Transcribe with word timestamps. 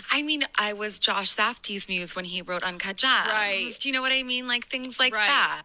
muse. 0.00 0.08
I 0.12 0.22
mean, 0.22 0.44
I 0.58 0.72
was 0.72 0.98
Josh 0.98 1.30
Safdie's 1.30 1.88
muse 1.88 2.16
when 2.16 2.24
he 2.24 2.42
wrote 2.42 2.62
Uncut 2.62 2.96
Gems. 2.96 3.28
Right. 3.32 3.68
Do 3.80 3.88
you 3.88 3.92
know 3.94 4.02
what 4.02 4.12
I 4.12 4.22
mean? 4.22 4.46
Like 4.46 4.66
things 4.66 4.98
like 4.98 5.14
Right. 5.14 5.28
that. 5.28 5.62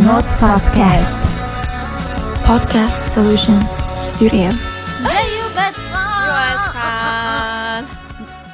Notes 0.00 0.34
Podcast. 0.36 1.20
Podcast 2.44 3.00
Solutions 3.14 3.70
Studio. 4.00 4.50
Заяа 5.02 5.48
байцгаана. 5.56 6.42
Юуцхан. 6.52 7.84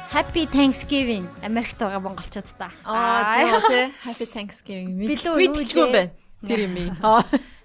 Happy 0.09 0.43
Thanksgiving 0.47 1.25
Америкт 1.43 1.77
байгаа 1.77 1.99
монголчуудаа. 1.99 2.71
Аа 2.85 3.45
тийм 3.45 3.61
тий. 3.69 3.85
Happy 4.05 4.25
Thanksgiving. 4.25 4.89
Мэдчихгүй 4.97 5.91
байна. 5.91 6.11
Тэр 6.47 6.59
юм. 6.65 6.75
Аа. 7.03 7.21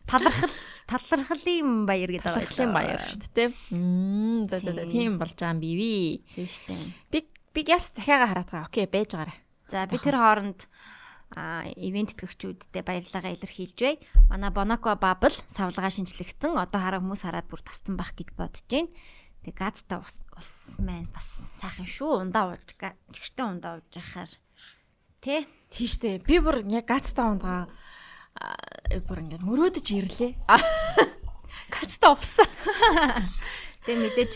талархал 0.07 0.51
талархлын 0.87 1.87
баяр 1.89 2.11
гэдэг 2.13 2.25
байгаа. 2.25 2.45
Талархлын 2.45 2.73
баяр 2.77 3.01
шүү 3.09 3.21
дээ 3.33 3.49
тий. 3.49 3.57
Мм 3.73 4.45
за 4.51 4.59
за 4.61 4.85
тийм 4.85 5.17
болж 5.17 5.33
байгаа 5.33 5.57
юм 5.57 5.61
бивэ. 5.65 6.21
Тийм 6.37 6.47
шүү 6.53 6.65
дээ. 6.69 6.93
Би 7.11 7.19
би 7.55 7.64
яс 7.71 7.95
захиагаа 7.95 8.29
хараад 8.34 8.50
байгаа. 8.50 8.68
Окей, 8.68 8.87
байж 8.91 9.14
байгаарай. 9.14 9.38
За 9.70 9.87
би 9.87 9.97
тэр 10.02 10.19
хооронд 10.19 10.66
а 11.34 11.66
ивент 11.74 12.15
төгчүүдтэй 12.19 12.83
баярлагаа 12.83 13.33
илэрхийлж 13.34 13.79
бай. 13.79 13.96
Манай 14.30 14.51
Bonaco 14.51 14.92
Bubble 14.98 15.34
савлгаа 15.48 15.91
шинжлэгдсэн. 15.91 16.59
Одоо 16.59 16.80
хараа 16.82 17.01
хүмүүс 17.01 17.23
хараад 17.24 17.48
бүр 17.48 17.62
тасцсан 17.62 17.96
байх 17.98 18.15
гэж 18.15 18.34
бодож 18.34 18.66
байна. 18.70 18.91
Тэг 19.43 19.55
газтай 19.59 19.98
ус 19.98 20.23
ус 20.37 20.79
маань 20.79 21.10
бас 21.10 21.27
сайхан 21.59 21.87
шүү. 21.87 22.23
Ундаа 22.29 22.55
ууж 22.55 22.74
чихртэн 23.15 23.59
ундаа 23.59 23.79
ууж 23.79 23.91
яхаар. 23.95 24.30
Тэ? 25.23 25.46
Тийш 25.71 25.98
дээ. 25.98 26.23
Би 26.23 26.38
бүр 26.38 26.62
яг 26.71 26.87
гацтаа 26.87 27.34
унгаа 27.34 27.66
бүр 29.09 29.18
ингээд 29.24 29.43
мөрөөдөж 29.43 29.87
ирлээ. 29.91 30.32
Гацтаа 31.74 32.15
уусаа. 32.15 32.48
Тэг 33.84 33.96
мэдээж 34.01 34.32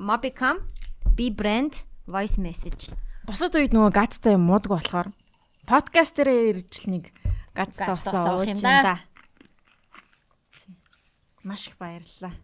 Mobicom, 0.00 0.66
B 1.14 1.30
brand, 1.30 1.84
voice 2.06 2.38
message. 2.40 2.92
Бусад 3.26 3.54
үед 3.54 3.74
нөгөө 3.76 3.92
гацтаа 3.92 4.34
юм 4.34 4.48
муудгүй 4.48 4.80
болохоор 4.80 5.12
подкаст 5.68 6.16
дээр 6.16 6.56
ирж 6.56 6.86
л 6.86 6.96
нэг 6.96 7.04
усаа 7.56 7.94
уух 8.38 8.46
ууж 8.46 8.48
юм 8.54 8.60
да. 8.62 9.04
Маш 11.44 11.68
их 11.68 11.76
баярлалаа. 11.80 12.34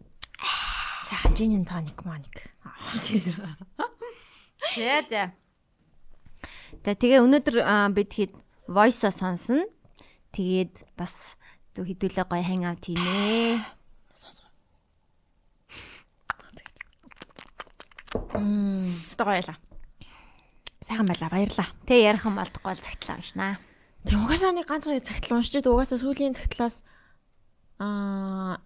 Сайхан 1.07 1.33
жинийн 1.35 1.65
тоник 1.65 2.03
моник. 2.05 2.49
За 4.75 5.03
за. 5.09 5.33
За 6.83 6.91
тэгээ 6.95 7.23
өнөөдөр 7.23 7.57
бид 7.95 8.11
хэд 8.13 8.33
voice-а 8.67 9.11
сонсно. 9.11 9.63
Тэгээд 10.35 10.83
бас 10.99 11.37
хэдүүлээ 11.77 12.25
гоё 12.27 12.43
hang 12.43 12.65
out 12.67 12.83
хийнэ. 12.83 13.76
Мм, 18.37 18.93
өстой 19.07 19.25
гоёла. 19.27 19.55
Сайхан 20.81 21.05
байла, 21.09 21.29
баярлаа. 21.29 21.67
Тэ 21.85 22.01
ярих 22.05 22.25
юм 22.25 22.37
болдохгүй 22.37 22.69
бол 22.73 22.81
цагтлаа 22.85 23.17
уншнаа. 23.17 23.57
Тэг 24.05 24.17
угаасаа 24.21 24.53
нэг 24.53 24.67
ганц 24.69 24.85
хоёр 24.87 25.01
цагтлаа 25.03 25.37
уншиж 25.41 25.59
дээ. 25.61 25.73
Угаасаа 25.73 25.97
сүүлийн 25.99 26.37
цагтлаас 26.37 26.85
аа 27.79 28.57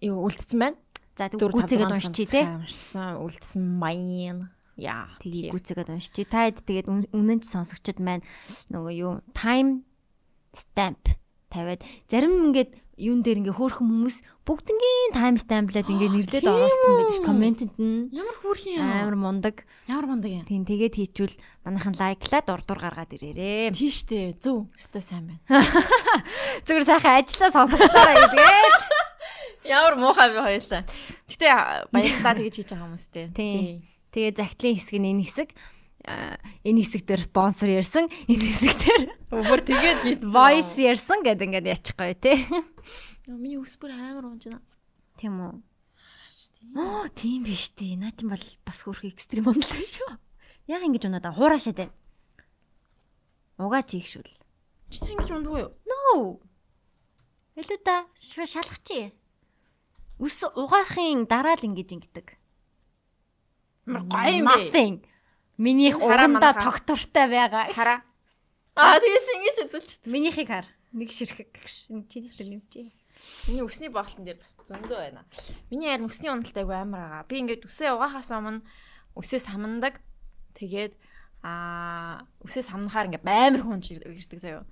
юу 0.00 0.26
үлдсэн 0.28 0.58
байна. 0.58 0.76
За 1.16 1.28
тэг 1.28 1.40
таван 1.40 1.92
уншчи 1.92 2.24
цагаан 2.26 2.64
тэ. 2.64 2.66
Уншсан, 2.66 3.12
үлдсэн 3.20 3.64
баян. 3.80 4.38
Яа. 4.80 5.12
Тэгээ 5.20 5.52
гүцээгээд 5.52 5.92
уншчи. 5.92 6.24
Та 6.24 6.48
хэд 6.48 6.64
тэгээд 6.64 6.88
үн- 6.88 7.10
үнэн 7.12 7.38
ч 7.44 7.52
сонсогчд 7.52 8.00
маань 8.00 8.24
нөгөө 8.72 8.92
юу 8.96 9.12
time 9.36 9.84
stamp 10.56 11.04
тавиад 11.52 11.84
зарим 12.08 12.48
ингээд 12.52 12.80
юун 13.02 13.26
дээр 13.26 13.42
ингээ 13.42 13.58
хөөрхөн 13.58 13.88
хүмүүс 13.90 14.16
бүгднгийн 14.46 15.34
stamp-лаад 15.42 15.90
ингээ 15.90 16.10
нэрлээд 16.14 16.46
оруулсан 16.46 16.94
гэдэг 17.02 17.18
ш 17.18 17.20
комментэнд 17.26 17.74
нь 17.82 18.14
Ямар 18.14 18.36
хүүрхэн 18.38 18.78
амар 18.78 19.18
мундаг. 19.18 19.66
Ямар 19.90 20.06
мундаг 20.06 20.30
юм. 20.30 20.46
Тийм 20.46 20.62
тэгээд 20.62 20.94
хийчүүл 20.94 21.34
манайхан 21.66 21.98
лайклаад 21.98 22.46
урдуур 22.46 22.78
гаргаад 22.78 23.10
ирээрээ. 23.18 23.74
Тийш 23.74 24.06
дээ. 24.06 24.38
Зөв. 24.38 24.70
Өстой 24.78 25.02
сайн 25.02 25.34
байна. 25.34 25.42
Зүгээр 26.66 26.86
сайхан 26.86 27.18
ажиллаа 27.18 27.50
сонсогчдоороо 27.50 28.14
илгээл. 28.22 28.78
Ямар 29.74 29.94
муухай 29.98 30.30
би 30.30 30.38
хоёлаа. 30.38 30.82
Гэтэ 31.26 31.46
баярлалаа 31.90 32.34
тэгэж 32.38 32.54
хийж 32.62 32.70
байгаа 32.70 32.86
хүмүүстэй. 32.86 33.26
Тийм. 33.34 33.82
Тэгээ 34.14 34.32
загтлын 34.38 34.74
хэсэг 34.78 34.96
нь 35.02 35.10
энэ 35.10 35.24
хэсэг 35.26 35.48
энэ 36.02 36.80
хэсэг 36.82 37.02
дээр 37.06 37.22
спонсор 37.26 37.70
ярьсан, 37.70 38.10
энэ 38.26 38.44
хэсэг 38.50 38.74
дээр 38.82 39.02
Өөр 39.32 39.64
тэгээд 39.64 40.20
voice 40.28 40.76
ярьсан 40.76 41.24
гэдэг 41.24 41.48
ингээд 41.48 41.66
ячих 41.72 41.96
гоё 41.96 42.12
тий. 42.12 42.36
Миний 43.24 43.56
ус 43.56 43.80
бүр 43.80 43.96
амар 43.96 44.28
унж 44.28 44.44
байна. 44.44 44.60
Тийм 45.16 45.40
үү? 45.40 45.56
Аа, 46.76 47.08
тийм 47.16 47.48
биш 47.48 47.72
тий. 47.72 47.96
Наа 47.96 48.12
чинь 48.12 48.28
бол 48.28 48.44
бас 48.68 48.84
хөрх 48.84 49.08
экстрим 49.08 49.48
ундал 49.48 49.72
шүү. 49.72 50.20
Яг 50.68 50.84
ингэж 50.84 51.08
унаад 51.08 51.24
аа 51.24 51.32
хуурашаад 51.32 51.80
байна. 51.80 51.96
Угаач 53.56 53.96
ийгшүүл. 53.96 54.36
Чи 54.92 55.00
ингэж 55.00 55.32
ундгүй 55.32 55.64
юу? 55.64 55.72
No. 55.88 56.44
Илүү 57.56 57.80
да 57.88 58.04
шалгачих. 58.20 59.16
Ус 60.20 60.44
угаахын 60.44 61.24
дараа 61.24 61.56
л 61.56 61.66
ингэж 61.72 61.88
ингэдэг. 61.96 62.36
Гоё 63.88 64.28
юм 64.28 64.48
бэ? 64.50 65.08
Минийх 65.62 65.96
манайхаа. 66.02 66.58
тогтвортой 66.58 67.26
байгаа. 67.30 67.70
Хараа. 67.70 67.98
Аа 68.74 68.98
тэгэж 68.98 69.26
ингэж 69.38 69.56
үзүүлчих. 69.70 69.98
Минийхийг 70.10 70.50
хар. 70.50 70.66
Нэг 70.90 71.14
ширхэг 71.14 71.54
чиний 72.10 72.34
дээр 72.34 72.58
нэмчээ. 72.58 72.90
Миний 73.46 73.62
өсний 73.62 73.86
боолтон 73.86 74.26
дээр 74.26 74.42
бас 74.42 74.58
зөндөө 74.66 74.98
байна. 74.98 75.22
Миний 75.70 75.86
харин 75.86 76.10
өсний 76.10 76.30
уналт 76.34 76.56
айгу 76.56 76.74
амар 76.74 77.22
байгаа. 77.22 77.28
Би 77.30 77.38
ингээд 77.46 77.66
үсээ 77.70 77.94
угаахаас 77.94 78.34
өмнө 78.34 78.66
үсээ 79.14 79.40
самнадаг. 79.46 80.02
Тэгээд 80.58 80.98
аа 81.46 82.26
үсээ 82.42 82.66
самнахаар 82.66 83.14
ингээд 83.14 83.26
амар 83.26 83.62
хүнж 83.62 83.94
ирдэг 83.94 84.40
заяо. 84.42 84.66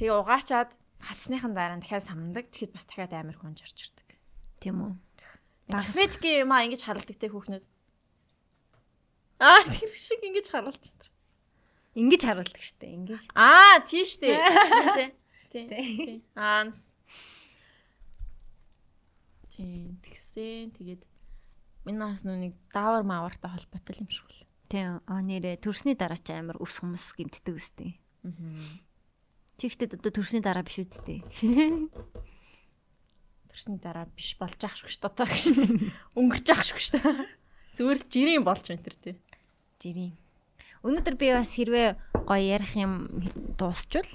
Тэгээ 0.00 0.16
угаачаад 0.16 0.72
хацсныхан 1.00 1.52
дараа 1.52 1.76
дахиад 1.76 2.08
самнадаг. 2.08 2.48
Тэгэхэд 2.48 2.72
бас 2.72 2.84
дахиад 2.88 3.12
амар 3.12 3.36
хүнж 3.36 3.60
орж 3.60 3.76
ирдэг. 3.76 4.08
Тийм 4.60 4.76
үү? 4.80 4.92
Косметикийн 5.68 6.48
юм 6.48 6.52
аа 6.52 6.64
ингэж 6.64 6.82
харалдаг 6.84 7.16
те 7.16 7.28
хүүхнүүд. 7.28 7.64
Аа 9.40 9.64
тэр 9.64 9.88
шиг 9.96 10.20
ингэж 10.20 10.52
харуулж 10.52 10.84
байна. 10.84 11.08
Ингэж 11.96 12.22
харуулдаг 12.28 12.60
штэ. 12.60 12.92
Ингэж. 12.92 13.24
Аа 13.32 13.80
тийш 13.88 14.20
дээ. 14.20 14.36
Тий. 15.50 15.66
Тий. 15.66 16.22
Аа. 16.36 16.68
Тий. 19.56 19.96
Тэгсэн 20.04 20.76
тэгээд 20.76 21.02
миний 21.88 22.04
бас 22.04 22.22
нүг 22.22 22.54
даавар 22.70 23.02
маавартай 23.02 23.50
холбоотой 23.50 23.96
юм 23.98 24.12
шиг 24.12 24.28
л. 24.28 24.44
Тийм. 24.68 25.00
Аа 25.08 25.24
нэрэ 25.24 25.56
төрсний 25.58 25.96
дараа 25.96 26.20
ч 26.20 26.36
амар 26.36 26.60
ус 26.60 26.76
хүмүүс 26.78 27.16
гимтдэг 27.16 27.56
үстэй. 27.56 27.98
Аа. 28.22 28.30
Чихтэд 29.56 29.96
одоо 29.96 30.12
төрсний 30.12 30.44
дараа 30.44 30.62
биш 30.62 30.84
үсттэй. 30.84 31.24
Төрсний 33.50 33.80
дараа 33.82 34.06
биш 34.14 34.38
болж 34.38 34.60
ах 34.62 34.78
шүү 34.78 34.86
дээ 34.86 35.10
одоо 35.10 35.26
гэж. 35.26 35.44
Өнгөрч 36.14 36.48
ах 36.54 36.62
шүү 36.62 37.02
дээ. 37.02 37.26
Зүгээр 37.74 37.98
л 37.98 38.06
жирийн 38.06 38.44
болж 38.46 38.62
байна 38.70 38.86
тэр 38.86 38.96
тий. 39.02 39.14
Жирийн. 39.80 40.12
Өнөөдөр 40.84 41.16
би 41.16 41.32
бас 41.32 41.56
хэрвээ 41.56 41.88
гоё 42.28 42.44
ярих 42.44 42.76
юм 42.76 43.08
дуусчвал 43.56 44.08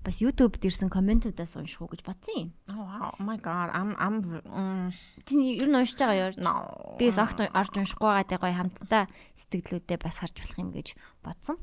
бас 0.00 0.16
YouTube-д 0.20 0.64
ирсэн 0.64 0.88
комментуудаас 0.88 1.56
унших 1.60 1.84
уу 1.84 1.92
гэж 1.92 2.00
бодсон 2.04 2.36
юм. 2.36 2.50
Oh 2.72 3.12
my 3.20 3.36
god. 3.36 3.68
Ам 3.72 3.92
ам 4.00 4.92
Чи 5.28 5.36
ер 5.60 5.68
нь 5.68 5.76
уншиж 5.76 6.00
байгаа 6.00 6.32
юу? 6.32 6.96
Би 6.96 7.12
бас 7.12 7.20
огт 7.20 7.40
орж 7.44 7.72
уншихгүй 7.76 8.08
байгаа 8.08 8.40
гоё 8.40 8.56
хамтдаа 8.56 9.04
сэтгэлдүүдээ 9.36 9.98
бас 10.00 10.16
харж 10.24 10.36
болох 10.40 10.56
юм 10.56 10.70
гэж 10.72 10.96
бодсон. 11.20 11.56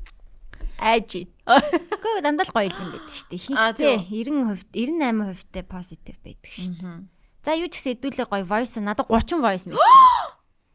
айжи. 0.78 1.26
Гэхдээ 1.46 2.22
дандаа 2.22 2.46
л 2.46 2.54
гоё 2.54 2.70
юм 2.70 2.90
байдаг 2.94 3.10
шүү 3.10 3.26
дээ. 3.34 3.74
Тийм 3.74 4.06
90% 4.06 4.70
98% 4.78 5.50
тэ 5.50 5.62
позитив 5.66 6.16
байдаг 6.22 6.50
шүү 6.54 6.78
дээ. 6.78 7.10
За 7.42 7.58
юу 7.58 7.66
ч 7.70 7.78
гэсэн 7.82 7.98
хэдүүлээ 7.98 8.26
гоё 8.30 8.44
voice 8.46 8.78
надад 8.78 9.10
30 9.10 9.42
voice 9.42 9.66
мэт. 9.66 9.78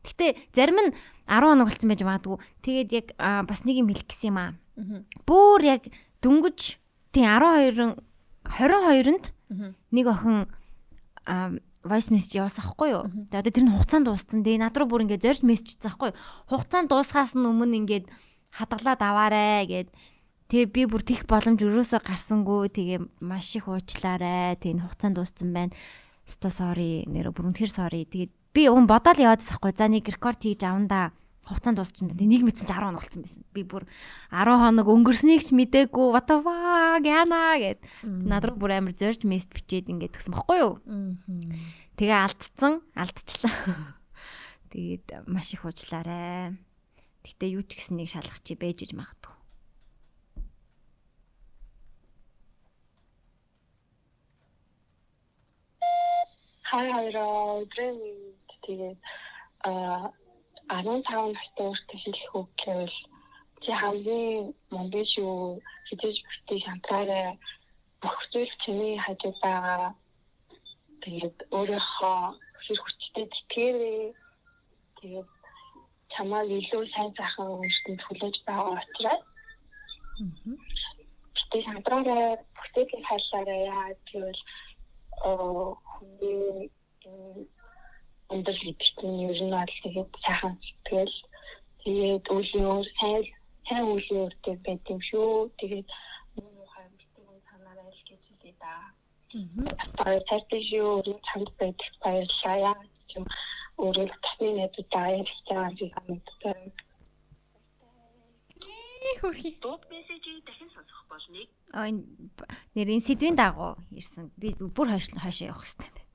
Гэтэ 0.03 0.35
зарим 0.51 0.79
нь 0.79 0.91
10 1.27 1.47
хоног 1.47 1.67
болсон 1.71 1.89
байж 1.89 2.01
магадгүй. 2.03 2.37
Тэгээд 2.61 2.89
яг 2.91 3.07
бас 3.47 3.63
нэг 3.63 3.79
юм 3.79 3.89
хэлэх 3.89 4.07
гэсэн 4.11 4.29
юм 4.31 4.37
аа. 4.37 4.51
Бүүр 5.23 5.61
яг 5.63 5.81
дөнгөж 6.19 6.59
тий 7.15 7.25
12 7.25 7.95
22-нд 8.43 9.25
нэг 9.95 10.05
охин 10.07 10.51
voice 11.83 12.11
message 12.11 12.39
явуулсан 12.39 12.63
ахгүй 12.63 12.89
юу? 12.95 13.07
Тэгээд 13.31 13.39
одоо 13.43 13.51
тэр 13.51 13.65
нь 13.67 13.73
хугацаанд 13.75 14.07
дууссан. 14.07 14.43
Тэгээ 14.43 14.63
над 14.63 14.75
руу 14.75 14.87
бүр 14.87 15.03
ингээд 15.03 15.23
зорж 15.23 15.41
мессеж 15.43 15.79
утсан 15.79 15.91
ахгүй 15.91 16.09
юу? 16.11 16.19
Хугацаанд 16.47 16.87
дуусгаас 16.91 17.35
нь 17.35 17.43
өмнө 17.43 17.75
ингээд 17.83 18.05
хадгалаад 18.55 19.01
аваарэ 19.03 19.67
гэд 19.67 19.89
Тэгээ 20.51 20.69
би 20.69 20.81
бүр 20.85 21.01
тех 21.01 21.23
боломж 21.25 21.65
өрөөсөө 21.65 22.03
гарсангүй 22.03 22.69
тэгээ 22.69 22.99
маш 23.23 23.55
их 23.57 23.65
уучлаарай. 23.65 24.59
Тэгээ 24.59 24.85
хугацаанд 24.85 25.17
дууссан 25.17 25.49
байна. 25.49 25.73
Sto 26.29 26.53
sorry 26.53 27.07
нэр 27.09 27.33
бүр 27.33 27.49
үнэхээр 27.49 27.71
sorry. 27.73 28.05
Тэгээд 28.05 28.31
би 28.53 28.69
уун 28.69 28.85
бодоол 28.85 29.17
яваадсан 29.17 29.57
хгүй. 29.57 29.73
За 29.73 29.89
нэг 29.89 30.05
рекорд 30.07 30.45
хийж 30.45 30.61
авандаа 30.61 31.11
хугацаанд 31.43 31.81
дуусчихсан. 31.81 32.13
Тэгээ 32.13 32.29
нэг 32.29 32.43
мэдсэн 32.47 32.69
чи 32.69 32.73
10 32.73 32.85
хоног 32.85 33.01
болсон 33.03 33.21
байсан. 33.25 33.43
Би 33.51 33.65
бүр 33.65 33.83
10 34.29 34.61
хоног 34.61 34.87
өнгөрснийг 34.87 35.41
ч 35.41 35.51
мдээгүй. 35.57 36.07
What 36.13 36.29
the 36.29 36.37
fuck 36.39 37.03
яана 37.03 37.57
гэд. 37.57 37.81
Над 38.05 38.45
руу 38.45 38.55
бүр 38.61 38.77
амар 38.77 38.93
зорж 38.93 39.25
мессеж 39.25 39.51
бичээд 39.51 39.89
ингээд 39.89 40.15
тэгсэн 40.15 40.37
бохгүй 40.37 40.57
юу? 40.61 40.79
Тэгээ 41.97 42.19
алдцсан, 42.23 42.85
алдчихлаа. 42.95 43.97
Тэгээд 44.71 45.27
маш 45.27 45.51
их 45.51 45.65
уучлаарай. 45.65 46.55
Гэтэ 47.25 47.57
юу 47.57 47.65
ч 47.65 47.81
гэсэн 47.81 47.99
нэг 47.99 48.13
шалгах 48.13 48.39
чи 48.39 48.55
бэж 48.55 48.87
иж 48.87 48.91
магадгүй. 48.95 49.33
хай 56.73 56.89
өдрийн 56.89 57.95
мэнд 58.01 58.42
тэгээд 58.65 58.99
а 59.67 59.71
15 60.69 61.35
настай 61.35 61.65
өөртөө 61.67 61.99
хэлэх 62.03 62.31
үг 62.39 62.49
гэвэл 62.61 62.97
чи 63.63 63.71
хамгийн 63.81 64.53
момбиш 64.73 65.11
юу 65.25 65.61
хизээж 65.87 66.17
бүхтэй 66.23 66.59
шантраараа 66.65 67.29
бүх 68.01 68.17
зүйл 68.31 68.53
чиний 68.63 68.95
хажууд 69.05 69.37
байгаа. 69.43 69.91
Тэгээд 71.03 71.37
өөрийнхөө 71.57 72.19
хэр 72.63 72.79
хүчтэй 72.81 73.25
тэтгээрээ 73.31 74.03
тэгээд 74.99 75.29
чамайг 76.13 76.49
илүү 76.59 76.83
сайн 76.93 77.11
сайхан 77.17 77.47
өмчтөнд 77.55 78.01
хүлээж 78.03 78.35
байгаа 78.47 78.75
учраас 78.79 79.23
Гэтэ 81.53 81.57
шантраараа 81.65 82.29
бүх 82.55 82.67
зүйлийг 82.73 83.05
хайлаараа 83.09 83.59
яа 83.73 83.89
гэвэл 84.09 84.41
оо 85.29 85.77
өндөр 88.33 88.57
хэвчний 88.63 89.29
ер 89.29 89.39
нь 89.45 89.53
бол 89.53 89.73
тэгээд 89.83 90.11
сайхан 90.25 90.53
сэтгэл 90.65 91.15
тэгээд 91.83 92.25
үеийн 92.33 92.65
өөр 92.73 92.87
сайн 92.99 93.23
сайн 93.67 93.85
үеийн 93.93 94.19
өөртэй 94.27 94.55
байт 94.65 94.83
юм 94.91 94.99
шүү. 95.09 95.51
Тэгээд 95.59 95.87
миний 96.35 96.67
харамсдаг 96.73 97.23
нь 97.29 97.43
санаарай 97.49 97.89
л 97.93 98.01
гэж 98.09 98.21
хэлээ 98.27 98.55
да. 98.59 98.73
Аа 100.03 100.19
цаашдаа 100.27 100.61
шүү 100.69 101.19
чамд 101.27 101.49
байдаг 101.59 101.91
баярлалаа 102.03 102.57
яа 102.69 102.75
гэм 103.11 103.25
өөрөө 103.83 104.07
тасны 104.23 104.47
найзуудаа 104.57 105.07
юм 105.19 105.27
шиг 105.77 105.91
санагддаг. 105.95 106.73
Хөрхи. 109.21 109.49
Дууд 109.61 109.83
мессежийг 109.91 110.43
дахин 110.47 110.69
сонсох 110.75 111.01
болныг 111.07 111.47
Аа 111.73 111.87
энэ 111.91 112.03
б- 112.37 112.47
нэр 112.75 112.87
энэ 112.91 113.05
сэдвийн 113.07 113.35
дагуу 113.39 113.75
ирсэн. 113.91 114.31
Би 114.39 114.51
бүр 114.59 114.87
хойш 114.91 115.07
хойшоо 115.15 115.47
явах 115.51 115.63
хэрэгтэй 115.63 115.87
юм 115.87 115.95
байна. 115.95 116.07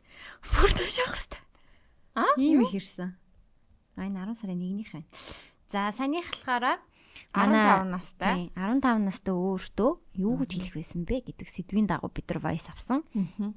Бүр 0.61 0.71
хойш 0.77 0.97
явах 1.01 1.17
хэрэгтэй. 1.17 1.43
Аа, 2.19 2.35
Ийм 2.35 2.67
их 2.67 2.75
ирсэн. 2.75 3.15
Аа 3.95 4.07
энэ 4.11 4.27
10 4.27 4.35
сарын 4.35 4.59
1-нийх 4.59 4.91
байна. 4.91 5.07
За 5.71 5.93
санийхлахаараа 5.95 6.79
15 7.35 7.85
настай. 7.93 8.35
тий, 8.35 8.53
15 8.55 9.05
настай 9.07 9.35
өөртөө 9.35 9.91
юу 10.23 10.35
гэж 10.39 10.51
хэлэх 10.55 10.75
байсан 10.79 11.03
бэ 11.05 11.23
гэдэг 11.29 11.49
сэдвийн 11.51 11.87
дагуу 11.91 12.11
бид 12.11 12.27
нар 12.31 12.41
voice 12.43 12.71
авсан. 12.71 13.03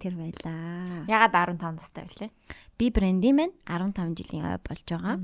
Тэр 0.02 0.18
байлаа. 0.18 1.06
Ягаад 1.08 1.58
15 1.58 1.78
настай 1.80 2.06
вэ? 2.06 2.30
Би 2.78 2.90
бренди 2.90 3.32
маань 3.32 3.54
15 3.70 4.18
жилийн 4.18 4.46
ой 4.50 4.58
болж 4.60 4.86
байгаа. 4.86 5.18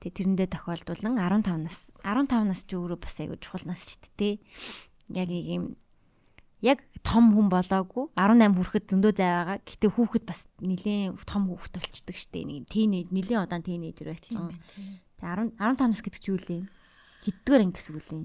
Тэгээ 0.00 0.16
тэрэндээ 0.16 0.48
тохиолдуулан 0.56 1.14
15 1.20 1.60
нас 1.68 1.92
15 2.00 2.48
нас 2.48 2.60
ч 2.64 2.72
өөрөө 2.74 2.98
бас 2.98 3.16
айгүй 3.20 3.36
чухал 3.38 3.68
нас 3.68 3.84
шүү 3.84 4.08
дээ. 4.16 4.34
Яг 5.12 5.28
юм 5.28 5.76
яг 6.60 6.84
том 7.00 7.32
хүн 7.32 7.48
болоогүй 7.48 8.12
18 8.16 8.56
хүрэхэд 8.56 8.84
зөндөө 8.92 9.12
зай 9.16 9.30
байгаа. 9.32 9.58
Гэтэ 9.64 9.86
хүүхэд 9.88 10.24
бас 10.28 10.44
нэлээд 10.60 11.16
том 11.24 11.48
хүүхэд 11.48 11.74
болчдөг 11.80 12.16
дээ. 12.16 12.44
Нэг 12.44 12.64
тийнейж 12.68 13.08
нэлээд 13.08 13.44
удаан 13.48 13.64
тийнейжер 13.64 14.12
болсон. 14.12 14.52
Тэгээ 15.20 15.56
10 15.56 15.56
15 15.56 15.90
нас 15.90 16.00
гэдэг 16.04 16.20
чи 16.20 16.30
юу 16.32 16.40
лээ? 16.40 16.62
Хэддгээр 17.24 17.62
анги 17.64 17.76
гэсэн 17.80 17.96
үг 17.96 18.06
лээ? 18.12 18.24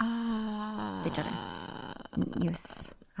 Аа. 0.00 1.04
Гэж 1.04 1.14
байгаа. 1.20 1.36
9 2.16 2.48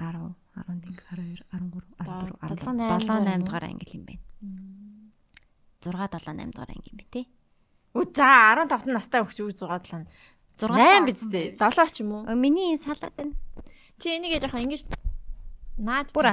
10 0.00 0.34
11 0.56 0.80
12 1.04 1.44
13 1.44 1.84
14 2.00 2.64
7, 2.64 2.80
15 2.80 2.80
8 2.80 3.04
7 3.04 3.24
8 3.28 3.44
дугаар 3.44 3.64
анги 3.68 3.86
юм 3.94 4.04
байна. 4.08 4.22
6 5.84 5.92
7 5.92 6.40
8 6.40 6.52
дугаар 6.52 6.70
анги 6.72 6.88
юм 6.88 6.96
байна 6.98 7.12
тий. 7.12 7.26
Үу 7.94 8.04
за 8.08 8.26
15 8.56 8.90
настай 8.90 9.20
хөгч 9.22 9.38
үү 9.44 9.52
6 9.52 9.92
7. 9.92 10.08
6 10.58 10.72
8 10.72 11.06
биз 11.06 11.20
дээ. 11.28 11.60
7 11.60 11.92
ч 11.92 12.00
юм 12.02 12.10
уу? 12.16 12.34
Миний 12.34 12.78
салаад 12.80 13.14
байна. 13.14 13.36
Чи 13.98 14.08
энийг 14.16 14.36
яжоохан 14.38 14.64
ингэж 14.66 14.82
наад 15.78 16.10
Бүр 16.14 16.26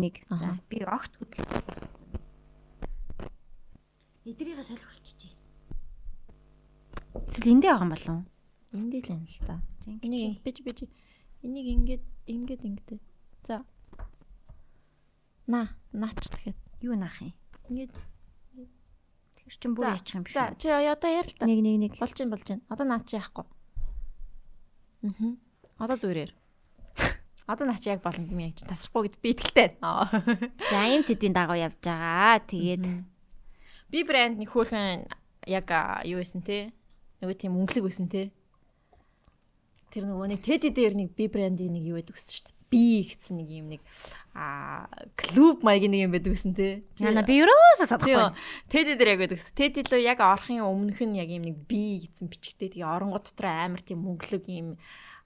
нэг. 0.00 0.24
Аха. 0.32 0.56
За 0.56 0.60
би 0.68 0.80
огт 0.84 1.12
хөдлөх. 1.16 1.44
Эдрийгээ 4.28 4.64
солихолчихжээ. 4.64 5.32
Эсвэл 7.28 7.52
эндээ 7.52 7.72
байгаа 7.72 7.84
юм 7.84 7.92
болов 7.92 8.08
уу? 8.08 8.24
Энд 8.76 8.92
л 8.96 9.08
юм 9.12 9.24
л 9.24 9.38
та. 9.44 9.60
За, 9.80 9.90
ингэж 9.92 10.04
Энийг 10.04 10.40
бич 10.44 10.56
бич 10.64 10.78
энийг 11.44 11.66
ингээд 11.72 12.04
ингээд 12.28 12.62
ингээд. 12.64 13.00
За. 13.44 13.64
На, 15.48 15.72
наач 15.92 16.28
тэгэхэд. 16.28 16.56
юу 16.84 16.96
наах 16.96 17.20
юм? 17.24 17.32
Ингээд 17.68 17.92
Тэр 19.48 19.56
чин 19.56 19.72
бүр 19.72 19.96
яачих 19.96 20.16
юм 20.20 20.24
биш 20.28 20.36
За, 20.36 20.52
үү? 20.52 20.60
чи 20.60 20.68
одоо 20.68 21.08
яар 21.08 21.28
л 21.28 21.36
та. 21.36 21.44
Нэг 21.48 21.60
нэг 21.64 21.76
нэг. 21.80 21.92
Болж 21.96 22.16
ин 22.20 22.28
болж 22.28 22.48
ин. 22.52 22.60
Одоо 22.68 22.84
наач 22.84 23.08
яахгүй. 23.16 23.48
Аа. 25.04 25.34
Одоо 25.78 25.96
зүрээр. 26.00 26.34
Одоо 27.50 27.66
наач 27.68 27.86
яг 27.86 28.02
болно 28.02 28.26
юм 28.26 28.42
яг 28.42 28.58
тасрахгүй 28.58 29.12
гэд 29.12 29.22
би 29.22 29.30
итгэлтэй. 29.36 29.78
За 30.70 30.88
ийм 30.90 31.06
сэдвийн 31.06 31.36
дагуу 31.36 31.58
явж 31.58 31.78
байгаа. 31.82 32.42
Тэгээд 32.42 32.84
Би 33.88 34.04
брэнд 34.04 34.36
нэг 34.36 34.52
хөөрхөн 34.52 35.08
яг 35.48 35.68
юу 36.04 36.20
байсан 36.20 36.44
те? 36.44 36.76
Нөгөө 37.24 37.36
тийм 37.40 37.56
өнгөлөг 37.56 37.88
байсан 37.88 38.12
те. 38.12 38.28
Тэр 39.88 40.04
нөгөө 40.04 40.28
нэг 40.28 40.44
теди 40.44 40.68
дээр 40.68 40.92
нэг 40.92 41.16
би 41.16 41.24
брендийн 41.24 41.72
нэг 41.72 41.88
юу 41.88 41.96
байдаг 41.96 42.20
гэсэн 42.20 42.32
шүү 42.36 42.44
дээ. 42.52 42.57
Би 42.68 43.08
гэсэн 43.08 43.40
нэг 43.40 43.48
юм 43.48 43.66
нэг 43.72 43.80
а 44.36 44.86
клуб 45.16 45.64
маягийн 45.64 45.90
нэг 45.96 46.02
юм 46.04 46.12
байдаг 46.12 46.32
гэсэн 46.36 46.52
те. 46.54 46.84
яна 47.00 47.24
би 47.24 47.40
ерөөсөө 47.40 47.80
Тийм. 47.80 47.90
садахгүй. 47.90 48.28
Теди 48.68 48.92
дээр 48.94 49.10
яг 49.16 49.20
байдаг 49.24 49.38
гэсэн. 49.40 49.56
Теди 49.56 49.80
лөө 49.88 50.00
яг 50.04 50.20
орохын 50.20 50.60
өмнөх 50.62 51.00
нь 51.02 51.16
яг 51.16 51.28
юм 51.32 51.42
нэг 51.48 51.56
би 51.66 52.04
гэсэн 52.06 52.28
бичгтэй 52.28 52.68
тэгээ 52.76 52.84
оронгууд 52.86 53.24
дотор 53.24 53.48
амар 53.48 53.80
тийм 53.80 54.04
өнгөлөг 54.04 54.44
юм 54.52 54.76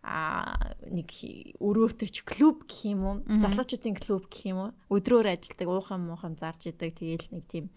а 0.03 0.55
нэг 0.87 1.11
хи- 1.15 1.55
өрөөтэй 1.63 2.11
ч 2.11 2.23
клуб 2.27 2.67
гэх 2.67 2.91
юм 2.91 3.01
уу 3.07 3.17
залуучуудын 3.27 3.95
клуб 4.03 4.27
гэх 4.31 4.51
юм 4.51 4.59
уу 4.59 4.71
өдрөөр 4.99 5.31
ажилдаг 5.31 5.69
уухан 5.71 6.03
муухан 6.11 6.35
зарж 6.35 6.67
идэг 6.71 6.95
тэгээл 6.99 7.27
нэг 7.31 7.45
тийм 7.47 7.71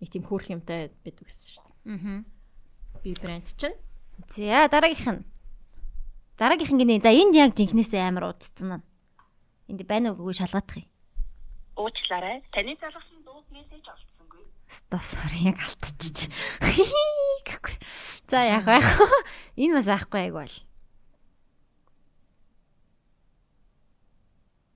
нэг 0.00 0.08
тийм 0.08 0.24
хөөрх 0.24 0.48
юмтай 0.48 0.88
байдаг 1.04 1.28
гэсэн 1.28 1.48
шүү 1.52 1.64
дээ. 1.68 1.96
Аа. 1.96 2.24
Би 3.04 3.12
брэнд 3.20 3.52
чинь 3.56 3.76
За 4.32 4.68
дараагийнх 4.68 5.08
нь. 5.12 5.24
Дараагийнх 6.38 6.80
гинэ. 6.80 7.02
За 7.02 7.10
энд 7.12 7.36
яг 7.36 7.54
жинхнээсээ 7.54 8.08
амар 8.08 8.32
удцсан 8.32 8.80
нь. 8.80 8.84
Энд 9.68 9.82
байна 9.86 10.12
уугүй 10.16 10.34
шалгаадах 10.34 10.76
юм. 10.82 10.88
уучлаарай. 11.76 12.42
Таны 12.52 12.76
залгасан 12.80 13.20
дууд 13.24 13.46
мессеж 13.52 13.84
олдсонгүй. 13.88 14.44
Ста 14.68 14.98
сори 15.00 15.48
яг 15.48 15.58
алтчих. 15.60 16.28
Гэхгүй. 17.46 17.76
За 18.28 18.44
яг 18.44 18.64
байх. 18.64 18.84
Энэ 19.60 19.76
бас 19.80 19.86
байхгүй 19.88 20.20
айг 20.28 20.34
бол. 20.36 20.52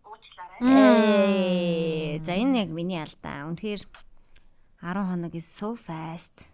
Уучлаарай. 0.08 2.20
За 2.24 2.32
энэ 2.32 2.64
яг 2.64 2.70
миний 2.72 3.00
алдаа. 3.00 3.48
Үнэхээр 3.52 3.84
10 4.80 5.08
хоног 5.08 5.34
is 5.36 5.44
so 5.48 5.76
fast. 5.76 6.48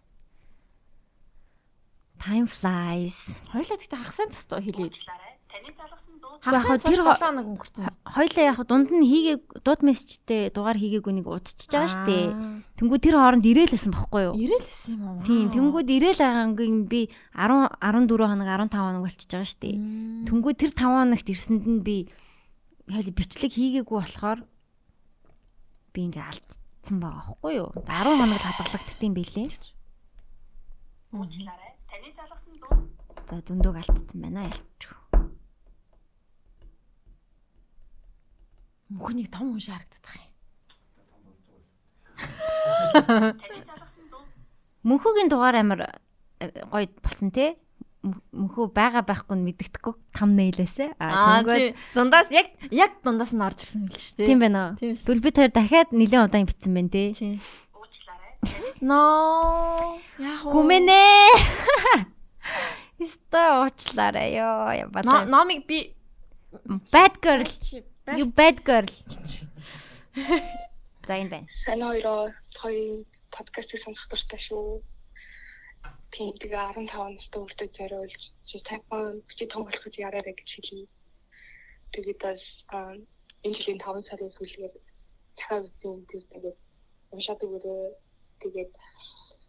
Time 2.22 2.46
flies. 2.46 3.16
хоёлаа 3.50 3.76
тэгтээ 3.82 3.98
хагасаа 3.98 4.26
цэстөө 4.30 4.60
хэлээд. 4.62 4.94
Яг 6.42 6.64
тэр 6.64 6.80
тэр 6.82 7.00
хо- 7.02 7.18
7 7.18 7.22
хоног 7.22 7.46
өнгөрцөн. 7.50 7.84
Хоёлаа 8.06 8.44
яг 8.50 8.58
дунд 8.66 8.88
нь 8.94 9.04
хийгээ 9.06 9.36
дууд 9.62 9.80
мессежтэй 9.82 10.50
дугаар 10.54 10.78
хийгээгүй 10.78 11.12
нэг 11.18 11.26
удчихж 11.26 11.70
байгаа 11.70 12.06
дээ. 12.06 12.26
Тэнгүү 12.78 12.98
тэр 13.02 13.14
хооронд 13.18 13.46
ирээл 13.46 13.74
байсан 13.74 13.92
байхгүй 13.94 14.22
юу? 14.26 14.34
Ирээлсэн 14.38 14.90
юм 14.96 15.02
уу? 15.06 15.22
Тийм, 15.26 15.46
тэнгүүд 15.54 15.88
ирээл 15.92 16.22
агаангийн 16.22 16.78
би 16.88 17.00
10 17.36 17.68
14 17.78 18.26
хоног 18.26 18.48
15 18.48 18.74
хоног 18.74 19.02
болчихж 19.06 19.30
байгаа 19.34 19.50
шүү 19.50 19.60
дээ. 19.62 19.76
Тэнгүүд 20.30 20.56
тэр 20.62 20.70
5 20.72 20.98
хоногт 20.98 21.26
ирсэнд 21.30 21.64
нь 21.68 21.82
би 21.84 21.96
хайл 22.90 23.10
бичлэг 23.14 23.52
хийгээгүй 23.54 23.98
болохоор 24.02 24.38
би 25.92 25.98
ингээ 26.10 26.26
алдсан 26.26 26.96
байгаа 26.98 27.22
байхгүй 27.22 27.52
юу? 27.60 27.70
10 27.86 28.18
хоног 28.18 28.38
л 28.40 28.46
хадгалагдсан 28.46 29.04
юм 29.04 29.14
билээ. 29.14 29.50
уучлаарай. 31.12 31.71
Таны 31.92 32.08
залгасан 32.16 32.56
дууд 32.56 32.88
За 33.28 33.36
зөндөг 33.44 33.76
алдсан 33.76 34.18
байна 34.24 34.48
ялч. 34.48 34.82
Мөхнийг 38.92 39.28
том 39.32 39.52
хүн 39.56 39.60
шаарагдах 39.60 40.14
юм. 40.20 40.30
Мөнхөгийн 44.84 45.28
дугаар 45.30 45.56
амар 45.62 45.80
э, 46.42 46.50
гоё 46.68 46.88
болсон 47.04 47.30
те. 47.30 47.56
Мөн- 48.02 48.20
Мөнхөө 48.34 48.66
байгаа 48.74 49.06
байхгүй 49.06 49.36
нь 49.38 49.46
мэддэхгүй 49.46 49.94
там 50.12 50.34
нээлээсэ. 50.36 50.98
Аа 50.98 51.40
тийм. 51.46 51.72
Дундаас 51.94 52.28
яг 52.34 52.50
яг 52.74 52.98
дундаас 53.06 53.30
нь 53.32 53.40
орж 53.46 53.62
ирсэн 53.62 53.86
байл 53.86 54.02
шүү 54.02 54.16
дээ. 54.18 54.26
тийм 54.28 54.38
байна. 54.42 54.74
Тэгвэл 54.76 55.22
бид 55.22 55.36
хоёр 55.38 55.52
дахиад 55.54 55.88
нэлээд 55.94 56.26
удаан 56.26 56.44
битсэн 56.50 56.72
байна 56.74 56.90
те. 56.90 57.14
Тийм. 57.14 57.38
Но 58.80 59.98
яг 60.18 60.46
уу. 60.46 60.52
Гүмэнэ. 60.52 61.02
Иста 63.04 63.62
уучлаарай 63.62 64.34
ёо. 64.36 64.70
Ябалаа. 64.86 65.24
номыг 65.24 65.66
би 65.66 65.94
Bad 66.92 67.14
girl. 67.22 67.44
чи 67.60 67.82
You 68.06 68.26
bad 68.26 68.62
girl. 68.64 68.88
За 71.06 71.14
энэ 71.16 71.30
байна. 71.30 71.48
Сайн 71.64 71.82
хоёроо 71.82 72.34
хоёр 72.60 73.04
подкастыг 73.30 73.80
сонсох 73.82 74.08
дуртай 74.10 74.40
шүү. 74.48 74.82
тийм 76.12 76.36
тэгээ 76.36 76.76
15 76.76 76.92
настай 76.92 77.40
өөртөө 77.40 77.68
зориулж 77.76 78.22
чи 78.48 78.60
тайван 78.68 79.24
чи 79.36 79.46
том 79.48 79.64
болох 79.64 79.82
гэж 79.84 79.96
яраарэ 79.96 80.32
гэж 80.36 80.48
хэлье. 80.54 80.86
Тэгээд 81.96 82.20
бас 82.20 82.42
энэ 83.44 83.56
жилийн 83.56 83.80
5 83.80 84.08
сарын 84.08 84.32
сүүлээр 84.36 84.74
дахиад 85.36 85.64
үгүй 85.80 86.04
тийм 86.12 86.24
тэгээд 86.32 86.58
уншаад 87.16 87.40
өгөөрэй. 87.46 87.96
Тэгээд 88.42 88.70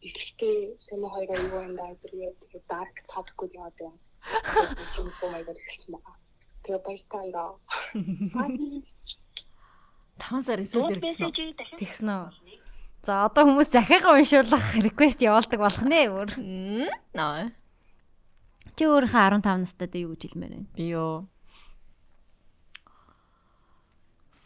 эхлэлтэй 0.05 0.55
сэм 0.85 1.01
хоёроо 1.03 1.37
юу 1.41 1.61
юм 1.67 1.73
даа 1.75 1.93
тэгээд 2.05 2.35
тэгээд 2.45 2.65
dark 2.69 2.95
topic-ууд 3.09 3.53
яваад 3.57 3.75
байна. 3.81 3.99
Тийм 4.95 5.09
комайг 5.19 5.47
хэлсэн 5.49 5.91
байна. 5.97 6.13
Тэгээ 6.63 6.81
баяртайгаа. 6.85 7.49
5 10.23 10.45
сарын 10.47 10.63
Дууд 10.63 10.71
сүүлээр 10.71 11.01
гэсэн. 11.01 11.19
мессежийг 11.19 11.51
дахин 11.57 11.77
Тэгсэн 11.81 12.09
үү? 12.13 12.27
За 13.03 13.27
одоо 13.27 13.43
хүмүүс 13.43 13.67
захиагаа 13.75 14.15
уншуулах 14.15 14.67
request 14.79 15.19
явуулдаг 15.19 15.59
болох 15.59 15.83
нэ 15.83 16.07
өөр. 16.07 16.29
Наа. 17.11 17.51
Чи 18.79 18.87
өөрийнхөө 18.87 19.43
15 19.43 19.67
настайдаа 19.67 19.99
юу 20.07 20.15
гэж 20.15 20.21
хэлмээр 20.31 20.53
байна? 20.55 20.71
Би 20.71 20.83
юу? 20.95 21.27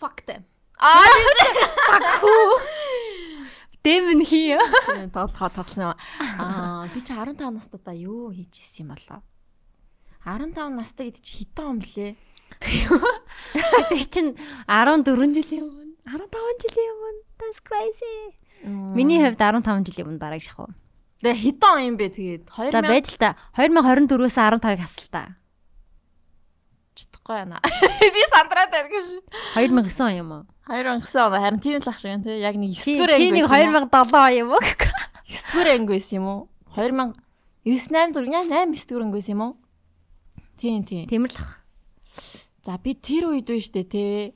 Fuck 0.02 0.26
them. 0.26 0.42
Аа, 0.82 1.06
Дэмэн 3.88 4.22
хий. 4.28 4.60
тоглохоо 5.16 5.48
тоглосон. 5.48 5.96
Аа, 6.20 6.92
би 6.92 7.00
чи 7.00 7.16
15 7.16 7.40
настайдаа 7.40 7.96
юу 7.96 8.36
хийж 8.36 8.60
ирсэн 8.60 8.84
юм 8.84 9.00
болоо? 9.00 9.24
15 10.28 10.76
настай 10.76 11.08
гэдэг 11.08 11.24
чи 11.24 11.32
хитэн 11.40 11.66
он 11.72 11.80
блэ? 11.80 12.20
Тэг 13.88 14.04
чин 14.12 14.36
14 14.68 15.08
жилийн 15.40 15.72
өмнө 15.72 15.96
15 16.04 16.68
жилийн 16.68 16.92
өмнө 17.00 17.22
that's 17.40 17.64
crazy. 17.64 18.36
Миний 18.68 19.24
хувьд 19.24 19.40
15 19.40 19.88
жилийн 19.88 20.08
өмнө 20.12 20.20
бараг 20.20 20.44
шахав. 20.44 20.76
Тэгээ 21.24 21.40
хитэн 21.48 21.72
он 21.72 21.82
юм 21.88 21.96
бэ 21.96 22.08
тэгээд 22.12 22.44
2000 22.52 22.76
За 22.76 22.82
байж 22.84 23.08
л 23.16 23.20
та 23.24 23.30
2024-өөс 23.56 24.36
15-ыг 24.36 24.80
хасал 24.84 25.08
та. 25.16 25.24
Чадахгүй 27.28 27.36
байна. 27.36 27.60
Би 28.16 28.24
сандраад 28.32 28.72
байдаг 28.72 28.92
шүү. 28.92 29.22
2009 29.56 30.02
он 30.02 30.16
юм 30.16 30.32
уу? 30.32 30.44
2009 30.68 31.28
он 31.28 31.42
харин 31.44 31.60
тийм 31.60 31.80
л 31.80 31.90
ах 31.90 32.00
шиг 32.00 32.24
те. 32.24 32.40
Яг 32.40 32.56
нэг 32.56 32.72
9 32.76 32.84
Чи 32.84 32.98
дугаар 32.98 33.18
чи 33.18 33.32
нэг 33.32 33.48
2007 33.48 34.16
он 34.16 34.34
юм 34.34 34.50
уу? 34.52 34.62
9 34.64 35.44
дугаар 35.52 35.68
анги 35.76 35.92
байсан 35.92 36.16
юм 36.18 36.28
уу? 36.28 36.42
2000 36.76 37.16
9 37.66 37.92
8 37.92 38.14
дугаар 38.14 38.28
8 38.28 38.48
9 38.48 38.88
дугаар 38.88 39.04
анги 39.04 39.16
байсан 39.18 39.34
юм 39.36 39.42
уу? 39.42 39.54
Тийм 40.58 40.84
тийм. 40.84 41.06
Тиймэр 41.08 41.32
л 41.32 41.40
ах. 41.44 41.60
За 42.64 42.78
би 42.80 42.96
тэр 42.96 43.32
үед 43.32 43.50
байна 43.52 43.64
штэ 43.64 43.84
те. 43.84 44.34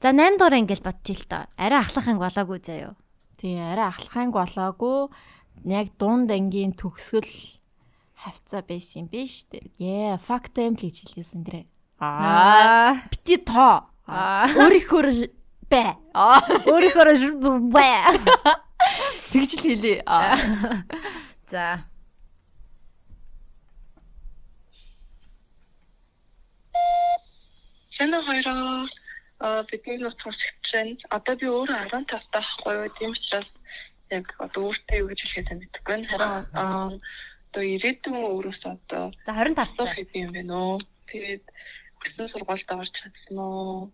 За 0.00 0.14
8 0.14 0.38
дугаар 0.38 0.54
ангил 0.54 0.82
бодчих 0.82 1.18
л 1.18 1.26
та. 1.26 1.38
Арай 1.58 1.82
ахлах 1.82 2.06
анги 2.06 2.22
болоогүй 2.22 2.60
заяо. 2.62 2.94
Тийм 3.38 3.58
арай 3.58 3.90
ахлах 3.90 4.16
анги 4.16 4.38
болоогүй. 4.38 5.10
Яг 5.64 5.94
дунд 5.98 6.30
ангийн 6.30 6.74
төгсгөл 6.74 7.30
хавцаа 8.18 8.62
байсан 8.64 9.06
юм 9.06 9.08
биш 9.12 9.44
штэ. 9.44 9.70
Yeah, 9.78 10.18
fuck 10.18 10.50
them 10.56 10.74
л 10.74 10.82
гэж 10.82 11.14
хэлсэн 11.14 11.44
дэрэ. 11.46 11.73
Аа. 12.00 12.94
Бити 13.10 13.36
тоо. 13.38 13.86
Өөрийнхөө 14.08 15.28
бай. 15.70 15.94
Аа. 16.14 16.40
Өөрийнхөө 16.68 17.58
бай. 17.72 18.02
Тэгж 19.32 19.50
л 19.58 19.62
хэлээ. 19.64 19.98
Аа. 20.06 20.36
За. 21.46 21.84
Сэна 27.96 28.18
хоёроо 28.26 28.88
аа 29.40 29.62
бидний 29.70 29.98
нут 29.98 30.18
сонсогч 30.22 30.66
байна. 30.72 30.96
Одоо 31.16 31.34
би 31.38 31.46
өөрөө 31.46 31.78
15 31.94 32.26
таахгүй 32.34 32.74
юу? 32.74 32.88
Тийм 32.98 33.10
учраас 33.14 33.48
яг 34.10 34.26
одоо 34.38 34.60
өөртөө 34.70 34.98
юу 34.98 35.08
гэж 35.10 35.20
хэлэхэд 35.22 35.58
мэдгүй 35.62 35.84
байна. 35.86 36.06
Харин 36.10 36.32
аа 36.58 36.90
одоо 37.50 37.62
ирээдүйн 37.62 38.18
өөрөөс 38.18 38.62
одоо 38.66 39.04
За 39.26 39.32
25 39.32 39.62
асуух 39.62 39.88
таа. 39.88 39.94
хэв 39.94 40.10
юм 40.18 40.30
байна 40.34 40.54
уу? 40.58 40.78
Тэгээд 41.10 41.44
хүссэн 42.04 42.28
сургуульд 42.28 42.70
орж 42.70 42.92
чадсан 42.92 43.36
уу? 43.40 43.90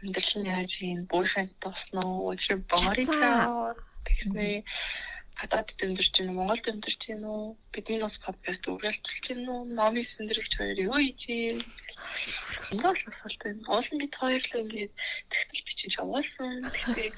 Амьдрал 0.00 0.32
нь 0.40 0.48
яаж 0.48 0.72
юм? 0.80 1.04
Boyfriend 1.12 1.52
болсон 1.60 1.98
уу? 2.00 2.32
Өчиг 2.32 2.64
body 2.66 3.04
Чадсан. 3.04 3.20
count 3.20 3.78
тэгснэ 4.06 4.64
хатад 5.36 5.68
дэмжиж 5.78 6.08
чинь 6.16 6.32
Монголд 6.32 6.64
дэмжиж 6.64 6.96
чинь 7.04 7.20
үү? 7.20 7.56
Бидний 7.72 8.00
бас 8.00 8.16
подкаст 8.24 8.64
үргэлжлүүлж 8.64 9.20
чинь 9.28 9.44
үү? 9.44 9.60
Номи 9.76 10.08
сэндрэгч 10.16 10.52
хоёр 10.56 10.78
юу 10.80 10.96
юм? 10.96 11.60
Ингээс 12.72 13.04
асуулт 13.04 13.40
байна. 13.44 13.68
Олон 13.68 13.96
бид 14.00 14.14
хоёр 14.16 14.40
л 14.40 14.60
ингээд 14.64 14.92
тэгтэл 15.28 15.64
бичих 15.68 15.98
явуулсан. 16.00 16.52
Тэгэхээр 16.72 17.14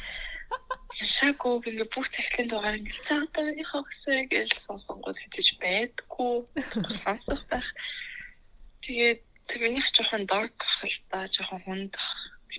Шаго 1.18 1.62
ингээд 1.62 1.94
бүх 1.94 2.06
техникийн 2.10 2.48
дугаар 2.50 2.78
ингээд 2.78 3.06
цаа 3.06 3.22
одоо 3.22 3.42
минийхээ 3.46 3.82
гэсэн 3.86 4.26
гэж 4.34 4.50
сонсонгод 4.66 5.18
хэвчиж 5.18 5.48
байдгүй. 5.62 6.34
Сонсох 7.06 7.42
байх. 7.46 7.68
Тэгээд 8.82 9.22
тэрнийх 9.48 9.88
жоохон 9.96 10.24
дорк 10.28 10.56
ах 10.60 10.84
л 10.84 10.96
та 11.10 11.26
жоохон 11.32 11.60
хүнд 11.64 11.94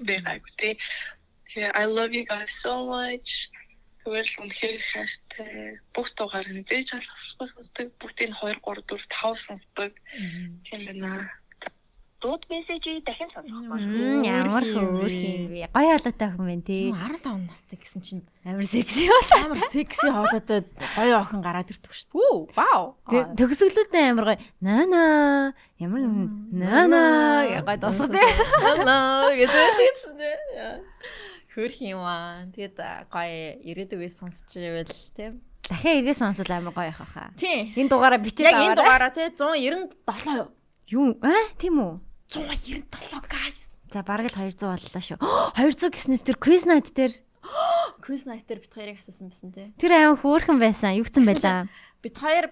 гайгүй 0.05 0.53
тий. 0.57 0.73
Тэгээ 1.49 1.71
I 1.73 1.85
love 1.85 2.13
you 2.13 2.25
guys 2.25 2.51
so 2.61 2.85
much. 2.85 3.29
Тэгвэл 4.03 4.31
үнэхээр 4.41 4.81
хайртай. 4.93 5.77
Бүх 5.93 6.07
дугаар 6.17 6.47
мэдээж 6.49 6.87
алхахгүй 6.93 7.47
сонсдог. 7.53 7.87
Бүгдийг 8.01 8.31
2 8.37 8.57
3 8.61 8.85
4 8.85 9.05
5 9.05 9.45
сонсдог. 9.45 9.91
Тийм 10.65 10.81
байна. 10.87 11.29
Дууд 12.21 12.43
мессежийг 12.51 13.03
дахин 13.07 13.29
сонсох 13.31 13.63
бол. 13.71 13.79
Мм 13.79 14.23
ямар 14.27 14.63
хөөр 14.63 15.07
юм 15.07 15.47
бэ? 15.47 15.71
Гоё 15.71 15.95
халаатай 15.95 16.29
хүн 16.35 16.45
байна 16.51 16.63
тий. 16.67 16.91
15 16.91 17.47
настай 17.47 17.77
гэсэн 17.79 18.01
чинь 18.03 18.23
Амар 18.43 18.67
секси 18.67 19.07
бол. 19.07 19.29
амар 19.39 19.59
секси 19.71 20.07
хоолойтой 20.11 20.59
гоё 20.99 21.15
охин 21.23 21.39
гараад 21.39 21.71
ирдэг 21.71 21.93
шүү 21.95 22.07
дээ. 22.11 22.19
Үу, 22.19 22.37
вау. 22.51 22.83
Төгсгөлүүдээ 23.07 24.05
амар 24.11 24.25
гоё. 24.35 24.39
Нана 24.59 25.03
ямар 25.79 26.01
нана 26.51 27.01
гоё 27.63 27.77
досго 27.79 28.11
тий. 28.11 28.27
Hello 28.67 29.31
гэдэг 29.31 29.71
тэгсэн 29.79 30.13
дээ. 30.19 30.83
Хөрх 31.55 31.77
юм 31.79 32.03
аа. 32.03 32.51
Тэгээд 32.51 32.77
гоё 33.07 33.63
ирээдүгөө 33.63 34.11
сонсч 34.11 34.59
ивэл 34.59 34.91
тийм. 35.15 35.39
Дахиад 35.71 36.03
эргээ 36.03 36.17
сонсвол 36.19 36.51
амар 36.51 36.73
гоё 36.75 36.91
их 36.91 36.99
хаа. 36.99 37.31
Тийм. 37.39 37.71
Энэ 37.79 37.87
дугаараа 37.87 38.19
бичиж 38.19 38.43
Яг 38.43 38.59
энэ 38.59 38.75
дугаараа 38.75 39.11
тий 39.15 39.31
197 39.31 40.51
юу? 40.89 41.15
Аа 41.21 41.47
тийм 41.61 41.77
үү? 41.79 42.08
197 42.29 43.25
guys. 43.25 43.73
За 43.89 44.03
бараг 44.05 44.29
л 44.29 44.37
200 44.37 44.61
боллоо 44.61 45.01
шүү. 45.01 45.17
200 45.57 45.89
гэснээс 45.89 46.23
тэр 46.23 46.37
quiz 46.37 46.63
night 46.69 46.93
дээр 46.93 47.13
Quiz 47.99 48.23
night-ээр 48.25 48.61
бит 48.63 48.73
хоёрыг 48.73 48.97
асуусан 49.01 49.29
байсан 49.29 49.51
тий. 49.51 49.73
тэр 49.79 49.91
амар 49.97 50.19
хөөрхөн 50.21 50.59
байсан. 50.61 50.95
Юу 50.95 51.05
гцэн 51.05 51.25
байлаа? 51.25 51.67
Бит 51.99 52.15
хоёр 52.15 52.47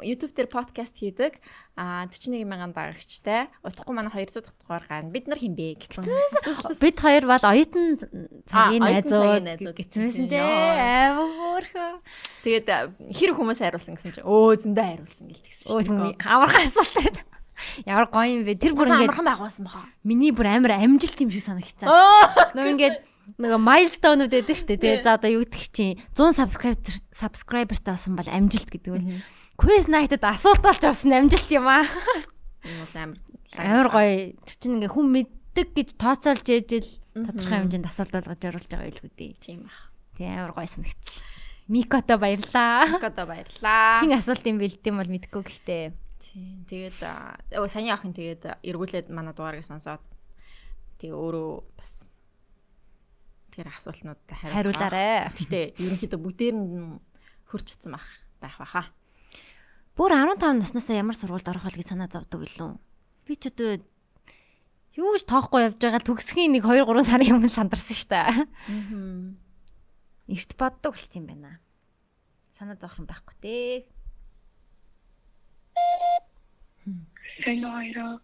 YouTube 0.00 0.32
дээр 0.32 0.48
подкаст 0.48 0.96
хийдэг. 0.96 1.36
Аа 1.76 2.08
41 2.08 2.48
мянган 2.48 2.72
дагагчтай. 2.72 3.52
Утгагүй 3.60 3.92
манай 3.92 4.12
200 4.14 4.40
дахь 4.40 4.56
дугаар 4.56 4.84
гань. 4.88 5.12
Бид 5.12 5.28
нар 5.28 5.36
хинбэ 5.36 5.76
гэсэн. 5.84 6.80
Бид 6.80 6.96
хоёр 6.96 7.24
бол 7.28 7.44
оюутан 7.44 8.00
цагийн 8.48 8.82
найзууд 8.82 9.76
гэсэн 9.76 10.00
байсан 10.00 10.26
тий. 10.32 10.40
Яа. 10.40 11.12
Амар 11.12 11.28
хөөрхөн. 11.36 11.96
Тэгээд 12.46 12.68
а, 12.72 12.78
хэр 13.12 13.30
хүмүүс 13.36 13.58
хариулсан 13.60 14.00
гэсэн 14.00 14.16
чинь 14.16 14.24
өө 14.24 14.64
зөндөө 14.64 14.84
хариулсан 14.86 15.26
гэл 15.28 15.44
тэгсэн 15.44 15.68
Өө 15.76 15.80
түмний 15.84 16.14
амархан 16.24 16.64
асуулт. 16.72 17.18
Ямар 17.86 18.06
гоё 18.10 18.30
юм 18.30 18.42
бэ? 18.46 18.58
Тэр 18.58 18.74
бүр 18.76 18.88
ингээд 18.88 19.10
амархан 19.10 19.26
байгуулсан 19.26 19.64
баха. 19.66 19.86
миний 20.06 20.32
бүр 20.32 20.46
амар 20.50 20.78
амжилт 20.78 21.18
юм 21.20 21.30
шиг 21.30 21.44
санагцсан. 21.44 21.88
Нөгөө 22.54 22.72
ингээд 22.76 22.96
нөгөө 23.34 23.60
байдаг 24.30 24.54
шүү 24.54 24.68
дээ. 24.70 24.80
Тэгээ 24.82 25.02
за 25.02 25.18
одоо 25.18 25.30
юу 25.34 25.42
гэдэг 25.42 25.64
чинь 25.74 25.98
100 26.14 26.38
subscriber 26.38 26.94
subscriberтай 27.10 27.92
болсон 27.98 28.14
бол 28.14 28.30
амжилт 28.30 28.70
гэдэг 28.70 28.92
үү. 28.94 29.02
Quiz 29.58 29.90
night-д 29.90 30.22
асуулт 30.22 30.62
олж 30.62 30.82
орсон 30.86 31.10
амжилт 31.10 31.50
юм 31.50 31.66
аа. 31.66 31.82
амар 32.94 33.18
Амар 33.58 33.88
гоё. 33.90 34.36
Тэр 34.46 34.56
чинь 34.62 34.78
ингээ 34.78 34.94
хүн 34.94 35.06
мэддэг 35.10 35.68
гэж 35.74 35.88
тооцоолж 35.98 36.46
ээжэл 36.46 36.90
тодорхой 37.18 37.58
хэмжээнд 37.66 37.90
асуулт 37.90 38.12
болгож 38.14 38.42
оруулж 38.46 38.68
байгаа 38.70 38.86
байлгүй 38.86 39.10
дээ. 39.16 39.32
тийм 39.42 39.66
бах. 39.66 39.90
Тэг 40.14 40.26
амар 40.30 40.52
гоё 40.54 40.68
санагдчих. 40.70 41.24
Микото 41.66 42.14
баярлаа. 42.22 43.00
Гото 43.02 43.26
баярлаа. 43.26 44.04
Хин 44.04 44.14
асуулт 44.14 44.44
юм 44.46 44.62
бэлдэм 44.62 44.94
бол 45.02 45.10
мэдгүй 45.10 45.42
гэхдээ 45.42 45.84
Тийм. 46.26 46.66
Тэгээд 46.66 46.98
а, 47.06 47.38
өө 47.54 47.70
саяны 47.70 47.94
охин 47.94 48.12
тэгээд 48.16 48.62
эргүүлээд 48.66 49.14
манай 49.14 49.30
дугаарыг 49.36 49.62
сонсоод 49.62 50.02
тэгээ 50.98 51.14
өөрөө 51.14 51.50
бас 51.78 52.16
тэр 53.54 53.70
асуултнуудад 53.70 54.30
хариулаарай. 54.34 55.30
Гэтэ 55.32 55.78
ерөнхийдөө 55.78 56.20
бүгдээр 56.20 56.56
нь 56.58 57.00
хурч 57.48 57.72
чадсан 57.72 57.94
байх 57.94 58.06
байх 58.42 58.56
баха. 58.58 58.82
Бүр 59.96 60.12
15 60.12 60.60
наснасаа 60.60 61.00
ямар 61.00 61.16
сургуульд 61.16 61.48
орох 61.48 61.64
вэ 61.64 61.80
гэж 61.80 61.96
санаа 61.96 62.10
зовдөг 62.12 62.44
илүү. 62.44 62.76
Би 63.24 63.34
ч 63.40 63.48
одоо 63.48 63.80
юу 64.92 65.16
ч 65.16 65.24
тоохгүй 65.24 65.72
явж 65.72 65.80
байгаа 65.80 66.04
төгсгийн 66.04 66.52
нэг 66.52 66.68
2 66.68 66.84
3 66.84 67.00
сарын 67.08 67.36
өмнө 67.40 67.48
сандарсан 67.48 67.96
шүү 67.96 68.10
дээ. 68.12 68.28
Аа. 68.28 69.32
Эрт 70.28 70.52
боддог 70.60 70.92
болсон 71.00 71.24
юм 71.24 71.26
байна. 71.32 71.64
Санаа 72.52 72.76
зовох 72.76 73.00
юм 73.00 73.08
байхгүй 73.08 73.36
дээ. 73.40 73.95
Сайн 77.42 77.62
хоёроо. 77.64 78.20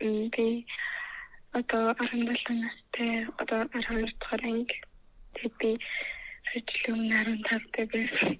М, 0.00 0.30
Би 0.30 0.66
одоо 1.52 1.94
17 1.94 2.62
настай 2.62 3.26
одоо 3.38 3.66
12 3.72 4.14
дахь 4.20 4.44
анги. 4.44 4.76
Тэгээд 5.34 5.54
би 5.58 5.70
ажил 6.54 6.94
өмнө 6.94 7.38
15-тай 7.42 7.86
байсан. 7.92 8.38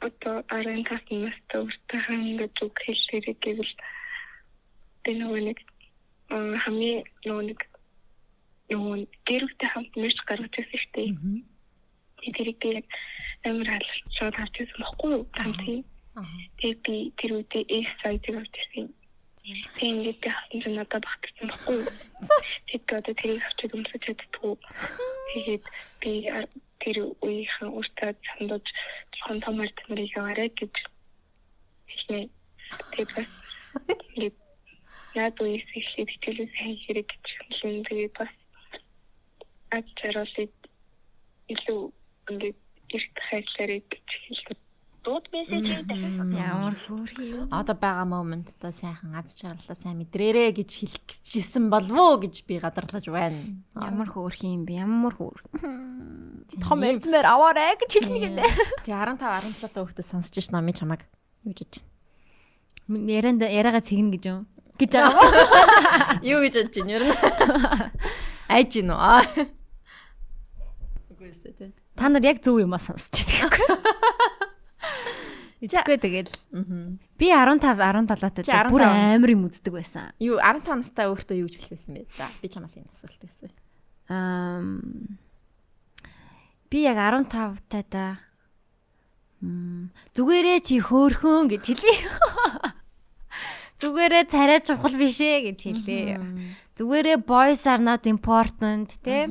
Одоо 0.00 0.42
15 0.50 1.22
настай 1.22 1.58
өөртөө 1.62 2.14
ингээд 2.18 2.56
үг 2.66 2.74
хэлэхэрэг 2.82 3.38
гэвэл 3.44 3.74
би 5.04 5.10
нөгөө 5.18 5.40
нэг 5.46 5.58
хамгийн 6.64 7.00
нөгөө 7.26 7.44
нэг 7.50 7.60
нөгөө 8.70 8.98
гэрүүтэй 9.26 9.68
хамт 9.70 9.92
мэрч 9.94 10.18
гаргаж 10.26 10.54
ирсэн 10.58 10.78
шүү 10.82 10.92
дээ. 10.94 11.10
Тэрийг 12.22 12.58
би 12.62 12.68
яг 12.78 12.86
амар 13.44 13.68
хаалт 13.68 13.90
шууд 14.16 14.34
харж 14.38 14.54
ирсэн 14.62 14.80
баггүй 14.82 15.10
юу? 15.16 15.24
Хамтын. 15.34 15.82
Тэгээ 16.58 16.78
би 16.86 16.96
тэр 17.18 17.30
үедээ 17.36 17.64
X 17.82 17.88
size-ыг 18.02 18.36
авч 18.38 18.54
ирсэн. 18.62 18.86
Тэгээ 19.42 19.90
ингээд 19.90 20.18
би 20.22 20.28
хатан 20.30 20.60
ч 20.62 20.64
надад 20.70 21.02
багтсан 21.02 21.46
баггүй 21.50 21.74
юу? 21.82 21.90
Тэгээд 22.70 22.96
одоо 22.98 23.14
тэрийг 23.18 23.42
авчид 23.42 23.74
өмсөж 23.74 24.02
чаддгүй. 24.06 24.54
Тэгээд 25.32 25.64
би 26.00 26.12
тэр 26.82 26.96
үеийнхэн 27.22 27.74
өөртөө 27.74 28.10
сандаж 28.26 28.64
жоохон 29.14 29.38
том 29.42 29.56
альтернатив 29.62 30.18
аваарай 30.18 30.50
гэж 30.54 30.74
хэлнэ. 31.90 32.30
Тэгээд 32.94 33.10
бас 33.16 33.30
наад 35.14 35.36
үеэс 35.42 35.68
эхлээд 35.76 36.10
хичээлээ 36.12 36.48
сайн 36.56 36.76
хэрэг 36.82 37.08
гэж 37.10 37.26
хэлэн 37.50 37.84
тэгээд 37.88 38.14
бас 38.18 38.32
аж 39.76 39.86
жаргалыг 40.00 40.52
илүү 41.52 41.82
ингээд 42.32 42.58
эрт 42.92 43.16
хайрлаарай 43.30 43.80
гэж 43.84 44.08
хэлсэн. 44.28 44.56
Дууд 45.02 45.26
мессежийг 45.34 45.82
дахин. 45.90 46.30
Ямар 46.30 46.78
хөөрхий? 46.78 47.34
Одоо 47.50 47.74
байгаа 47.74 48.06
моменттой 48.06 48.70
сайхан 48.70 49.18
аз 49.18 49.34
жаргалаа 49.34 49.74
сайн 49.74 49.98
мэдрээрэ 49.98 50.54
гэж 50.54 50.70
хэлэх 50.70 51.02
гэжсэн 51.10 51.66
болов 51.68 51.98
уу 51.98 52.16
гэж 52.22 52.46
би 52.46 52.62
гадарлаж 52.62 53.10
байна. 53.10 53.38
Ямар 53.74 54.06
хөөрхий 54.06 54.54
юм 54.54 54.62
бэ? 54.62 54.86
Ямар 54.86 55.14
хөөр. 55.18 55.42
Том 56.62 56.80
эвзмээр 56.86 57.26
аваарэ 57.26 57.82
гэж 57.82 57.90
хэлнэ 57.98 58.20
гэдэг. 58.30 58.50
Тэг 58.86 58.94
15 58.94 59.18
17 59.18 59.74
та 59.74 59.82
хүүхдүүд 59.82 60.06
сонсож 60.06 60.38
ш 60.38 60.54
намын 60.54 60.76
чамаг 60.76 61.02
юу 61.42 61.50
гэж 61.50 61.82
Ярианд 62.86 63.42
яриагаа 63.42 63.82
цэгнэ 63.82 64.14
гэж 64.14 64.24
юм. 64.30 64.46
Гэж 64.78 64.90
байгаа. 65.02 66.22
юу 66.22 66.46
гэж 66.46 66.54
бодож 66.62 66.78
байна 66.78 67.90
айж 68.52 68.76
гин 68.76 68.92
үү 68.92 69.48
Үгүй 71.12 71.28
ээ 71.32 71.56
тэ 71.56 71.72
Та 72.02 72.10
нар 72.10 72.24
яг 72.26 72.42
зөв 72.42 72.58
юмаа 72.58 72.82
сонсч 72.82 73.22
байгаа. 73.22 73.78
Тэгэхгүй 75.62 75.98
тэгэл 76.02 76.34
Аа. 76.50 76.98
би 77.14 77.30
15 77.30 77.62
17 77.62 78.42
Чи 78.42 78.50
таа 78.50 78.66
бүр 78.66 78.82
15. 78.82 79.22
амар 79.22 79.30
юм 79.30 79.46
үздэг 79.46 79.70
байсан. 79.70 80.10
Юу 80.18 80.42
15 80.42 80.82
настай 80.82 81.06
өөртөө 81.06 81.38
юу 81.38 81.46
хэлэх 81.46 81.70
байсан 81.70 81.94
бэ? 82.02 82.10
За 82.18 82.26
би 82.42 82.50
чамаас 82.50 82.74
энэ 82.74 82.90
асуулт 82.90 83.22
гэсэн. 83.22 83.54
Аа 84.10 84.66
би 86.66 86.78
яг 86.82 86.98
15 86.98 87.86
таа 87.86 88.18
Мм 89.38 89.94
зүгээрээ 90.14 90.58
чи 90.66 90.82
хөөхөн 90.82 91.50
гэж 91.50 91.62
хэлээ. 91.70 91.98
Зүгээрээ 93.82 94.24
царай 94.30 94.58
чухал 94.62 94.94
биш 94.98 95.18
ээ 95.18 95.54
гэж 95.54 95.58
хэлээ. 95.70 96.18
Зүгээрээ 96.78 97.18
boys 97.26 97.66
are 97.66 97.82
not 97.82 98.06
important 98.06 98.94
те. 99.02 99.26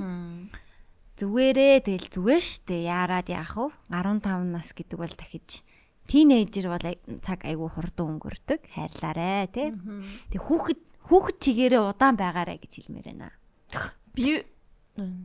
Зүгээрээ 1.22 1.86
тэгэл 1.86 2.10
зүгээр 2.10 2.42
штэ 2.42 2.90
яарад 2.90 3.30
яах 3.30 3.54
вэ? 3.54 3.70
15 3.94 4.42
нас 4.50 4.74
гэдэг 4.74 4.98
бол 4.98 5.14
дахиж 5.14 5.62
тинейжер 6.10 6.74
бол 6.74 6.82
цаг 7.22 7.46
айгүй 7.46 7.70
хурдан 7.70 8.18
өнгөрдөг. 8.18 8.66
Хайрлаарэ 8.74 9.54
те. 9.54 9.70
Тэг 10.34 10.42
хүүхэд 10.42 10.82
хүүхэд 11.06 11.38
чигээрээ 11.38 11.82
удаан 11.94 12.18
байгаарэ 12.18 12.58
гэж 12.58 12.74
хэлмээр 12.90 13.08
байна. 13.14 13.30
Би 14.18 14.42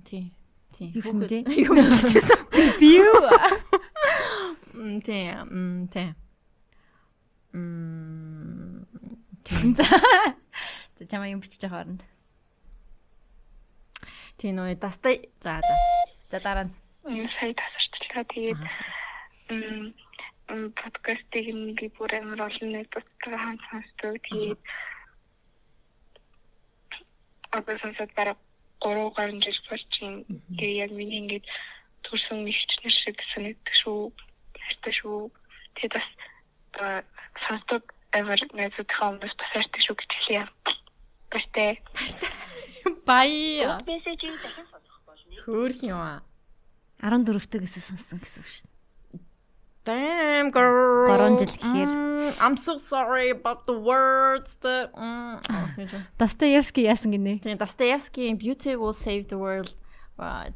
тий. 0.04 0.36
Тий. 0.76 0.92
Бэ? 0.92 1.48
Юу 1.64 1.80
гэсэн 1.80 2.28
Би 2.76 2.88
юу? 3.00 3.16
Тий. 5.00 5.32
Тий. 5.88 6.08
Мм. 7.56 8.84
За. 9.72 9.84
За 11.00 11.02
чамаа 11.08 11.32
юм 11.32 11.40
бичиж 11.40 11.64
байгаа 11.64 11.88
хооронд. 11.88 12.04
Тий 14.36 14.52
нөө 14.52 14.76
дастай. 14.76 15.28
За 15.40 15.60
за. 15.64 15.74
За 16.30 16.40
дараа 16.40 16.64
нь. 16.68 16.72
Сая 17.40 17.54
тасарчлаа. 17.56 18.24
Тэгээд 18.32 18.60
м 19.48 19.94
подкастыг 20.76 21.46
би 21.78 21.86
бүр 21.96 22.12
амар 22.20 22.40
олон 22.48 22.70
нэг 22.72 22.86
бусдаа 22.92 23.38
хамт 23.40 23.62
сонсдог. 23.70 24.20
Тэгээд 24.28 24.60
одоо 27.56 27.76
сонсоод 27.80 28.12
бараг 28.18 28.38
3 28.84 29.16
гаруй 29.16 29.40
жил 29.40 29.60
болж 29.70 29.90
байна. 30.00 30.24
Тэгээд 30.58 30.80
яг 30.84 30.90
миний 30.92 31.20
ингээд 31.24 31.46
төрсөн 32.04 32.44
нэгчнэр 32.44 32.92
шиг 32.92 33.16
санагддаг 33.32 33.74
шүү. 33.80 34.12
Хайртай 34.60 34.92
шүү. 35.00 35.30
Тэгээд 35.80 35.94
бас 35.96 36.08
сонсдог 37.48 37.82
амар 38.12 38.40
найзуудынхаа 38.52 39.08
өмнөөс 39.16 39.34
бас 39.40 39.50
хайртай 39.52 39.80
шүү 39.82 39.96
гэж 39.96 40.10
хэлье. 40.12 40.42
Баяртай. 41.32 41.80
Баяа. 43.06 43.82
Мессежийг 43.86 44.36
дахин 44.42 44.66
сонсох 44.70 44.98
болно. 45.06 45.34
Хөөх 45.44 45.82
юм 45.82 45.98
аа. 45.98 46.22
14-төгөөс 47.02 47.76
сонссон 47.82 48.20
гэсэн 48.22 48.40
үг 48.40 48.48
шүү 48.48 48.64
дээ. 48.64 48.76
Damn 49.86 50.50
girl. 50.50 51.06
Гурван 51.06 51.38
жил 51.38 51.46
гэхээр. 51.46 51.86
Mm, 51.86 52.30
I'm 52.42 52.56
so 52.58 52.78
sorry 52.82 53.30
about 53.30 53.70
the 53.70 53.78
words 53.78 54.58
the 54.58 54.90
mm. 54.90 55.38
Достоевский 56.18 56.90
яасан 56.90 57.14
гинэ. 57.14 57.38
Тийм 57.38 57.54
Достоевскийн 57.54 58.34
Beauty 58.34 58.74
will 58.74 58.96
save 58.96 59.30
the 59.30 59.38
world. 59.38 59.78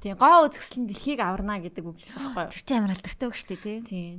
Тийм 0.02 0.18
гоо 0.18 0.50
үзэсгэлэн 0.50 0.90
дэлхийг 0.90 1.20
аварна 1.22 1.62
гэдэг 1.62 1.84
үг 1.84 2.02
хэлсэн 2.02 2.34
байхгүй 2.34 2.42
юу? 2.42 2.50
Тэр 2.50 2.62
чинь 2.66 2.78
амар 2.82 2.94
алдартай 2.98 3.26
үг 3.30 3.36
шүү 3.38 3.48
дээ 3.54 3.62
тий. 3.62 3.78
Тийм. 3.86 4.16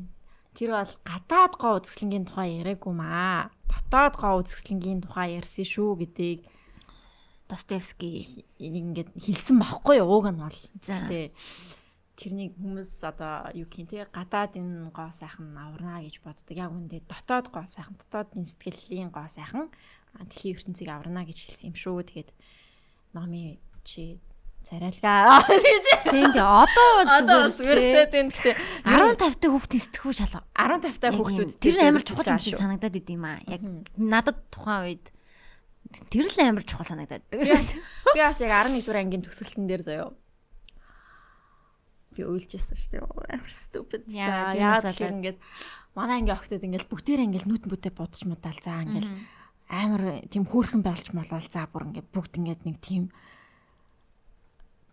Тэр 0.55 0.69
бол 0.79 0.93
гадаад 1.03 1.53
гоо 1.59 1.73
үзэсгэлэнгийн 1.83 2.25
тухай 2.31 2.49
яриаггүй 2.63 2.93
маа. 2.95 3.51
Дотоод 3.67 4.15
гоо 4.15 4.39
үзэсгэлэнгийн 4.45 5.03
тухай 5.03 5.35
ярьсан 5.35 5.67
шүү 5.67 6.07
гэдгийг 6.07 6.47
Достоевский. 7.51 8.47
ингээд 8.55 9.11
хэлсэн 9.11 9.59
байхгүй 9.59 9.99
юу 9.99 10.07
ууг 10.07 10.31
нь 10.31 10.39
бол. 10.39 10.59
Тэ 10.79 11.35
тэрнийг 12.15 12.55
хүмүүс 12.55 13.03
одоо 13.03 13.51
юу 13.51 13.67
гэх 13.67 13.83
юм 13.83 13.87
те 13.91 14.07
гадаад 14.07 14.55
энэ 14.55 14.87
гоо 14.95 15.11
сайхан 15.11 15.51
аварна 15.59 15.99
гэж 15.99 16.23
боддог. 16.23 16.55
Яг 16.55 16.71
үндэ 16.71 17.03
дотоод 17.11 17.51
гоо 17.51 17.67
сайхан, 17.67 17.99
дотоодын 17.99 18.47
сэтгэлийн 18.47 19.11
гоо 19.11 19.27
сайхан 19.27 19.67
дэлхийн 20.15 20.55
ертөнцийг 20.55 20.89
аварна 20.91 21.27
гэж 21.27 21.51
хэлсэн 21.51 21.73
юм 21.73 21.75
шүү. 21.75 22.07
Тэгээд 22.07 22.29
номи 23.11 23.59
чи 23.83 24.23
царайлгаа 24.63 25.43
гэж. 25.49 25.85
Тийм 26.13 26.29
тий 26.31 26.45
одоо 26.45 26.89
бол 27.01 27.51
зүгээр 27.57 28.07
тийм 28.13 28.29
гэхдээ 28.29 28.55
15 28.85 29.41
та 29.41 29.47
хүүхдийн 29.49 29.83
сэтгүү 29.89 30.11
шалгаа. 30.13 30.43
15 30.53 31.01
та 31.01 31.09
хүүхдүүд. 31.11 31.51
Тэр 31.57 31.77
амар 31.81 32.03
чухал 32.05 32.31
юм 32.31 32.41
шиг 32.41 32.55
санагдаад 32.61 32.95
идэм 33.01 33.23
аа. 33.25 33.41
Яг 33.49 33.61
надад 33.97 34.37
тухайн 34.53 34.81
үед 34.85 35.05
тэр 36.09 36.27
л 36.27 36.37
амар 36.39 36.63
чухал 36.63 36.87
санагдаад. 36.87 37.23
Би 37.31 38.19
бас 38.19 38.41
яг 38.41 38.51
11 38.51 38.81
дугаар 38.81 39.01
ангийн 39.01 39.23
төгсөлтөн 39.25 39.67
дээр 39.67 39.83
заяа. 39.83 40.11
Би 42.15 42.21
уйлжсэн 42.23 42.77
шүү 42.77 42.91
дээ. 42.91 43.35
Амар 43.35 43.51
stupid. 43.51 44.03
Яагаад, 44.11 44.95
тэгэхээр 44.95 45.15
ингээд 45.19 45.39
манай 45.95 46.23
ангийн 46.23 46.37
охтууд 46.37 46.65
ингээд 46.67 46.87
бүгдээрээ 46.91 47.27
ингээд 47.27 47.47
нүтэн 47.47 47.69
бүтээ 47.71 47.93
бодож 47.95 48.21
мудаал. 48.27 48.59
За 48.63 48.83
ингээд 48.83 49.09
амар 49.71 50.03
тийм 50.27 50.43
хөөрхөн 50.47 50.83
байлж 50.83 51.11
молол. 51.15 51.47
За 51.47 51.67
бүр 51.67 51.91
ингээд 51.91 52.11
бүгд 52.11 52.33
ингээд 52.39 52.61
нэг 52.67 52.77
тийм 52.83 53.11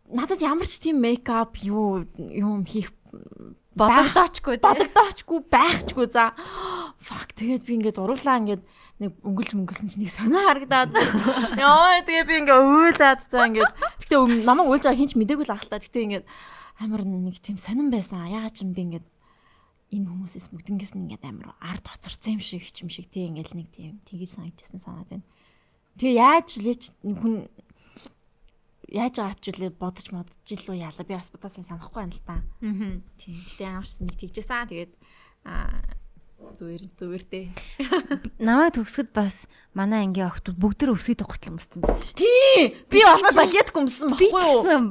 надад 0.09 0.41
ямар 0.41 0.67
ч 0.67 0.81
тийм 0.81 1.03
мейкап 1.05 1.59
юу 1.63 2.07
юм 2.17 2.65
хийх 2.65 2.95
Бодогдоочгүй 3.79 4.59
бодогдоочгүй 4.59 5.39
байхчгүй 5.53 6.07
за 6.11 6.33
fuck 7.07 7.31
тэгээд 7.39 7.63
би 7.63 7.73
ингээд 7.79 8.01
уруулаа 8.03 8.43
ингээд 8.43 8.63
нэг 8.99 9.15
өнгөлж 9.23 9.51
мөнгөлсөн 9.55 9.89
чинь 9.95 10.03
нэг 10.07 10.13
сонио 10.13 10.43
харагдаад. 10.43 10.91
Яа 11.55 12.03
тэгээ 12.03 12.27
би 12.27 12.35
ингээд 12.43 12.63
уйлаад 12.67 13.21
за 13.31 13.47
ингээд 13.47 13.73
гэтээ 14.03 14.19
өм- 14.19 14.43
намайг 14.43 14.69
уйлж 14.75 14.85
байгаа 14.87 14.99
хинч 14.99 15.15
мдэггүй 15.15 15.47
л 15.47 15.55
ахалтаа 15.55 15.79
гэтээ 15.79 16.05
ингээд 16.09 16.27
амар 16.83 17.03
нэг 17.07 17.39
тийм 17.39 17.59
сонирн 17.63 17.91
байсан. 17.95 18.27
Ягаад 18.27 18.55
ч 18.59 18.67
юм 18.67 18.75
би 18.75 18.83
ингээд 18.91 19.07
энэ 19.95 20.07
хүмүүсээс 20.11 20.51
бүгднгээс 20.51 20.93
нь 20.99 21.03
ингээд 21.07 21.25
амар 21.31 21.55
ард 21.63 21.87
хоцорсон 21.87 22.37
юм 22.37 22.43
шиг 22.43 22.67
ч 22.67 22.83
юм 22.83 22.91
шиг 22.91 23.07
тий 23.07 23.31
ингээд 23.31 23.55
нэг 23.55 23.71
тийм 23.71 24.03
тгийж 24.05 24.35
санагдчихсан 24.35 24.83
санаад 24.83 25.09
байна. 25.09 25.27
Тэгээ 25.99 26.19
яаж 26.19 26.49
лээч 26.59 26.83
хүн 27.03 27.47
яаж 28.89 29.15
байгаа 29.21 29.37
ч 29.39 29.45
үлээ 29.53 29.73
бодож 29.79 30.07
модж 30.11 30.33
илүү 30.49 30.77
яалаа. 30.81 31.05
Би 31.07 31.15
бас 31.15 31.31
бодож 31.31 31.55
санахгүй 31.55 31.95
байна 32.03 32.15
л 32.17 32.25
та 32.27 32.37
Мгм. 32.65 33.03
Тийм. 33.21 33.37
Гэтэ 33.47 33.63
ямарч 33.69 33.93
нэг 34.03 34.17
тэгжсэн. 34.19 34.69
Тэгээд 34.75 34.93
аа 35.45 35.71
зүгээр 36.57 36.85
зүгээртэй. 36.97 37.45
Намайг 38.39 38.79
төгсгöd 38.79 39.11
бас 39.13 39.45
манай 39.75 40.07
ангийн 40.07 40.31
охтууд 40.33 40.57
бүгд 40.57 40.89
өсгөд 40.95 41.27
готлон 41.27 41.59
өмссөн 41.59 41.83
байсан 41.83 42.01
шүү. 42.01 42.17
Тий. 42.23 42.79
Би 42.89 43.05
олоо 43.05 43.33
балет 43.35 43.69
гүмсэн 43.75 44.09
Би 44.17 44.31
баггүй 44.33 44.43
юу? 44.47 44.63
гэсэн 44.65 44.85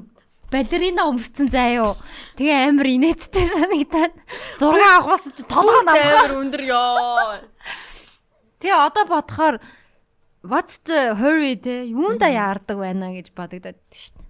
балерина 0.52 1.04
өмссөн 1.10 1.48
юу. 1.80 1.92
Тэгээ 2.38 2.60
амар 2.70 2.88
инээдтэй 2.88 3.46
санагдаад 3.56 4.14
зураг 4.60 4.92
авахаас 5.02 5.26
ч 5.34 5.42
толгой 5.48 5.82
намхаа. 5.88 6.28
амар 6.28 6.36
өндөр 6.44 6.64
ёо. 6.68 7.42
Тэгээ 8.62 8.78
одоо 8.78 9.04
бодохоор 9.08 9.56
what's 10.44 10.78
the 10.86 11.16
hurry 11.16 11.56
те 11.58 11.88
юунда 11.88 12.28
яардаг 12.32 12.78
байна 12.78 13.12
гэж 13.16 13.32
бодогдоод 13.36 13.80
шүү. 13.92 14.27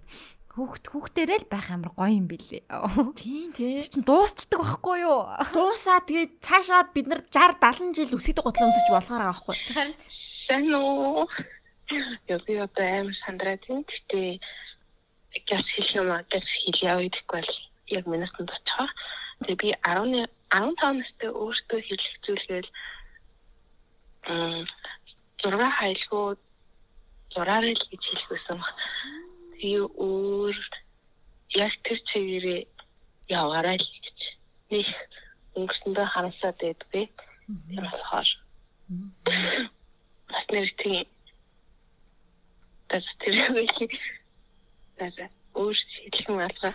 Хүүхд 0.58 0.84
хүүхдэрэл 0.90 1.46
байх 1.46 1.70
амар 1.70 1.94
гоё 1.94 2.18
юм 2.18 2.26
билээ. 2.26 2.66
Тийм 3.14 3.54
тий. 3.54 3.78
Чин 3.86 4.02
дуусчдаг 4.02 4.58
байхгүй 4.58 5.06
юу? 5.06 5.22
Дуусаа 5.54 6.02
тэгээд 6.02 6.42
цаашаа 6.42 6.90
бид 6.90 7.06
нар 7.06 7.22
60 7.30 7.62
70 7.62 7.94
жил 7.94 8.18
үсгдэг 8.18 8.42
гутлаа 8.42 8.66
өмсөж 8.66 8.90
болохоор 8.90 9.22
байгаа 9.22 9.38
байхгүй. 9.38 9.56
Харин 9.70 9.94
Сайн 10.48 10.72
уу? 10.74 11.28
Яг 12.26 12.40
би 12.48 12.56
одоо 12.56 12.86
амар 12.88 13.16
сандраад 13.20 13.60
юм. 13.68 13.84
Гэтэ 13.84 14.40
газ 15.44 15.66
хэлэх 15.76 15.92
юм 16.00 16.08
аа 16.08 16.24
газ 16.32 16.46
хэлээ 16.64 17.04
гэдэггүй 17.04 17.36
бол 17.36 17.52
яг 17.92 18.04
минутанд 18.08 18.48
очихоо. 18.56 18.88
Тэгээ 19.44 19.60
би 19.60 19.68
10 19.84 20.24
15 20.48 21.04
настай 21.04 21.28
өөртөө 21.28 21.80
хэлэх 21.84 22.14
зүйлгээл 22.24 22.70
м 24.32 24.64
6 25.44 25.52
хайлгуу 25.78 26.40
зураарай 27.36 27.76
л 27.76 27.88
гэж 27.92 28.02
хэлэх 28.08 28.28
байсан. 28.32 28.58
Тэгээ 29.58 29.86
өөр 29.98 30.56
яг 31.58 31.72
тэр 31.82 31.98
чигээрээ 32.08 32.62
яваарай 33.28 33.78
л 33.78 33.88
гэж. 34.04 34.18
Нэг 34.70 34.88
өнгөрсөндөө 35.58 36.06
харамсаад 36.06 36.56
байдгүй. 36.62 37.04
Тэр 37.74 37.84
болохоор. 37.90 38.30
Бас 40.30 40.44
нэр 40.54 40.70
тийм. 40.78 41.06
Tas 42.88 43.06
тэр 43.18 43.34
үеийг 43.58 43.92
tas 44.98 45.16
өөр 45.58 45.74
хэлэх 45.74 46.26
юм 46.30 46.38
алга. 46.38 46.70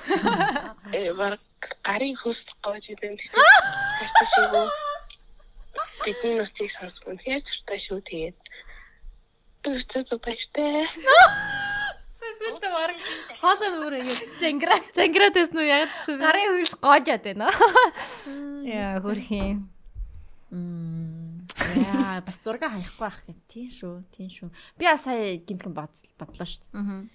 Э 0.91 1.13
баг 1.15 1.39
гарын 1.87 2.15
хөс 2.19 2.39
гоож 2.63 2.85
идэв 2.91 3.15
тэгэхээр 3.15 4.69
бидний 6.03 6.35
нутгийг 6.37 6.71
сонсгон 6.75 7.17
хийж 7.23 7.47
та 7.65 7.79
шүү 7.79 7.99
тэгээд. 8.03 8.37
Бүртээ 9.63 10.03
зүгтэй. 10.11 11.62
Сүсэлтэй 12.73 12.97
баг 12.97 12.97
хоолой 13.39 13.69
нүрэ 13.69 13.97
ингэ 14.01 14.15
зангираа 14.41 14.79
зангираад 14.93 15.35
байсан 15.37 15.57
уу 15.57 15.67
яг 15.67 15.89
гэсэн. 15.89 16.17
гарын 16.17 16.49
хөлс 16.57 16.73
гоожод 16.81 17.23
байна. 17.23 17.47
Яа 18.65 18.97
хөрхийн. 19.01 19.57
Яа 21.77 22.21
бас 22.25 22.37
зураг 22.41 22.65
хаяхгүй 22.65 22.97
байх 22.97 23.17
гэх 23.27 23.39
тийм 23.49 23.69
шүү. 23.69 23.95
Тийм 24.13 24.29
шүү. 24.29 24.49
Би 24.77 24.85
сая 24.97 25.37
гинтгэн 25.37 25.73
бодлоо 25.73 26.47
шүү. 26.49 26.65
Аа. 26.73 27.05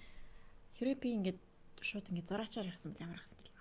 Хэрвээ 0.79 0.99
би 0.99 1.09
ингээд 1.19 1.39
шууд 1.83 2.07
ингээд 2.07 2.29
зураачаар 2.29 2.71
явсан 2.71 2.95
бол 2.95 3.03
ямар 3.03 3.19
хасан 3.19 3.39
бэл. 3.43 3.55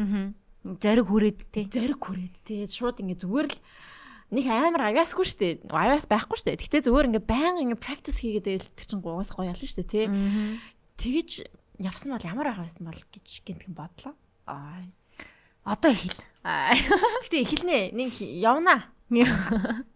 Аа. 0.00 0.32
Зориг 0.80 1.06
хүрээд 1.08 1.38
те. 1.52 1.68
Зориг 1.68 2.00
хүрээд 2.00 2.36
тий 2.48 2.64
шууд 2.64 3.00
ингээд 3.04 3.24
зүгээр 3.24 3.48
л 3.52 3.58
нэг 4.32 4.46
амар 4.48 4.88
авяасгүй 4.90 5.24
шүү 5.28 5.38
дээ. 5.40 5.54
Авяас 5.68 6.08
байхгүй 6.08 6.36
шүү 6.40 6.46
дээ. 6.48 6.60
Гэхдээ 6.64 6.86
зүгээр 6.88 7.08
ингээд 7.12 7.28
баян 7.28 7.60
ингээд 7.60 7.84
practice 7.84 8.18
хийгээд 8.18 8.48
байвал 8.48 8.72
тэр 8.72 8.86
чинь 8.88 9.04
гугаас 9.04 9.30
гоё 9.30 9.52
ялна 9.52 9.68
шүү 9.68 9.78
дээ 9.84 9.92
тий. 9.92 10.06
Тэгэж 10.98 11.30
явсан 11.82 12.14
бол 12.14 12.28
ямар 12.28 12.46
байх 12.52 12.60
байсан 12.62 12.86
бол 12.86 13.00
гэж 13.12 13.42
гинтгэн 13.44 13.74
бодлоо. 13.74 14.14
Аа. 14.46 14.84
Одоо 15.64 15.90
эхэл. 15.90 16.20
Гэтэ 17.24 17.42
эхэлнэ. 17.42 17.78
Нэг 17.96 18.20
явна. 18.20 18.90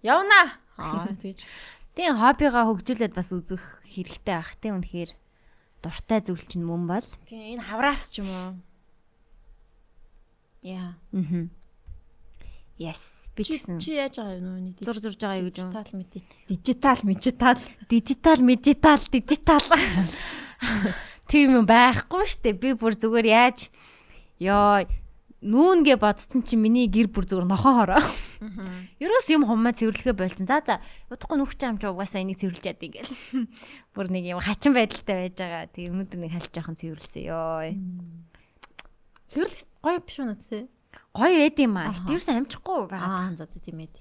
Явна. 0.02 0.58
Аа 0.76 1.12
тэгэж. 1.14 1.44
Тийм 1.94 2.14
хоббигаа 2.18 2.66
хөгжүүлээд 2.70 3.14
бас 3.14 3.34
үзэх 3.34 3.82
хэрэгтэй 3.86 4.34
байх 4.38 4.54
тийм 4.58 4.78
үнэхээр 4.78 5.10
дуртай 5.82 6.20
зүйл 6.22 6.44
чинь 6.46 6.66
мөн 6.66 6.86
бол. 6.86 7.08
Тийм 7.26 7.58
энэ 7.58 7.66
хавраас 7.66 8.10
ч 8.10 8.22
юм 8.22 8.30
уу. 8.30 8.50
Яа. 10.62 10.94
Аа. 11.14 11.46
Yes. 12.78 13.26
Би 13.34 13.42
ч 13.42 13.58
гэсэн 13.58 13.82
Чи 13.82 13.98
яаж 13.98 14.22
байгаа 14.22 14.38
юм 14.38 14.70
нөө 14.70 14.86
зур 14.86 14.98
зурж 15.02 15.18
байгаа 15.18 15.42
юу 15.42 15.50
гэж 15.50 15.66
юм. 15.66 15.70
Дижитал 15.74 15.90
мэдээ. 15.98 16.22
Дижитал. 17.18 17.58
Дижитал, 17.90 18.38
медитал, 18.38 19.02
дижитал. 19.10 19.66
Тэр 21.28 21.52
юм 21.52 21.66
байхгүй 21.68 22.26
штэ. 22.26 22.56
Би 22.56 22.74
бүр 22.74 22.96
зүгээр 22.98 23.26
яаж 23.28 23.68
ёо 24.42 24.86
нүүнгээ 25.38 25.98
бодсон 26.02 26.42
чинь 26.42 26.58
миний 26.58 26.90
гэр 26.90 27.06
бүр 27.14 27.22
зүгээр 27.28 27.46
нохоо 27.46 27.74
хороо. 27.86 28.02
Ерөөс 28.98 29.28
юм 29.30 29.46
хумаа 29.46 29.70
цэвэрлэхэ 29.70 30.14
болцсон. 30.18 30.50
За 30.50 30.58
за 30.66 30.82
удахгүй 31.14 31.38
нүх 31.38 31.54
чам 31.54 31.78
ч 31.78 31.86
угаасаа 31.86 32.26
энийг 32.26 32.42
цэвэрлж 32.42 32.64
яад 32.66 32.82
ингээл. 32.82 33.14
Бүр 33.94 34.10
нэг 34.10 34.26
юм 34.26 34.42
хачин 34.42 34.74
байдалтай 34.74 35.30
байж 35.30 35.38
байгаа. 35.38 35.70
Тэг 35.70 35.94
өнөөдөр 35.94 36.18
нэг 36.26 36.32
хальж 36.34 36.50
жоохон 36.50 36.78
цэвэрлсэн 36.78 37.22
ёо. 37.30 37.70
Цэвэрлэх 39.30 39.62
гоё 39.78 39.98
биш 40.02 40.16
үү 40.18 40.26
нэ? 40.26 40.66
Гоё 41.14 41.36
байд 41.38 41.58
юм 41.62 41.74
аа. 41.78 41.94
Аха. 41.94 42.06
Тэрс 42.10 42.28
амжихгүй 42.34 42.90
байгаа. 42.90 43.30
Аа 43.30 43.38
за 43.38 43.46
тийм 43.46 43.78
ээ. 43.86 43.94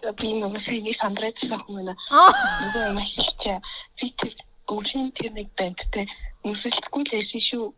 Би 0.00 0.32
нэг 0.32 0.56
сэний 0.64 0.96
сандраад 0.96 1.36
байгаа 1.44 1.68
юм 1.68 1.76
байна. 1.76 1.94
Аа. 2.10 2.32
Нөгөө 2.64 2.82
юм 2.90 2.98
хэлчихэ. 3.04 3.54
Би 4.00 4.08
тэр 4.16 4.34
өөрийн 4.72 5.12
тэр 5.12 5.32
нэг 5.36 5.48
бандтай 5.60 6.08
мөсөлтгүй 6.44 7.02
л 7.04 7.12
байсан 7.12 7.42
шүү. 7.44 7.68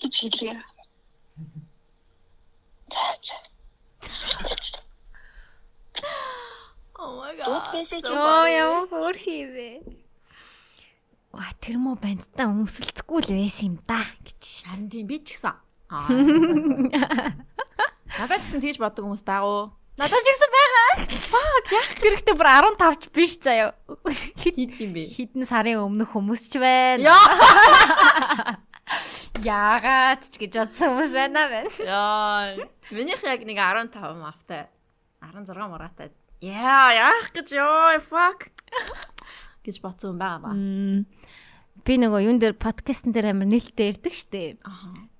гэж 0.00 0.14
хэлээ. 0.20 0.60
Oh 6.98 7.20
my 7.20 7.34
ч 7.90 8.04
Йоо 8.04 8.46
яа 8.46 8.86
өөр 8.86 9.16
хийвэ. 9.16 9.70
Ва 11.32 11.52
тэр 11.60 11.76
мө 11.80 11.96
бандтай 12.00 12.46
өмсөлцөхгүй 12.48 13.20
л 13.24 13.30
байсан 13.36 13.64
юм 13.72 13.76
да 13.84 14.00
гэж. 14.24 14.42
Харин 14.68 14.88
тийм 14.88 15.06
би 15.08 15.20
ч 15.20 15.36
гэсэн. 15.36 15.56
Аа. 15.92 16.08
Надад 18.18 18.40
ч 18.40 18.44
гэсэн 18.48 18.60
тэгж 18.64 18.80
боддог 18.80 19.04
хүмүүс 19.04 19.24
байгаа 19.24 19.44
уу? 19.44 19.64
Надад 20.00 20.20
ч 20.24 20.26
гэсэн 20.32 20.50
байгаа. 20.56 20.90
Fuck 21.26 21.72
яг 21.74 21.90
хэрэгтэй 21.98 22.34
бүр 22.38 22.48
15 22.78 23.02
ч 23.02 23.10
биш 23.10 23.32
заяа. 23.42 23.74
Хэд 24.06 24.56
юм 24.78 24.92
бэ? 24.94 25.02
Хідэн 25.10 25.44
сарын 25.48 25.82
өмнөх 25.82 26.14
хүмүүс 26.14 26.46
ч 26.52 26.62
байна. 26.62 27.02
Яа. 27.02 28.56
Яагаад 29.42 30.22
ч 30.22 30.38
гэж 30.38 30.52
бодсон 30.62 30.94
хүмүүс 30.94 31.12
байна 31.16 31.46
байна. 31.50 31.70
Яа. 31.82 32.68
Минийх 32.94 33.26
яг 33.26 33.42
нэг 33.42 33.58
15 33.58 33.98
автай. 34.22 34.70
16 35.24 35.66
мураатай. 35.66 36.14
Яа, 36.44 36.94
яах 36.94 37.32
гэж 37.34 37.56
ёо, 37.58 37.98
fuck. 38.06 38.52
гэж 39.66 39.82
бодсон 39.82 40.14
юм 40.14 40.20
байгаа 40.22 40.40
ба. 40.46 40.50
Би 41.86 41.94
нөгөө 41.98 42.22
юун 42.30 42.38
дээр 42.38 42.54
подкастн 42.54 43.10
дээр 43.10 43.34
амар 43.34 43.50
нээлттэй 43.50 43.90
ярьдаг 43.90 44.14
штеп. 44.14 44.62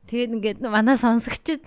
Тэгээд 0.07 0.35
ингээд 0.39 0.59
манай 0.63 0.95
сонсогчд 0.95 1.67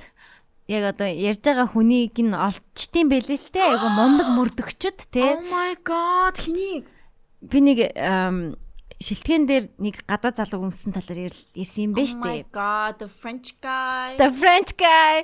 яг 0.69 0.93
одоо 0.93 1.09
ярьж 1.09 1.41
байгаа 1.41 1.67
хүнийг 1.73 2.13
ин 2.21 2.37
олчтiin 2.37 3.09
байлээ 3.09 3.41
л 3.41 3.49
те. 3.49 3.61
Айгу 3.65 3.89
мундаг 3.89 4.29
мөрдөгчд 4.37 5.09
те. 5.09 5.33
Oh 5.33 5.41
my 5.49 5.73
god, 5.81 6.37
хэнийг? 6.37 6.85
Би 7.41 7.57
нэг 7.65 7.79
шилтгэн 8.99 9.47
дээр 9.47 9.65
нэг 9.79 10.03
гадаа 10.03 10.35
залуу 10.35 10.67
өмсөн 10.67 10.91
талаар 10.91 11.31
ярьсан 11.55 11.89
юм 11.89 11.93
байна 11.95 12.19
Oh 12.19 12.27
my 12.27 12.43
god, 12.51 12.99
the 12.99 13.07
French 13.07 13.55
guy. 13.63 14.19
The 14.19 14.29
French 14.29 14.75
guy. 14.75 15.23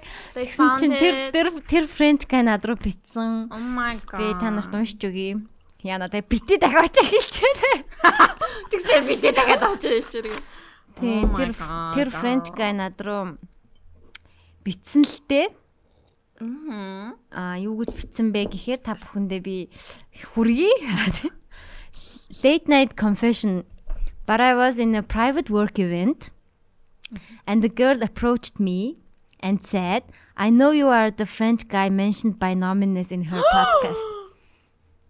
Чинь 0.79 0.95
тэр 0.95 1.35
тэр 1.35 1.47
тэр 1.67 1.85
French 1.85 2.23
guy 2.25 2.41
над 2.41 2.63
руу 2.63 2.79
битсэн. 2.79 3.51
Oh 3.51 3.59
my 3.59 3.99
god. 4.07 4.17
Би 4.17 4.25
та 4.39 4.47
нарт 4.49 4.71
уншиж 4.71 5.03
өгье. 5.03 5.43
Яна 5.83 6.07
тэ 6.07 6.23
бити 6.23 6.55
дахиад 6.55 6.95
хэлчихээрэй. 6.95 7.77
тэгсэн 8.71 9.03
би 9.11 9.15
тэ 9.19 9.35
дахиад 9.35 9.61
авч 9.61 9.83
хэлчихэрэг. 9.83 10.39
Тийм 10.95 11.29
Oh 11.29 11.35
тэр 11.35 11.51
тэр 11.93 12.07
French 12.15 12.55
guy 12.55 12.71
над 12.71 12.95
руу 13.03 13.35
битсэн 14.64 15.04
л 15.04 15.18
дээ. 15.28 15.48
Мм. 16.40 17.16
А 17.32 17.60
юу 17.60 17.76
гэж 17.84 17.90
битсэн 17.96 18.32
бэ 18.32 18.48
гэхээр 18.52 18.80
та 18.80 18.96
бүхэндээ 18.96 19.40
би 19.44 19.68
хүргэе. 20.34 20.72
Late 22.44 22.66
night 22.68 22.96
confession. 22.96 23.64
But 24.26 24.40
I 24.40 24.54
was 24.54 24.78
in 24.78 24.94
a 24.94 25.02
private 25.02 25.50
work 25.50 25.78
event 25.78 26.30
and 27.46 27.62
the 27.62 27.68
girl 27.68 28.00
approached 28.02 28.60
me 28.60 28.96
and 29.40 29.60
said, 29.64 30.04
"I 30.36 30.48
know 30.50 30.70
you 30.70 30.88
are 30.88 31.10
the 31.10 31.26
French 31.26 31.66
guy 31.68 31.90
mentioned 31.90 32.38
by 32.38 32.54
Nominis 32.54 33.10
in 33.10 33.24
her 33.32 33.42
podcast." 33.42 34.04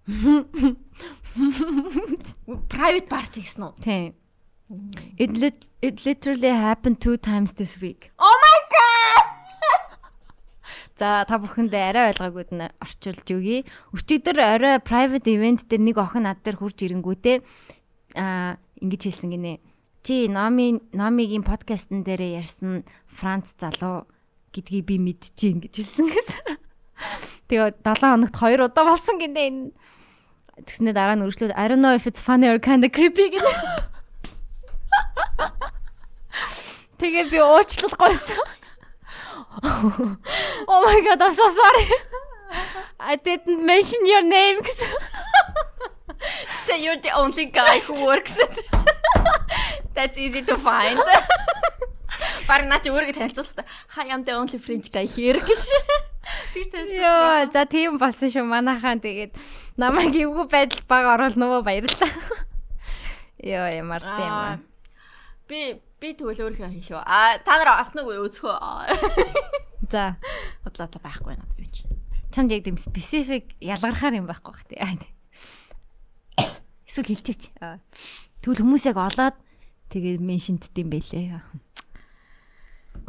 Private 2.68 3.06
party 3.06 3.42
гэсэн 3.46 3.62
үү? 3.62 3.72
Тийм. 3.84 4.14
It 5.18 5.36
lit 5.36 5.68
it 5.82 6.06
literally 6.06 6.48
happened 6.48 7.00
two 7.00 7.16
times 7.16 7.54
this 7.54 7.78
week. 7.80 8.10
Oh 8.18 8.36
my 8.46 8.56
god. 8.74 9.23
За 10.95 11.27
та 11.27 11.36
бүхэндээ 11.43 11.91
арай 11.91 12.15
ойлгоогүйд 12.15 12.55
нь 12.55 12.71
орчуулж 12.79 13.27
өгье. 13.27 13.67
Өчигдөр 13.91 14.39
орой 14.39 14.79
private 14.79 15.27
event 15.27 15.67
дээр 15.67 15.91
нэг 15.91 15.99
охин 15.99 16.23
над 16.23 16.39
дээр 16.39 16.55
хурж 16.55 16.88
ирэнгүүтээ 16.88 17.43
аа 18.15 18.55
ингэж 18.79 19.12
хэлсэн 19.12 19.36
гинэ. 19.36 19.60
Чи 20.08 20.31
Номи 20.31 20.79
Номигийн 20.95 21.43
подкастн 21.43 22.08
дээр 22.08 22.39
ярьсан 22.39 22.88
Франц 23.12 23.60
залуу 23.60 24.08
гэдгийг 24.55 24.88
би 24.88 24.95
мэдчихээн 25.03 25.67
гэж 25.67 25.84
хэлсэн 25.84 26.08
гэсэн. 26.08 26.63
Тэгээ 27.51 27.84
7 27.84 27.99
хоногт 27.99 28.39
2 28.39 28.63
удаа 28.63 28.88
болсон 28.88 29.19
гинэ 29.19 29.41
энэ. 29.51 29.75
Тэгснээр 30.63 30.95
дараа 30.95 31.19
нь 31.19 31.27
үргэлжлүүлээд 31.27 31.60
I 31.60 31.67
don't 31.67 31.84
know 31.84 31.91
if 31.91 32.08
it's 32.08 32.23
funny 32.23 32.47
or 32.47 32.55
kind 32.55 32.88
of 32.88 32.95
creepy 32.95 33.36
гэнэ. 33.36 33.51
Тэгээ 37.03 37.36
би 37.36 37.43
уучлах 37.43 37.99
гойсон. 37.99 38.63
Oh 39.63 40.81
my 40.83 41.01
god, 41.01 41.21
I'm 41.21 41.33
so 41.33 41.49
sorry. 41.49 41.85
I 42.99 43.15
didn't 43.15 43.65
mention 43.65 44.05
your 44.05 44.23
name. 44.23 44.59
So 46.65 46.75
you're 46.75 46.97
the 46.97 47.11
only 47.11 47.45
guy 47.45 47.79
who 47.79 48.05
works 48.05 48.37
at 48.39 48.57
That's 49.93 50.17
easy 50.17 50.41
to 50.43 50.57
find. 50.57 50.99
Бараг 52.45 52.67
наа 52.69 52.79
чи 52.83 52.89
өөрийгөө 52.93 53.17
танилцуулахдаа 53.17 53.65
hi 53.95 54.05
I'm 54.13 54.23
the 54.25 54.33
only 54.37 54.59
French 54.61 54.91
guy 54.93 55.05
here 55.05 55.39
гэж. 55.39 55.61
Тэр 56.53 56.65
танилцуулсан. 56.73 57.01
Йоо, 57.01 57.49
за 57.53 57.63
тийм 57.65 57.97
болсон 57.97 58.29
шүү 58.29 58.45
манайхаа 58.45 59.01
тэгээд 59.01 59.33
намайг 59.81 60.13
эвгүй 60.13 60.45
байдал 60.51 60.81
баг 60.89 61.05
орвол 61.15 61.37
нөгөө 61.41 61.61
баярлаа. 61.65 62.11
Йоо, 63.41 63.65
ямар 63.73 64.03
ч 64.03 64.17
юм 64.21 64.29
аа. 64.29 64.59
Би 65.49 65.81
би 66.05 66.13
тэгвэл 66.13 66.53
өөрийнхөө 66.53 66.69
хэлээ. 66.69 67.01
А 67.01 67.41
та 67.41 67.57
нар 67.57 67.81
авах 67.81 67.97
үү 67.97 68.29
үзхөө. 68.29 68.53
За, 69.89 70.21
Бодлоо 70.61 70.85
та 70.85 71.01
байхгүй 71.01 71.33
надад 71.33 71.57
юу 71.57 71.69
чи. 71.73 71.89
чамд 72.29 72.53
яг 72.53 72.61
тийм 72.61 72.77
specific 72.77 73.57
ялгархаар 73.57 74.21
юм 74.21 74.29
байхгүй 74.29 74.53
бах 74.53 74.61
тий. 74.69 74.77
Эсвэл 76.85 77.09
хэлчихэж. 77.09 77.49
Тэгвэл 78.45 78.61
хүмүүс 78.61 78.85
яг 78.85 79.01
олоод 79.01 79.35
тэгээд 79.89 80.21
меншинтд 80.21 80.77
юм 80.77 80.93
бэлээ. 80.93 81.41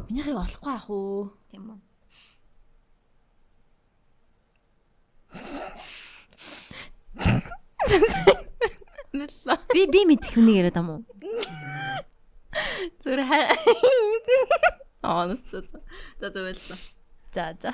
Минийхийг 0.09 0.40
олохгүй 0.40 0.72
ах 0.72 0.88
уу? 0.88 1.37
Тийм 1.52 1.76
үү. 1.76 1.78
Би 9.72 9.82
би 9.90 10.00
мэдэх 10.09 10.32
хүнийг 10.32 10.64
яриад 10.64 10.80
юм 10.80 10.88
уу? 10.96 11.00
それ早い어 13.01 15.09
알았어 15.09 15.62
짜증했어 16.21 16.75
자자 17.31 17.73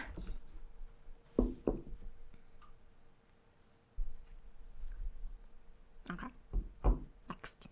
Next. 7.28 7.68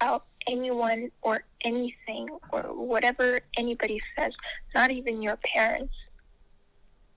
About 0.00 0.24
anyone 0.46 1.10
or 1.22 1.44
anything 1.62 2.28
or 2.52 2.62
whatever 2.74 3.40
anybody 3.56 4.00
says, 4.16 4.32
not 4.74 4.90
even 4.90 5.22
your 5.22 5.38
parents. 5.54 5.94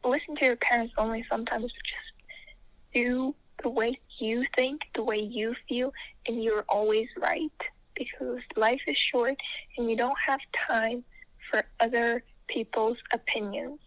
Listen 0.06 0.36
to 0.38 0.46
your 0.46 0.56
parents 0.56 0.94
only 0.98 1.26
sometimes. 1.30 1.64
Just 1.64 2.94
do 2.94 3.36
the 3.64 3.70
way 3.70 4.00
you 4.20 4.46
think, 4.56 4.82
the 4.96 5.04
way 5.04 5.20
you 5.20 5.56
feel, 5.68 5.92
and 6.28 6.44
you're 6.44 6.64
always 6.70 7.08
right. 7.18 7.52
Because 7.98 8.40
life 8.56 8.82
is 8.88 8.98
short 8.98 9.36
and 9.78 9.90
you 9.90 9.98
don't 9.98 10.18
have 10.26 10.40
time 10.68 11.04
for 11.50 11.64
other 11.80 12.24
people's 12.48 12.98
opinions. 13.12 13.80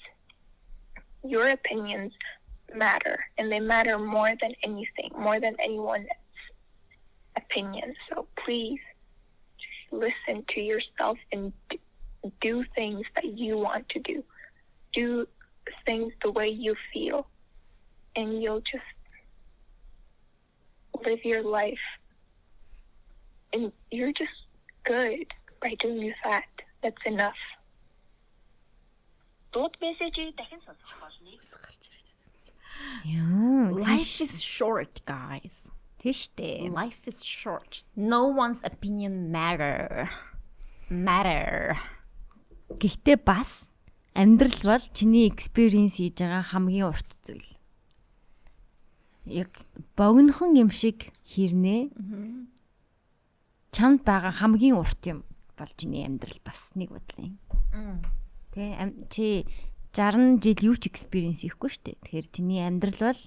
Your 1.24 1.48
opinions 1.50 2.12
matter, 2.74 3.24
and 3.38 3.50
they 3.50 3.60
matter 3.60 3.98
more 3.98 4.32
than 4.40 4.52
anything, 4.64 5.10
more 5.16 5.38
than 5.40 5.54
anyone's 5.62 6.08
opinion. 7.36 7.94
So 8.08 8.26
please 8.44 8.80
just 9.58 9.92
listen 9.92 10.44
to 10.54 10.60
yourself 10.60 11.18
and 11.32 11.52
do 12.40 12.64
things 12.74 13.06
that 13.14 13.24
you 13.24 13.58
want 13.58 13.88
to 13.90 13.98
do. 14.00 14.24
Do 14.92 15.26
things 15.84 16.12
the 16.22 16.32
way 16.32 16.48
you 16.48 16.74
feel, 16.92 17.26
and 18.16 18.42
you'll 18.42 18.62
just 18.62 18.84
live 21.04 21.24
your 21.24 21.42
life. 21.42 21.78
And 23.52 23.72
you're 23.90 24.12
just 24.12 24.38
good 24.84 25.26
by 25.60 25.74
doing 25.82 26.14
that. 26.24 26.48
That's 26.82 27.02
enough. 27.06 27.40
Дууд 29.52 29.74
мессежийг 29.82 30.36
дахин 30.36 30.60
сонсох 30.62 30.92
болно. 31.00 31.30
Яа, 33.04 33.70
Life 33.74 34.22
is 34.22 34.40
short, 34.42 35.02
guys. 35.04 35.70
тийштэй. 35.98 36.70
Life 36.70 37.02
is 37.06 37.24
short. 37.24 37.82
No 37.96 38.26
one's 38.26 38.62
opinion 38.64 39.30
matter. 39.30 40.08
Matter. 40.88 41.76
Гэхдээ 42.78 43.16
бас 43.26 43.66
амьдрал 44.14 44.54
бол 44.64 44.84
чиний 44.94 45.26
experience 45.28 45.98
хийж 45.98 46.16
байгаа 46.22 46.42
хамгийн 46.54 46.86
урт 46.88 47.10
зүйл. 47.26 47.50
Яг 49.26 49.50
богинохон 49.98 50.54
юм 50.56 50.70
шиг 50.70 51.10
хэрнээ. 51.26 51.90
Чамд 53.70 54.02
байгаа 54.02 54.34
хамгийн 54.34 54.76
урт 54.78 55.02
юм 55.06 55.22
бол 55.54 55.70
чиний 55.78 56.06
амьдрал 56.06 56.40
бас 56.42 56.70
нэг 56.74 56.90
бодлын. 56.90 57.38
Тэ 58.50 58.74
чи 59.10 59.46
60 59.94 60.42
жил 60.42 60.60
юу 60.70 60.76
ч 60.78 60.86
experience 60.90 61.42
хийхгүй 61.46 61.70
шүү 61.70 61.82
дээ. 61.86 61.96
Тэгэхээр 62.02 62.26
чиний 62.34 62.60
амьдрал 62.62 63.14
бол 63.14 63.20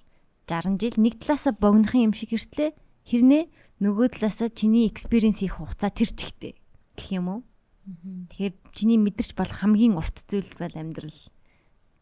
60 0.48 0.80
жил 0.80 0.96
нэг 1.00 1.14
талаасаа 1.20 1.54
богинохон 1.56 2.12
юм 2.12 2.14
шиг 2.16 2.36
хэртлээ. 2.36 2.72
Хэрнээ 3.08 3.44
нөгөө 3.84 4.08
талаасаа 4.20 4.50
чиний 4.52 4.88
experience 4.88 5.44
хийх 5.44 5.60
хугацаа 5.60 5.92
тэр 5.92 6.12
чигтээ 6.12 6.54
гэх 6.96 7.10
юм 7.12 7.28
уу? 7.28 7.42
Тэгэхээр 8.32 8.56
чиний 8.72 9.00
мэдэрч 9.00 9.36
болох 9.36 9.60
хамгийн 9.60 10.00
урт 10.00 10.24
зүйл 10.24 10.48
бол 10.56 10.72
амьдрал. 10.72 11.20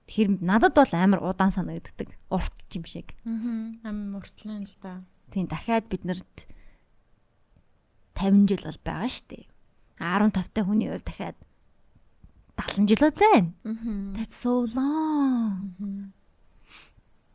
Тэгэхээр 0.06 0.30
надад 0.46 0.78
бол 0.78 0.94
амар 0.94 1.22
удаан 1.26 1.50
санагддаг. 1.50 2.14
Урт 2.30 2.70
юм 2.78 2.86
шиг. 2.86 3.18
Мм. 3.26 3.82
Ам 3.82 4.14
муртлын 4.14 4.70
л 4.70 4.78
да. 4.78 5.02
Тийм 5.34 5.50
дахиад 5.50 5.90
бид 5.90 6.06
нарт 6.06 6.46
50 8.22 8.46
жил 8.54 8.64
бол 8.70 8.80
байгаа 8.86 9.10
шүү 9.10 9.26
дээ. 9.34 9.46
15 9.98 10.54
та 10.54 10.62
хүний 10.62 10.90
хувьд 10.94 11.06
дахиад 11.10 11.38
70 12.58 12.88
жил 12.90 13.02
бол 13.02 13.18
байна. 13.18 13.50
That's 14.14 14.38
so 14.38 14.54
long. 14.78 16.14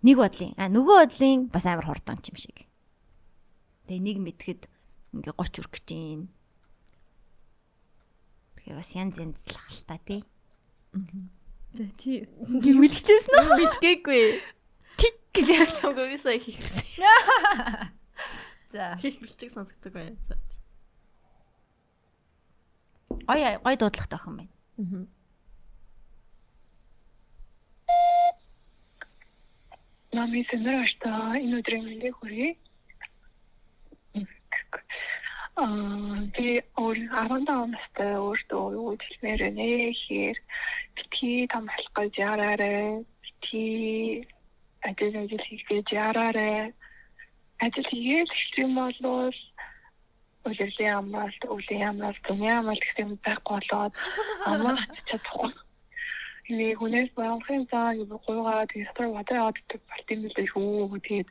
Нэг 0.06 0.16
бодлын. 0.22 0.54
А 0.54 0.70
нөгөө 0.70 1.02
бодлын 1.02 1.46
бас 1.50 1.66
амар 1.66 1.90
хурдан 1.90 2.22
юм 2.22 2.38
шиг. 2.38 2.62
Тэгээ 3.90 4.02
нэг 4.06 4.18
мэдхэд 4.22 4.62
ингээ 5.14 5.34
30 5.34 5.58
хүрэх 5.58 5.72
гэж 5.74 5.88
юм. 5.90 6.22
Тэгэхээр 8.62 8.78
бас 8.78 8.90
янз 8.94 9.16
янз 9.18 9.40
л 9.50 9.58
хальтаа 9.58 9.98
тий. 10.06 10.22
Тий. 11.98 12.30
Гимэлчихсэн 12.46 13.34
үү? 13.34 13.58
Бэлгээгүй. 13.58 14.24
Тик 14.96 15.16
гэж. 15.34 15.46
Хамаагүй 15.82 16.18
сая 16.22 16.38
хийхэрсэн. 16.38 16.86
За. 18.72 18.96
Хийхэрчиг 19.02 19.50
сонсогддог 19.50 19.92
байна. 19.92 20.16
За. 20.24 20.38
Гой 23.08 23.40
гой 23.64 23.76
дуудлагатай 23.76 24.18
охин 24.18 24.36
байна. 24.38 25.06
Мами 30.16 30.46
сэнэрашта 30.50 31.10
энэ 31.42 31.56
өдрийн 31.60 31.84
мэндийг 31.86 32.14
хүргэе. 32.16 32.50
Аа 35.56 36.24
би 36.34 36.46
өөр 36.82 36.98
15 37.12 37.72
настай 37.74 38.12
өөртөө 38.20 38.64
юу 38.78 38.96
хэлмээр 38.96 39.42
нэ 39.58 39.68
хэр 40.02 40.36
битгий 40.96 41.48
том 41.52 41.64
болох 41.68 41.92
гэж 41.98 42.12
яраарэ. 42.28 43.04
Битгий 43.24 44.28
ажил 44.88 45.16
ажил 45.22 45.44
хийх 45.48 45.64
гэж 45.68 45.86
яраарэ. 45.92 46.72
Ажил 47.64 47.88
хийгээл 47.90 48.32
эхлэх 48.32 48.58
юм 48.64 48.72
бол 48.80 48.96
үлрэлийн 50.46 50.94
амралт, 51.00 51.42
өвлийн 51.54 51.88
амралт, 51.90 52.20
түний 52.26 52.52
амралт 52.54 52.82
гэх 52.82 53.02
юм 53.04 53.12
байхгүй 53.26 53.54
болоод 53.58 53.94
амралт 54.50 54.90
чадахгүй. 55.10 55.50
Ini 56.50 56.66
хүнээс 56.78 57.10
баялахын 57.18 57.66
цаа 57.70 57.90
юу 57.98 58.06
гуйгаа 58.22 58.70
тэгстэр 58.70 59.10
ватаа 59.10 59.50
авдаг 59.50 59.80
партимэлтэй 59.90 60.46
шүү 60.46 60.94
тэгээд 61.02 61.28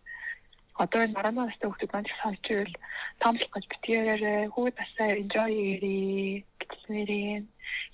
одоо 0.84 1.02
энэ 1.08 1.16
марана 1.16 1.48
настай 1.48 1.72
хүмүүс 1.72 1.92
маань 1.94 2.10
сонсчихвол 2.20 2.76
таамаглах 3.24 3.54
гэж 3.56 3.66
битгээрээ 3.72 4.52
хүү 4.52 4.68
тасаа 4.76 5.16
enjoy 5.16 5.52
хийрээ 5.56 6.44
гэснээрээ 6.60 7.32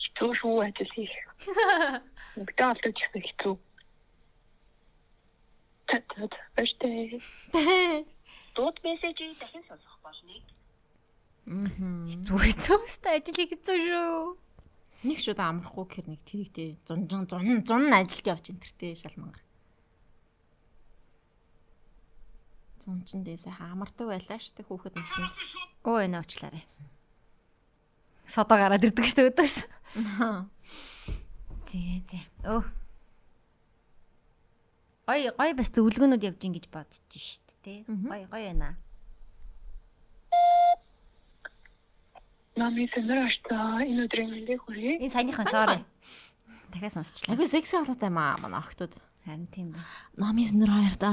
хэцүү 0.02 0.32
шүү 0.40 0.56
ажил 0.66 0.92
хийх. 0.98 1.14
Бүгдээ 2.42 2.68
алдаж 2.70 2.98
ихсэн 2.98 3.22
хэцүү. 3.22 3.56
Тэт 5.90 6.34
өштэй. 6.62 7.22
Дууд 8.56 8.78
мессежийг 8.84 9.38
дахин 9.38 9.64
сонсох 9.70 9.96
болно. 10.02 10.42
Зүг 11.48 12.44
зөөстэй 12.62 13.18
ажил 13.18 13.40
хийцүү 13.42 13.78
шүү. 13.82 14.38
Нэг 15.02 15.18
ч 15.18 15.34
удаа 15.34 15.50
амрахгүй 15.50 15.86
гэхэр 15.90 16.08
нэг 16.14 16.22
тэрэгтэй 16.30 16.78
зунжин 16.86 17.26
зун 17.26 17.66
зун 17.66 17.90
ажилт 17.90 18.28
явж 18.30 18.54
энэ 18.54 18.62
тэртэй 18.62 18.94
шалмангаар. 19.02 19.42
Зунчин 22.78 23.26
дэсэ 23.26 23.50
хамардаг 23.50 24.06
байлаа 24.06 24.38
штэ 24.38 24.62
хүүхэд 24.62 24.94
насанд. 24.94 25.34
Оо 25.82 25.98
энэ 26.06 26.22
уучлаарай. 26.22 26.66
Содоо 28.30 28.58
гараад 28.62 28.86
ирдэг 28.86 29.06
дээ 29.10 29.30
өдөөс. 29.34 29.56
Зээ 31.66 31.98
зээ. 32.06 32.26
Өө. 32.46 32.64
Гой 35.10 35.22
гой 35.34 35.52
бас 35.58 35.70
зөвлөгөөнүүд 35.74 36.26
явж 36.30 36.42
ин 36.46 36.54
гэж 36.54 36.66
бодож 36.70 37.02
шít 37.18 37.46
те. 37.66 37.82
Гой 37.90 38.30
гой 38.30 38.54
байна. 38.54 38.78
Мами 42.62 42.86
сэнэрашта 42.94 43.82
энэ 43.90 44.06
өдрийн 44.06 44.30
мэндийг 44.30 44.62
хүргэе. 44.62 45.02
Энэ 45.02 45.10
саяныхан 45.10 45.50
sorry. 45.50 45.82
Дахиад 46.70 46.94
сонсчлаа. 46.94 47.34
Агүй 47.34 47.50
секси 47.50 47.74
болоотой 47.74 48.14
маа 48.14 48.38
манай 48.38 48.62
охтууд. 48.62 49.02
Харин 49.26 49.50
тийм 49.50 49.74
байна. 49.74 49.90
Намис 50.14 50.54
нэр 50.54 50.70
хоёр 50.70 50.94
та. 51.02 51.10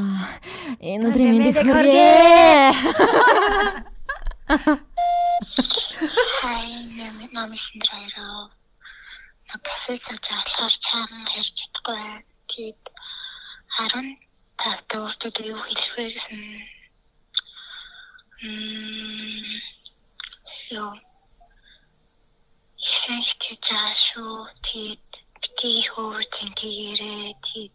Энэ 0.77 1.09
өдрийн 1.09 1.41
мэндийг 1.41 1.65
хүргэе. 1.65 2.77
Ами 6.45 7.25
намсын 7.33 7.81
драйроо. 7.81 8.53
На 9.49 9.57
кафе 9.65 9.97
сууж 10.05 10.21
болохоор 10.21 10.75
чам 10.85 11.09
ярьж 11.33 11.57
чадахгүй 11.57 11.97
байна. 11.97 12.29
Тэгээд 12.53 12.83
10 13.89 14.21
тавтай 14.61 15.01
өөртөө 15.01 15.49
юу 15.49 15.65
хэлэх 15.65 15.97
вэ 15.97 16.13
гэсэн 16.13 16.45
Мм. 18.39 19.59
Яа. 23.09 23.17
Ихэнхдээ 23.17 23.57
заашгүй 23.65 24.53
тэгээд 24.69 25.09
бити 25.41 25.71
хөөцөн 25.97 26.51
тийрээ 26.61 27.33
тэгээд 27.41 27.75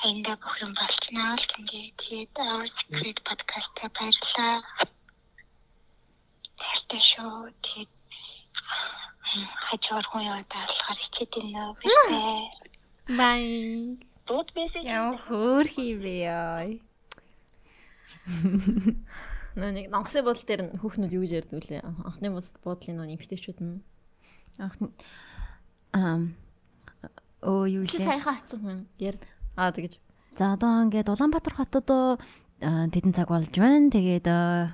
аянда 0.00 0.32
бүх 0.40 0.56
юм 0.64 0.72
болчихноо 0.72 1.36
л 1.36 1.46
тэгээд 1.52 1.92
тэгээд 2.00 2.32
Our 2.40 2.64
Secret 2.72 3.18
podcast-а 3.28 3.86
баярлаа. 3.92 4.56
Тэртээ 6.56 7.02
шүү 7.04 7.52
тэгээд 7.68 7.92
хажуугаар 9.68 10.06
хүн 10.08 10.24
яваад 10.24 10.48
болохоор 10.48 10.98
хичээд 11.04 11.32
байна 11.36 11.62
уу. 11.68 12.48
Бай. 13.12 13.44
Дууд 14.24 14.48
мессеж 14.56 14.82
Яа 14.88 15.20
хөөрхий 15.28 16.00
бэ 16.00 16.14
яа. 16.32 16.64
Нөө 19.56 19.70
нэг 19.76 19.92
онгоцны 19.92 20.24
бодол 20.24 20.48
дээр 20.48 20.80
хүүхнүүд 20.80 21.12
юу 21.12 21.28
гэж 21.28 21.32
ярьдаг 21.44 21.60
үлээ. 21.60 21.84
Анхны 21.84 22.32
бодлын 22.64 22.96
нөө 22.96 23.12
эмгтээчүүд 23.20 23.60
нь. 23.60 23.84
Анх 24.58 24.76
ам 25.92 26.34
оо 27.42 27.64
юу 27.68 27.86
Чи 27.86 27.98
лээ. 28.00 28.06
саяхан 28.08 28.34
хатсан 28.36 28.60
хүн 28.60 28.78
яар. 28.98 29.16
Аа 29.56 29.72
тэгэж. 29.72 30.00
За 30.36 30.52
одоо 30.56 30.84
ингээд 30.84 31.08
Улаанбаатар 31.08 31.54
хотод 31.56 31.88
аа, 31.92 32.88
тэдэн 32.92 33.12
цаг 33.16 33.28
болж 33.28 33.52
байна. 33.56 33.88
Тэгээд 33.92 34.26
аа, 34.28 34.72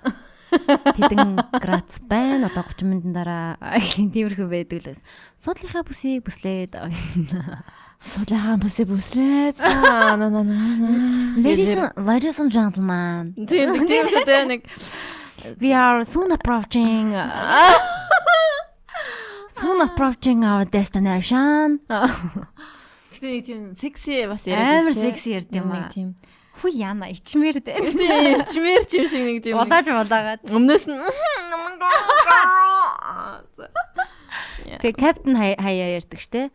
тэдэн 0.97 1.39
градус 1.59 1.99
байна. 2.07 2.47
Одоо 2.51 2.63
30 2.67 2.87
минутын 2.87 3.13
дараа 3.15 3.59
тиймэрхүү 4.15 4.47
байдаг 4.51 4.79
л 4.83 4.89
бас. 4.95 5.03
Судлынхаа 5.39 5.83
бүсийг 5.87 6.23
бүслээд 6.27 6.79
Судлаахан 8.03 8.59
бүсээ 8.59 8.87
бүслээ. 8.91 9.63
Аа 9.63 10.19
на 10.19 10.27
на 10.27 10.43
на. 10.43 10.59
Ladies 11.39 11.79
and, 11.79 11.95
ladies 12.03 12.39
and 12.43 12.51
gentlemen, 12.51 13.31
Тийм 13.47 13.79
тийм 13.87 14.07
тийм 14.11 14.47
нэг 14.51 14.63
we 15.63 15.71
are 15.75 16.03
soon 16.03 16.31
approaching 16.35 17.15
soon 19.53 19.81
approaching 19.81 20.45
our 20.45 20.65
destination. 20.65 21.81
тийм 23.23 23.39
нэг 23.39 23.45
тийм 23.47 23.61
секси 23.79 24.27
бас 24.27 24.43
Амар 24.51 24.95
секси 24.97 25.37
ярьд 25.39 25.53
юм 25.55 25.71
аа. 25.71 25.89
Тийм. 25.93 26.17
Хүү 26.59 26.71
яана 26.75 27.07
ичмэр 27.13 27.63
дээ. 27.63 27.79
Тийм 28.03 28.43
чимэр 28.51 28.85
чим 28.91 29.07
шиг 29.07 29.23
нэг 29.23 29.39
тийм. 29.47 29.57
Улааж 29.63 29.87
улаагаад. 29.89 30.43
Өмнөөс 30.51 30.85
нь 30.91 30.99
Тэгээ 34.83 34.99
капитан 34.99 35.37
хаяа 35.39 35.95
ярьдаг 36.03 36.19
штэ. 36.19 36.51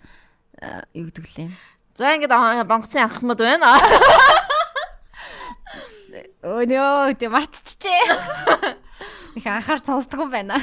Аа, 0.60 0.84
Юу 0.92 1.08
гэдэг 1.08 1.26
лээ. 1.38 1.50
За 1.96 2.12
ингээд 2.18 2.34
бонгоцын 2.68 3.08
анхмад 3.08 3.40
байна. 3.40 3.80
Өө 6.44 6.66
нөө 6.68 7.16
тэг 7.16 7.32
мартчихжээ. 7.32 8.04
Их 9.40 9.46
анхаар 9.48 9.80
сонсдог 9.86 10.28
юм 10.28 10.32
байна. 10.34 10.60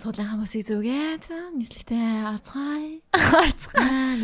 Суулынхаа 0.00 0.40
бүсийг 0.40 0.64
зүгээд 0.64 1.28
нийслэгтэй 1.60 2.24
арцгай. 2.24 3.04
Арцгай. 3.12 4.16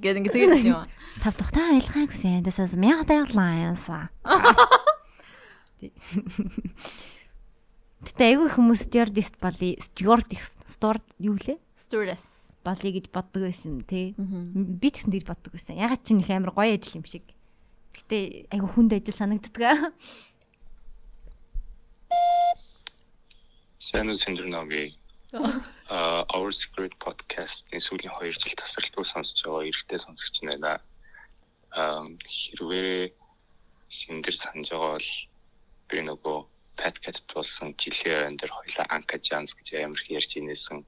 Гэт 0.00 0.16
ингээд 0.16 0.32
тэгээд 0.32 0.64
юм. 0.64 0.88
Тав 1.20 1.36
тухтай 1.36 1.76
айлхайг 1.76 2.08
хүсэн. 2.08 2.40
This 2.40 2.56
is 2.56 2.72
Media 2.72 3.20
Alliance. 3.20 3.84
Гэтэ 8.00 8.22
айгүй 8.32 8.48
хүмүүс 8.48 8.88
stewardess 8.88 9.36
боли 9.36 9.76
stewardess 9.76 10.56
store 10.64 11.04
юу 11.20 11.36
лээ? 11.36 11.60
Stewardess. 11.76 12.56
Болий 12.64 12.96
гэж 12.96 13.12
боддог 13.12 13.44
байсан 13.44 13.84
тий. 13.84 14.16
Би 14.16 14.88
ч 14.88 15.04
гэсэн 15.04 15.12
тэгж 15.12 15.28
боддог 15.28 15.52
байсан. 15.52 15.76
Ягаад 15.76 16.00
ч 16.00 16.16
юм 16.16 16.24
их 16.24 16.32
амар 16.32 16.56
гоё 16.56 16.72
ажил 16.72 16.96
юм 16.96 17.04
шиг. 17.04 17.28
Гэтэ 17.92 18.48
айгүй 18.56 18.72
хүнд 18.72 18.96
ажил 18.96 19.12
санагддаг. 19.12 19.92
Сайн 23.88 24.10
уу 24.10 24.18
Синдер 24.20 24.44
Номи. 24.44 24.92
Аа 25.88 26.20
Our 26.36 26.52
Secret 26.52 26.92
podcast-ийн 27.00 27.80
сүүлийн 27.80 28.12
2 28.20 28.36
жил 28.36 28.56
тасралтгүй 28.60 29.04
сонсож 29.08 29.40
байгаа 29.40 29.64
эрэгтэй 29.64 30.00
сонсогч 30.04 30.36
байна. 30.44 30.72
Аа 31.72 32.04
хэрвээ 32.28 33.16
Синдер 33.88 34.36
санаж 34.44 34.68
байгаа 34.68 34.92
бол 35.00 35.08
би 35.88 35.98
нөгөө 36.04 36.38
подкаст 36.76 37.24
болсон 37.32 37.72
жилийн 37.80 38.28
өн 38.28 38.36
дээр 38.36 38.52
хоёлаа 38.52 38.86
Анка 38.92 39.16
Жанс 39.24 39.56
гэж 39.56 39.80
амар 39.80 39.96
их 40.04 40.12
ярьж 40.20 40.36
инээсэн. 40.36 40.84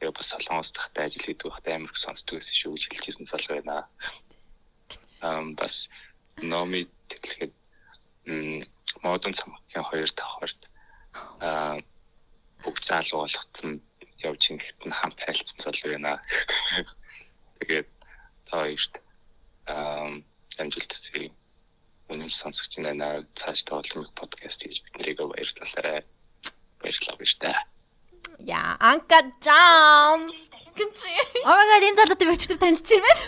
Тэгээ 0.00 0.16
бас 0.16 0.28
солонгос 0.32 0.72
тахтай 0.72 1.12
ажил 1.12 1.26
хийдэг 1.28 1.52
байхдаа 1.52 1.76
амар 1.76 1.92
их 1.92 2.00
сонсдог 2.00 2.40
гэсэн 2.40 2.56
шүү 2.64 2.72
гэж 2.72 2.84
хэлж 2.88 3.06
ирсэн 3.12 3.28
сал 3.28 3.46
байна. 3.52 3.76
Аа 5.20 5.44
бас 5.60 5.76
Номи 6.40 6.88
тэгэхээр 7.12 7.52
м 8.24 8.64
модон 9.04 9.36
цамхгийн 9.36 9.84
хоёр 9.84 10.08
давхарт 10.16 10.60
аа 11.44 11.76
бүгд 12.64 12.84
залуу 12.88 13.26
болгоцсон 13.26 13.80
явж 14.22 14.42
ингээд 14.50 14.80
нь 14.86 14.98
хамт 14.98 15.18
хайлтсан 15.20 15.58
цол 15.62 15.78
байна. 15.84 16.18
Тэгээд 17.58 17.88
та 18.48 18.54
хоёрт 18.62 18.94
аа 19.66 20.22
амжилт 20.58 20.92
хүсье. 20.94 21.30
Үнэн 22.10 22.30
сонсогч 22.40 22.72
байна. 22.78 23.26
Цааш 23.38 23.60
тоглоом 23.66 24.06
подкаст 24.14 24.60
хийж 24.62 24.78
биднийг 24.94 25.18
баярлалаа. 25.18 26.02
Баярлалаа 26.80 27.16
биш 27.18 27.34
дээ. 27.42 27.58
Яа, 28.46 28.76
Анка 28.80 29.20
Джонс. 29.42 30.50
Гэж. 30.72 30.98
Oh 31.44 31.52
my 31.52 31.66
god 31.68 31.84
энэ 31.84 31.98
залуутай 32.00 32.26
би 32.26 32.34
өчтөр 32.34 32.58
танилцсан 32.58 32.98
юм 32.98 33.04
байна. 33.04 33.22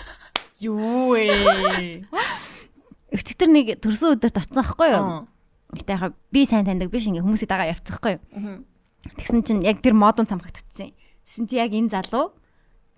Юу 0.64 1.14
ээ. 1.14 2.08
Өчтөр 3.14 3.48
нэг 3.52 3.66
төрсөн 3.84 4.16
өдөрт 4.16 4.40
очсон 4.40 4.64
байхгүй 4.64 4.90
юу? 4.90 5.28
Гэтэ 5.76 5.94
яхаа 5.94 6.10
би 6.32 6.46
сайн 6.48 6.66
таньдаг 6.66 6.90
биш 6.90 7.06
ингээ 7.06 7.22
хүмүүсийг 7.22 7.50
дагаа 7.50 7.70
явцсахгүй 7.70 8.16
юу? 8.16 8.64
Тэгсэн 9.12 9.40
чинь 9.44 9.62
яг 9.64 9.84
тэр 9.84 9.92
модон 9.92 10.24
цамхагт 10.24 10.64
утсан. 10.64 10.96
Тэгсэн 11.28 11.44
чи 11.48 11.60
яг 11.60 11.72
энэ 11.76 11.92
залуу 11.92 12.32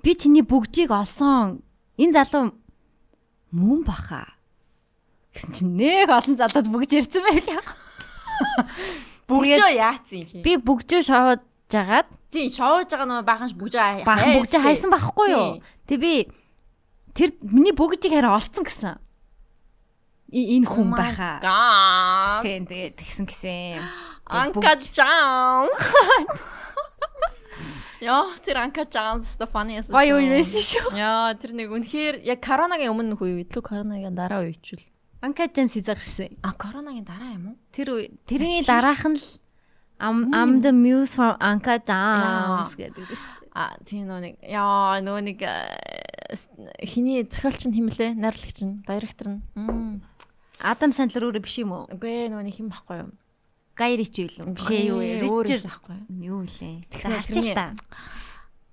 би 0.03 0.15
чиний 0.15 0.47
бүгжийг 0.47 0.95
олсон. 0.95 1.67
Энэ 1.99 2.23
залуу 2.23 2.55
мөн 3.51 3.83
баха. 3.83 4.37
Тэгсэн 5.35 5.53
чинь 5.53 5.75
нэг 5.75 6.09
олон 6.09 6.39
залууд 6.39 6.67
бүгж 6.71 6.91
ирсэн 7.03 7.23
байлаа. 7.27 7.65
Бүгжөө 9.29 9.71
яатсан 9.75 10.23
чи? 10.23 10.39
Би 10.47 10.55
бүгжөө 10.55 11.03
шоож 11.03 11.43
жагаад 11.67 12.07
Тийм 12.31 12.51
шоож 12.53 12.87
байгаа 12.87 13.09
нөгөө 13.11 13.27
баахан 13.27 13.51
ш 13.51 13.55
бүгжөө 13.59 14.07
бахан 14.07 14.31
бүгжээ 14.39 14.63
хайсан 14.63 14.91
байхгүй 14.93 15.29
юу? 15.35 15.49
Тэг 15.89 15.99
би 15.99 16.13
тэр 17.17 17.35
миний 17.43 17.75
бүгжийг 17.75 18.15
хараа 18.15 18.39
олцсон 18.39 18.65
гэсэн. 18.67 18.95
Энэ 20.31 20.67
хүн 20.69 20.91
баха. 20.95 21.39
Гаа. 21.43 22.43
Тийм 22.45 22.67
тэгээд 22.71 22.95
тэгсэн 22.99 23.27
гэсэн. 23.27 23.83
Анка 24.27 24.75
Джонс. 24.75 25.71
Яа, 28.01 28.35
тэр 28.45 28.59
Анка 28.59 28.85
Джонс 28.85 29.37
the 29.39 29.47
funniest. 29.47 29.91
Гоё 29.91 30.19
юу 30.19 30.37
байсан 30.37 30.61
шүү. 30.61 30.97
Яа, 30.99 31.35
тэр 31.39 31.55
нэг 31.57 31.71
үнэхээр 31.71 32.27
яг 32.27 32.41
коронагийн 32.43 32.91
өмнө 32.93 33.15
нөх 33.15 33.23
үе 33.23 33.47
илүү 33.47 33.63
коронагийн 33.63 34.15
дараа 34.19 34.43
үе 34.45 34.55
ч 34.59 34.75
үл. 34.77 34.85
Анка 35.23 35.47
Джеймс 35.49 35.73
хийзагэрсэн. 35.79 36.43
А 36.43 36.53
коронагийн 36.53 37.07
дараа 37.07 37.33
юм 37.39 37.55
уу? 37.55 37.57
Тэр 37.73 38.11
тэрний 38.29 38.61
дараах 38.67 39.07
нь 39.09 39.17
л 39.17 39.25
I'm 39.99 40.29
I'm 40.35 40.61
the 40.61 40.73
muse 40.73 41.15
from 41.17 41.37
Anka 41.41 41.81
Jams 41.81 42.77
гэдэг 42.77 43.09
шүү 43.09 43.17
дээ. 43.17 43.49
А 43.57 43.81
тийм 43.89 44.13
нөө 44.13 44.21
нэг 44.29 44.35
яа 44.45 45.01
нөгөө 45.01 45.23
нэг 45.33 45.41
э, 45.41 46.37
хиний 46.85 47.25
зохиолч 47.25 47.65
нь 47.65 47.81
химлээ, 47.81 48.13
найруулагч 48.13 48.61
нь, 48.61 48.85
директор 48.85 49.41
нь. 49.41 50.05
Адам 50.61 50.93
Сэндлер 50.93 51.33
өөрөө 51.33 51.41
биш 51.41 51.57
юм 51.65 51.73
уу? 51.73 51.89
Үгүй 51.89 52.29
нөгөө 52.29 52.45
нэг 52.45 52.61
хим 52.61 52.69
байхгүй 52.69 53.09
юу? 53.09 53.17
Гай 53.77 53.97
Рич 53.97 54.17
юу 54.19 54.31
юм? 54.41 54.55
Биш 54.57 54.73
ээ 54.73 54.89
юу 54.89 54.99
вэ? 55.05 55.21
Ричард 55.21 55.69
байхгүй. 55.69 55.97
юу? 56.09 56.49
Тэгсэн 56.49 56.89
Тэгсэн 56.89 57.13
харчих 57.13 57.53
та. 57.53 57.77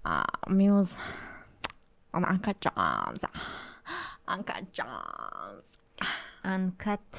А 0.04 0.24
ан 2.14 2.24
Анка 2.26 2.56
Джонс. 2.56 3.24
Анка 4.26 4.56
Джонс. 4.72 5.68
Uncut 6.43 7.12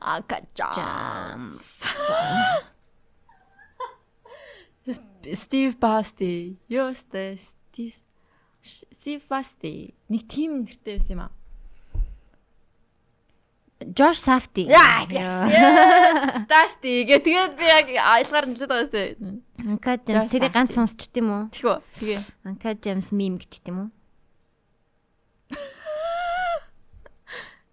Анка 0.00 0.42
Джонс. 0.56 1.82
Стив 5.34 5.78
Басти. 5.78 6.58
Ёстой. 6.68 7.38
Стив 7.38 7.94
Стив 8.62 9.22
Басти. 9.28 9.94
Нэг 10.08 10.26
тим 10.26 10.62
нэртэй 10.66 10.98
байсан 10.98 11.14
юм 11.14 11.20
аа. 11.26 11.30
Josh 13.90 14.22
Safdie. 14.22 14.68
Яа. 14.70 15.06
Дасти. 16.46 17.02
Гэ 17.08 17.18
тэгээд 17.22 17.52
би 17.58 17.66
яг 17.66 17.86
аялгаар 17.90 18.46
нэлээд 18.46 18.70
байгаа 18.70 18.86
сте. 18.86 19.16
Anka 19.62 19.98
Jams 19.98 20.28
Josh 20.28 20.30
тэрийг 20.30 20.52
ганц 20.54 20.70
сонсчт 20.76 21.14
юм 21.18 21.28
уу? 21.30 21.44
Тэхүү. 21.50 21.76
Тэгээ. 21.98 22.20
Anka 22.46 22.70
Jams 22.78 23.10
meme 23.10 23.42
гэчт 23.42 23.66
юм 23.68 23.78
уу? 23.86 23.90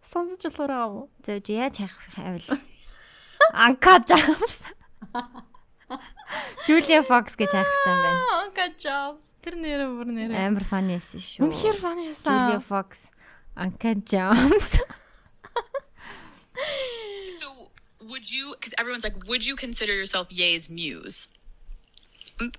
Сонсож 0.10 0.42
болохоор 0.42 0.72
аа 0.74 0.88
мó. 0.90 1.02
Зөв 1.22 1.46
яаж 1.46 1.78
хайх 1.78 1.94
хайвал. 2.18 2.48
Anka 3.54 4.02
Jams. 4.04 4.58
Julia 6.68 7.02
Fox 7.02 7.34
гэж 7.34 7.50
хайх 7.50 7.66
хэрэгтэй 7.66 7.94
юм 7.94 8.02
байна. 8.06 8.22
Анка 8.46 8.66
Джонс. 8.78 9.26
Тэр 9.42 9.56
нэрээ 9.58 9.90
бүр 9.90 10.10
нэрээ. 10.14 10.38
Амар 10.52 10.66
фаны 10.68 11.00
байсан 11.00 11.22
шүү. 11.24 11.42
Үнэхээр 11.48 11.78
фаны 11.82 12.02
Julia 12.12 12.60
ясан. 12.60 12.62
Fox, 12.62 13.10
Anka 13.58 13.96
Jones. 14.06 14.70
So, 17.28 17.70
would 18.08 18.32
you, 18.32 18.56
because 18.60 18.74
everyone's 18.78 19.04
like, 19.04 19.28
would 19.28 19.46
you 19.46 19.56
consider 19.56 19.94
yourself 19.94 20.28
Ye's 20.32 20.70
muse? 20.70 21.28
um, 22.42 22.54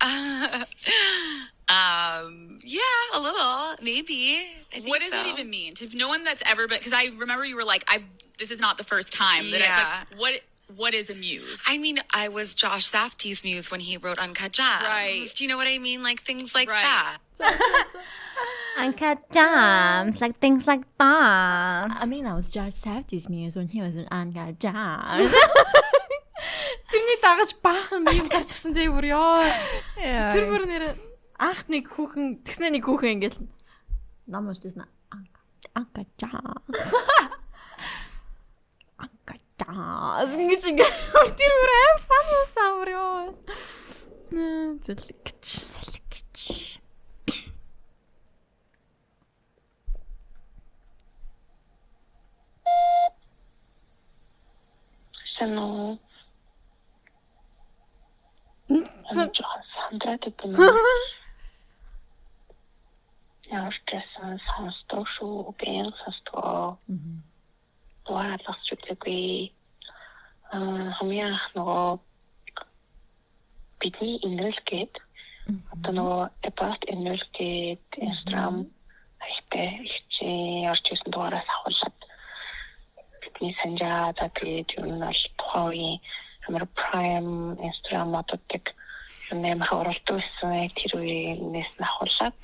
yeah, 2.62 2.80
a 3.14 3.20
little, 3.20 3.74
maybe. 3.82 4.42
what 4.84 5.00
does 5.00 5.12
it 5.12 5.26
even 5.26 5.48
mean 5.48 5.72
to 5.74 5.88
no 5.96 6.08
one 6.08 6.24
that's 6.24 6.42
ever 6.46 6.66
been? 6.68 6.78
Because 6.78 6.92
I 6.92 7.06
remember 7.16 7.44
you 7.44 7.56
were 7.56 7.64
like, 7.64 7.84
"I've 7.88 8.04
this 8.38 8.50
is 8.50 8.60
not 8.60 8.76
the 8.78 8.84
first 8.84 9.12
time 9.12 9.50
that 9.52 9.60
Yeah. 9.60 10.00
I've." 10.02 10.10
Like, 10.10 10.20
what 10.20 10.40
what 10.76 10.94
is 10.94 11.08
a 11.10 11.14
muse? 11.14 11.64
I 11.68 11.78
mean, 11.78 11.98
I 12.12 12.28
was 12.28 12.54
Josh 12.54 12.84
Safdie's 12.90 13.42
muse 13.42 13.70
when 13.70 13.80
he 13.80 13.96
wrote 13.96 14.18
Uncut 14.18 14.52
Gems. 14.52 14.82
Right. 14.82 15.24
Do 15.34 15.44
you 15.44 15.48
know 15.48 15.56
what 15.56 15.66
I 15.66 15.78
mean? 15.78 16.02
Like 16.02 16.20
things 16.20 16.54
like 16.54 16.68
Right. 16.68 16.82
that. 16.82 17.18
Anka 18.78 19.18
Jones, 19.30 20.20
like 20.20 20.38
things 20.38 20.66
like 20.66 20.84
that. 20.98 21.90
I 21.90 22.04
mean, 22.06 22.26
I 22.26 22.34
was 22.34 22.50
just 22.50 22.82
Safdie's 22.82 23.28
muse 23.28 23.56
when 23.56 23.68
he 23.68 23.82
was 23.82 23.96
an 23.96 24.06
Anka 24.10 24.58
Jones. 24.58 25.32
Тэрний 26.90 27.18
дагаж 27.22 27.54
баахан 27.62 28.02
юм 28.10 28.26
гарчихсан 28.26 28.74
дээ 28.74 28.90
бүр 28.90 29.06
ёо. 29.14 29.46
Тэр 30.34 30.44
бүр 30.50 30.66
нэр 30.66 30.84
анх 31.38 31.70
нэг 31.70 31.86
хүүхэн 31.86 32.42
тэгснэ 32.42 32.74
нэг 32.74 32.82
хүүхэн 32.82 33.14
ингээл 33.20 33.38
ном 34.26 34.50
уншижсэн 34.50 34.82
анка 35.14 35.38
анка 35.78 36.02
жаа. 36.18 36.58
Анка 39.04 39.38
жаа. 39.60 40.26
Ингэж 40.26 40.66
ингээл 40.66 41.30
тэр 41.38 41.52
бүр 41.62 41.70
аим 41.78 41.98
фан 42.10 42.26
самар 42.50 42.90
ёо. 42.90 43.38
Нэ 44.34 44.82
зэлгч. 44.82 45.46
Санаа. 55.36 55.98
Ам 58.70 59.30
жоохон 59.34 59.64
сандраад 59.74 60.24
байна. 60.38 60.58
Ч 63.50 63.78
байсан 63.90 64.38
сонсдог 64.48 65.06
шүү. 65.16 65.54
Энэ 65.66 65.92
сонсдог. 66.02 66.78
Дуаалгах 68.04 68.60
зүггүй. 68.66 69.50
Аа 70.54 70.90
хамгийн 70.98 71.34
нөгөө 71.54 71.98
бидний 73.80 74.16
инрэл 74.26 74.60
гээд 74.68 74.94
одоо 75.72 75.92
нөгөө 75.96 76.22
about 76.48 76.82
инрэл 76.92 77.26
гээд 77.38 77.86
Instagram 78.06 78.56
ихтэй 79.30 79.68
ихчээ 79.86 80.70
орж 80.70 80.84
ирсэн 80.92 81.10
дугаараас 81.12 81.48
авахлаад 81.48 81.99
бидний 83.40 83.56
санджаа 83.62 84.12
за 84.18 84.28
тэгээд 84.36 84.68
юу 84.76 84.84
нь 84.84 85.00
бол 85.00 85.22
тухайн 85.40 85.68
үеийн 85.72 86.00
амар 86.46 86.64
prime 86.76 87.56
Instagram 87.68 88.12
модуудыг 88.12 88.64
юм 89.32 89.40
амар 89.44 89.72
оролдог 89.80 90.20
байсан 90.20 90.68
тэр 90.76 90.92
үеийнээс 91.00 91.72
нь 91.80 91.84
авахлаад 91.88 92.40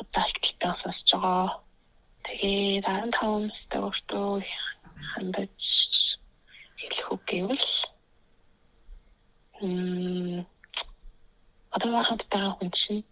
одоо 0.00 0.24
их 0.26 0.38
титан 0.42 0.74
сонсож 0.82 1.10
байгаа. 1.14 1.62
Тэгээд 2.26 2.86
15 3.14 3.46
настай 3.46 3.80
өөртөө 3.86 4.42
хандаж 5.14 5.54
хэлэх 6.82 7.08
үг 7.14 7.22
гэвэл 7.30 7.68
м 9.62 10.42
одоо 11.70 11.90
хахад 11.94 12.22
байгаа 12.26 12.52
хүн 12.58 12.70
чинь 12.74 13.06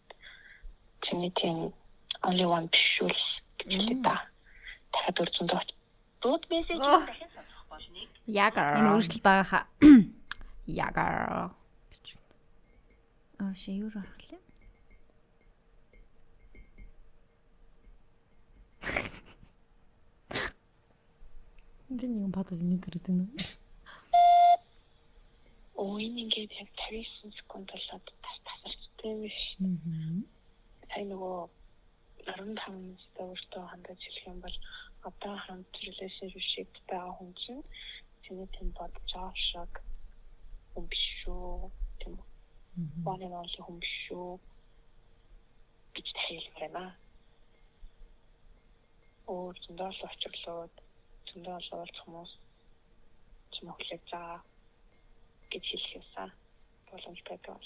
чиний 1.07 1.31
тийм 1.39 1.71
only 2.27 2.47
one 2.51 2.67
биш 2.67 2.99
үл 3.07 3.21
гэж 3.63 3.71
хэлээ 3.71 4.03
та. 4.03 4.27
Дахиад 4.91 5.23
үржинд 5.23 5.55
оч. 5.55 5.76
Дууд 6.21 6.43
мессеж 6.51 6.79
дахин 6.79 7.31
сонсох 7.35 7.65
болно. 7.71 8.01
Ягар. 8.27 8.79
Энэ 8.79 8.91
өөрчлөлт 8.95 9.23
байгаа 9.23 9.47
хаа. 9.51 9.65
Ягар. 10.67 11.53
Оо 13.39 13.53
ши 13.55 13.71
юу 13.73 13.91
рахлаа. 13.93 14.41
Би 21.89 22.07
нэг 22.09 22.33
бодож 22.35 22.61
нэг 22.61 22.83
энэ. 22.89 23.29
Оо 25.77 26.01
энэ 26.01 26.21
ингээд 26.25 26.53
яг 26.57 26.71
59 26.89 27.37
секунд 27.39 27.69
болоод 27.71 28.05
тас 28.25 28.39
тасарчтай 28.49 29.15
биш. 29.21 29.39
Сайн 30.91 31.09
нөгөө 31.13 31.49
15 32.27 32.57
настай 32.57 33.25
өөртөө 33.29 33.65
хандаж 33.71 34.01
хэлэх 34.01 34.27
юм 34.27 34.41
бол 34.41 34.57
одоо 35.09 35.37
хамт 35.45 35.73
relationship 35.89 36.71
байгаа 36.91 37.13
хүн 37.19 37.31
чинь 37.43 37.65
чиний 38.23 38.49
тийм 38.55 38.69
бодож 38.79 39.09
байгаа 39.15 39.35
шиг 39.49 39.73
хүн 40.73 40.85
биш 40.93 41.05
шүү. 41.23 41.71
Тийм 42.01 42.15
үү? 42.19 42.27
One 43.13 43.23
and 43.27 43.35
only 43.41 43.61
хүн 43.67 43.79
биш 43.83 43.97
шүү. 44.09 44.39
гэж 45.97 46.09
хэлмээр 46.29 46.73
байна. 46.77 46.93
Өөр 49.33 49.55
зөндөө 49.65 49.91
л 49.97 50.07
очиглоод 50.09 50.75
зөндөө 51.29 51.57
л 51.57 51.71
уулзах 51.77 52.05
хүмүүс 52.05 52.33
чим 53.55 53.73
хүлээж 53.73 54.05
байгаа 54.13 54.41
гэж 55.51 55.65
хэлэх 55.71 55.97
юмсан 55.99 56.31
боломж 56.91 57.21
байдаг. 57.29 57.61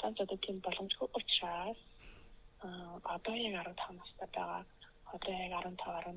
Танц 0.00 0.16
одоо 0.24 0.38
тийм 0.40 0.56
боломжгүй 0.64 1.08
учраас 1.18 1.80
аа 2.64 2.96
одоо 3.16 3.34
яг 3.36 3.68
15 3.76 3.98
настай 4.00 4.28
байгаа. 4.36 4.64
Одоо 5.14 5.32
яг 5.34 5.52
15, 5.64 5.76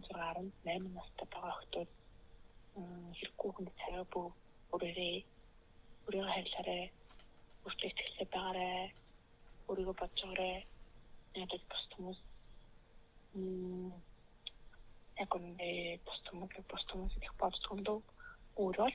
16, 0.10 0.54
18 0.66 0.94
настай 0.94 1.28
байгаа 1.34 1.58
хүмүүс 1.62 1.86
хэрэггүй 3.18 3.52
хүнд 3.54 3.72
царай 3.82 4.06
бүү 4.14 4.28
өөрөөрөө 4.74 5.16
өөрийгөө 6.06 6.34
хайрлаарай. 6.34 6.84
Өөртөө 7.66 7.90
ихтэй 7.90 8.28
байгаарай. 8.34 8.94
Өөрийгөө 9.70 9.96
бодж 10.02 10.18
байгаарай. 10.22 10.56
Яг 11.42 11.52
бос 11.72 11.84
хүмүүс 11.94 12.20
м 13.38 13.94
яг 15.22 15.32
үнэ 15.38 15.70
бос 16.06 16.20
хүмүүс 16.30 16.66
бос 16.70 16.84
хүмүүс 16.90 17.16
их 17.22 17.34
хүндөө 17.70 17.98
өөрөө 18.62 18.90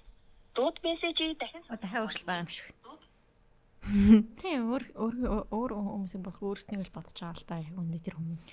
дууд 0.55 0.77
мессежийг 0.87 1.39
дахин 1.39 1.63
дахиад 1.67 2.03
өөрчлөлт 2.07 2.27
байгаа 2.27 2.43
юм 2.47 2.51
шиг. 2.55 2.67
Тийм 3.89 4.69
өөр 4.69 4.85
өөр 5.49 5.73
хүмүүсийн 5.73 6.21
болох 6.21 6.43
өөрснөө 6.45 6.85
л 6.85 6.93
бодож 6.93 7.17
байгаа 7.17 7.41
л 7.41 7.49
та 7.49 7.57
үнэ 7.73 7.99
тэр 8.05 8.21
хүмүүс. 8.21 8.45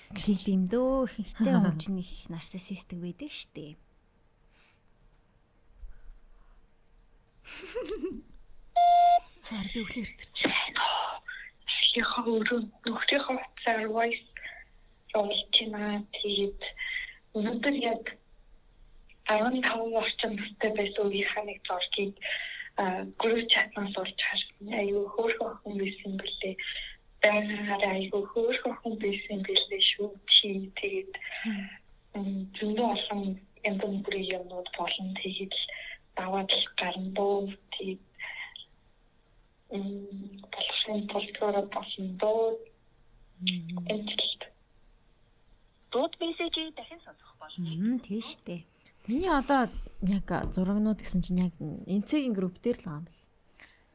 Юм 0.48 0.64
дөө 0.72 1.12
хинхтэй 1.12 1.52
хүн 1.52 1.76
чинь 1.76 2.00
их 2.00 2.12
нарциссистик 2.32 3.00
байдаг 3.04 3.28
штеп. 3.28 3.76
Сар 9.44 9.66
би 9.72 9.84
өглөө 9.84 10.02
ирсэн. 10.02 10.50
яхаа 11.96 12.24
өөрөө 12.28 12.60
нөхрийнхөө 12.88 13.36
утсаар 13.40 13.86
voice 13.92 14.24
явуулж 15.12 15.56
байна. 15.72 16.04
Тэгээд 16.16 16.60
өнөөдөр 17.36 17.76
яг 17.84 18.04
15 19.28 20.00
орчим 20.00 20.32
настай 20.36 20.70
байсан 20.76 21.08
үеийнхаа 21.08 21.44
нэг 21.44 21.60
зургийг 21.68 22.14
групп 22.76 23.48
чатнаас 23.48 23.96
урж 23.96 24.18
харсан. 24.20 24.68
Аюу 24.80 25.08
хөөрхөн 25.14 25.52
хүн 25.62 25.74
байсан 25.80 26.12
бэлээ. 26.20 26.54
Баяраа 27.22 27.92
аюу 27.96 28.22
хөөрхөн 28.32 28.74
хүн 28.80 28.94
байсан 29.00 29.38
бэлээ 29.46 29.82
шүү. 29.90 30.10
Чи 30.28 30.48
тэгээд 30.80 31.12
зөндөө 32.60 32.88
олон 32.96 33.22
янз 33.64 33.80
бүрийн 34.04 34.30
юмнууд 34.36 34.68
болон 34.76 35.08
тэгээд 35.20 35.54
даваад 36.16 36.50
л 36.52 36.66
гарна 36.76 37.10
дөө. 37.16 37.56
Тэгээд 37.74 38.02
м 39.72 39.88
болгосон 40.52 41.00
толгороо 41.12 41.64
болсон 41.72 42.06
дөө. 42.20 42.44
Энэчл. 43.92 44.44
Дууд 45.92 46.12
мессежийг 46.20 46.74
дахин 46.76 47.00
сонсох 47.00 47.32
болно. 47.40 47.98
Тийм 48.04 48.20
штеп. 48.20 48.75
Миний 49.06 49.30
одоо 49.30 49.70
яг 50.02 50.26
зурагнууд 50.50 50.98
гэсэн 50.98 51.22
чинь 51.22 51.46
яг 51.46 51.54
энцгийн 51.60 52.34
групп 52.34 52.58
дээр 52.58 52.82
л 52.82 52.84
байгаа 52.84 53.00
юм 53.00 53.06
бэл. 53.06 53.22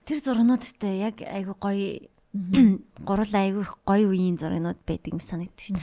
Тэр 0.07 0.17
зургнуудтай 0.23 0.93
яг 1.03 1.19
айгу 1.19 1.55
гоё 1.59 2.07
гурал 3.07 3.33
айгу 3.35 3.61
их 3.67 3.75
гоё 3.83 4.07
үеийн 4.07 4.39
зургнууд 4.39 4.79
байдаг 4.87 5.11
юм 5.11 5.19
санагдчих 5.19 5.75
шин. 5.75 5.79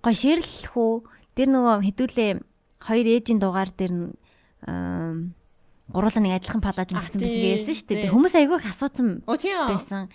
Гоё 0.00 0.16
ширлэх 0.16 0.72
үү? 0.72 1.04
Тэр 1.36 1.48
нөгөө 1.52 1.76
хэдүүлээ 1.92 2.30
хоёр 2.88 3.06
ээжийн 3.06 3.38
дугаар 3.40 3.68
дээр 3.68 3.92
нь 3.92 4.08
гуруула 5.90 6.20
нэг 6.24 6.40
адилхан 6.40 6.62
палаж 6.64 6.88
байсан 6.88 7.20
гэж 7.20 7.32
ярьсан 7.36 7.74
шүү 7.76 7.88
дээ. 7.88 8.12
Хүмүүс 8.14 8.34
айгу 8.38 8.56
их 8.56 8.66
асуусан 8.70 9.20
байсан. 9.26 10.08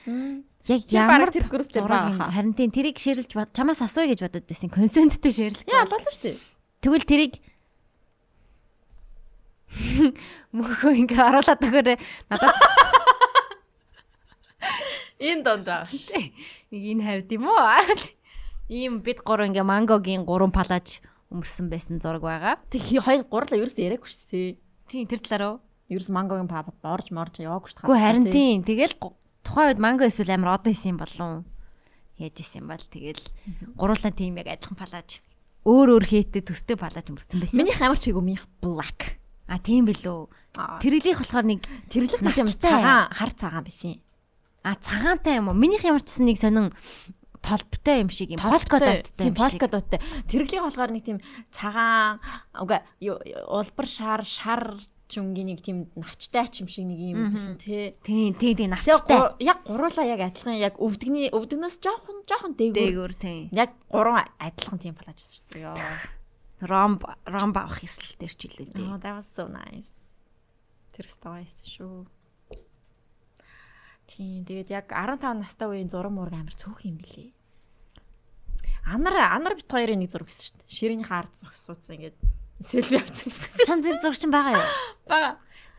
Яг 0.66 0.82
ямар 0.90 1.30
тэр 1.30 1.46
групп 1.46 1.70
дээр 1.70 1.86
байгаа. 1.86 2.34
Харин 2.34 2.58
тийм 2.58 2.74
тэрийг 2.74 2.98
ширлж 2.98 3.30
бод 3.38 3.54
чамаас 3.54 3.86
асууя 3.86 4.10
гэж 4.10 4.26
бодод 4.26 4.46
байсан. 4.50 4.74
Консенттэй 4.74 5.30
ширлэх. 5.30 5.70
Яа 5.70 5.86
болно 5.86 6.10
шүү 6.10 6.34
дээ. 6.34 6.38
Тэгвэл 6.82 7.06
тэрийг 7.06 7.34
мөхөө 10.56 10.94
ингээ 11.06 11.22
оруулаад 11.22 11.62
өгөөрэй. 11.66 11.98
Надаас 12.32 12.58
Энэ 15.20 15.42
донд 15.44 15.66
байгаа 15.66 15.90
шүү. 15.90 16.32
Нэг 16.72 16.84
энэ 16.96 17.04
хавд 17.04 17.30
юм 17.32 17.46
уу? 17.48 17.64
Ийм 18.68 19.00
бид 19.06 19.24
гурав 19.24 19.48
ингээ 19.48 19.64
мангогийн 19.64 20.28
гурван 20.28 20.52
палаж 20.52 21.00
өмссөн 21.32 21.72
байсан 21.72 22.04
зураг 22.04 22.24
байгаа. 22.24 22.56
Тэг 22.68 22.84
хоёр 22.84 23.24
гурлаа 23.30 23.60
ерөөс 23.60 23.78
яриаггүй 23.80 24.10
шүү 24.10 24.28
дээ. 24.32 24.58
Тийм 24.92 25.08
тэр 25.08 25.22
талаараа 25.24 25.64
Ерөөс 25.86 26.10
мангогийн 26.10 26.50
пап 26.50 26.74
борж 26.82 27.14
морж 27.14 27.38
яваагүй 27.38 27.70
шүү. 27.70 27.86
Гэхдээ 27.86 28.02
харин 28.02 28.26
тийм 28.34 28.66
тэгэл 28.66 28.98
тухайн 29.46 29.70
үед 29.70 29.82
манго 29.82 30.10
эсвэл 30.10 30.34
амар 30.34 30.58
одоо 30.58 30.74
исэн 30.74 30.98
юм 30.98 31.00
болов 31.06 31.46
яаж 32.18 32.36
исэн 32.42 32.66
юм 32.66 32.74
бол 32.74 32.82
тэгэл 32.90 33.22
гурлаа 33.78 34.10
тийм 34.10 34.34
яг 34.42 34.50
адилхан 34.50 34.82
палаж 34.82 35.22
өөр 35.62 36.02
өөр 36.02 36.06
хийтэй 36.10 36.42
төстэй 36.42 36.74
палаж 36.74 37.06
өмссөн 37.06 37.38
байсан. 37.38 37.62
Минийх 37.62 37.78
амар 37.86 38.02
чиг 38.02 38.18
өмнөх 38.18 38.50
black. 38.66 39.22
А 39.48 39.58
тийм 39.62 39.86
билүү. 39.86 40.30
Тэрэглийнх 40.82 41.20
болохоор 41.22 41.46
нэг 41.46 41.60
Тэрлэх 41.92 42.22
нэг 42.24 42.36
юм 42.40 42.48
цагаан 42.50 43.12
хар 43.14 43.32
цагаан 43.36 43.64
байсан. 43.68 44.00
а 44.66 44.74
цагаантай 44.80 45.38
юм 45.38 45.50
уу? 45.52 45.58
Минийх 45.58 45.84
ямар 45.86 46.02
ч 46.02 46.10
гэсэн 46.10 46.26
нэг 46.26 46.38
сонин 46.42 46.74
толбтой 47.46 48.02
юм 48.02 48.10
шиг 48.10 48.34
юм. 48.34 48.42
Полка 48.42 48.80
доттой 48.82 49.06
тийм 49.18 49.30
юм 49.30 49.36
полка 49.38 49.68
доттой. 49.70 50.00
Тэрлэх 50.26 50.62
болохоор 50.66 50.92
нэг 50.92 51.04
тийм 51.06 51.20
цагаан 51.54 52.20
ю- 53.00 53.22
улбар 53.46 53.86
шар 53.86 54.26
шар 54.26 54.74
чүнгийн 55.06 55.54
нэг 55.54 55.62
тийм 55.62 55.86
навчтай 55.94 56.50
ч 56.50 56.66
юм 56.66 56.68
шиг 56.68 56.90
нэг 56.90 56.98
юм 56.98 57.30
байсан 57.38 57.56
тий. 57.62 57.94
Тийм 58.02 58.34
тийм 58.34 58.56
тийм 58.58 58.70
навчтай. 58.74 59.38
яг 59.46 59.62
гуруулаа 59.62 60.06
яг 60.10 60.20
адилхан 60.26 60.58
яг 60.58 60.74
өвдөгний 60.82 61.30
өвдөгнөөс 61.30 61.78
жоохон 61.78 62.26
жоохон 62.26 62.58
дээгүүр. 62.58 62.82
Дээгүүр 62.82 63.14
тийм. 63.14 63.50
Яг 63.54 63.78
гурван 63.94 64.26
адилхан 64.42 64.80
тийм 64.82 64.98
палажсэн 64.98 65.46
шүү 65.46 65.46
дээ. 65.62 66.25
Ромб 66.66 67.06
ромб 67.30 67.56
авах 67.56 67.80
хэсэл 67.86 68.18
дээр 68.18 68.34
ч 68.34 68.42
үлээ 68.50 68.74
дээ. 68.74 68.90
Oh, 68.90 68.98
that 68.98 69.14
was 69.14 69.30
so 69.30 69.46
nice. 69.46 69.94
Тэр 70.98 71.08
стоайс 71.08 71.62
шүү. 71.70 72.10
Тийм, 74.10 74.46
тэгээд 74.46 74.70
яг 74.74 74.90
15 74.90 75.42
настай 75.42 75.70
үеийн 75.70 75.90
зураг 75.90 76.14
мураг 76.14 76.34
амар 76.34 76.58
цөөх 76.58 76.86
юм 76.86 76.98
билий. 77.02 77.34
Анар 78.86 79.18
анар 79.18 79.58
бит 79.58 79.70
хоёрын 79.70 79.98
нэг 80.02 80.14
зураг 80.14 80.30
гэсэн 80.30 80.46
шүү 80.46 80.58
дээ. 80.62 80.70
Ширээний 80.70 81.08
хаард 81.10 81.34
зогсууцсан 81.34 81.98
ингээд 81.98 82.18
селфи 82.62 83.02
авсан 83.02 83.30
гэсэн. 83.30 83.50
Чам 83.68 83.82
тэр 83.82 83.98
зураг 83.98 84.18
чинь 84.18 84.34
байгаа 84.34 84.62
юу? 84.62 84.66
Бага. 85.10 85.30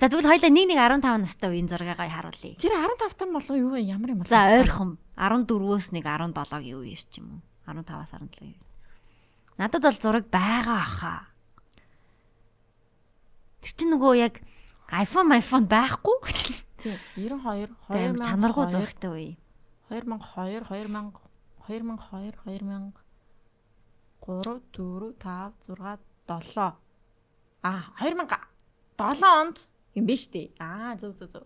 За 0.03 0.11
тэгвэл 0.11 0.29
хоёлаа 0.29 0.51
нэг 0.53 0.67
нэг 0.69 0.79
15 0.79 1.23
настай 1.23 1.49
үеийн 1.55 1.71
зураагаа 1.71 2.11
харуулъя. 2.11 2.59
Тэр 2.59 2.75
15 2.75 3.15
тань 3.17 3.33
болов 3.33 3.55
юу? 3.57 3.79
Ямар 3.79 4.11
юм 4.13 4.21
бол? 4.21 4.29
За 4.29 4.51
ойрхон 4.59 4.99
14-өөс 5.17 5.95
нэг 5.95 6.05
17-гийн 6.05 6.77
үе 6.83 6.99
юм 7.17 7.27
уу? 7.31 7.41
15-аас 7.65 8.13
17-гийн. 8.13 8.76
Надад 9.57 9.83
бол 9.83 9.97
зураг 9.97 10.27
байгаа 10.29 10.81
ахаа. 10.85 11.21
Тэр 13.65 13.73
чинь 13.77 13.93
нөгөө 13.97 14.15
яг 14.21 14.35
iPhone 14.93 15.33
iPhone 15.35 15.67
байхгүй. 15.67 16.21
Тийм, 16.77 16.99
92 17.17 17.73
Амар 17.89 18.21
2000 18.21 18.29
чанаргүй 18.29 18.67
зурагтай 18.71 19.11
үе. 19.11 19.31
2002 19.89 20.63
2000 20.69 21.17
2002 21.67 22.37
2000 22.37 22.93
3 24.23 24.61
4 24.71 25.17
5 25.19 25.67
6 25.67 25.97
7 26.29 26.77
А 27.65 27.73
2007 27.99 29.25
онд 29.41 29.57
юм 29.97 30.05
биш 30.07 30.29
үү? 30.29 30.53
Аа 30.61 30.95
зөв 31.01 31.17
зөв 31.17 31.29
зөв. 31.33 31.45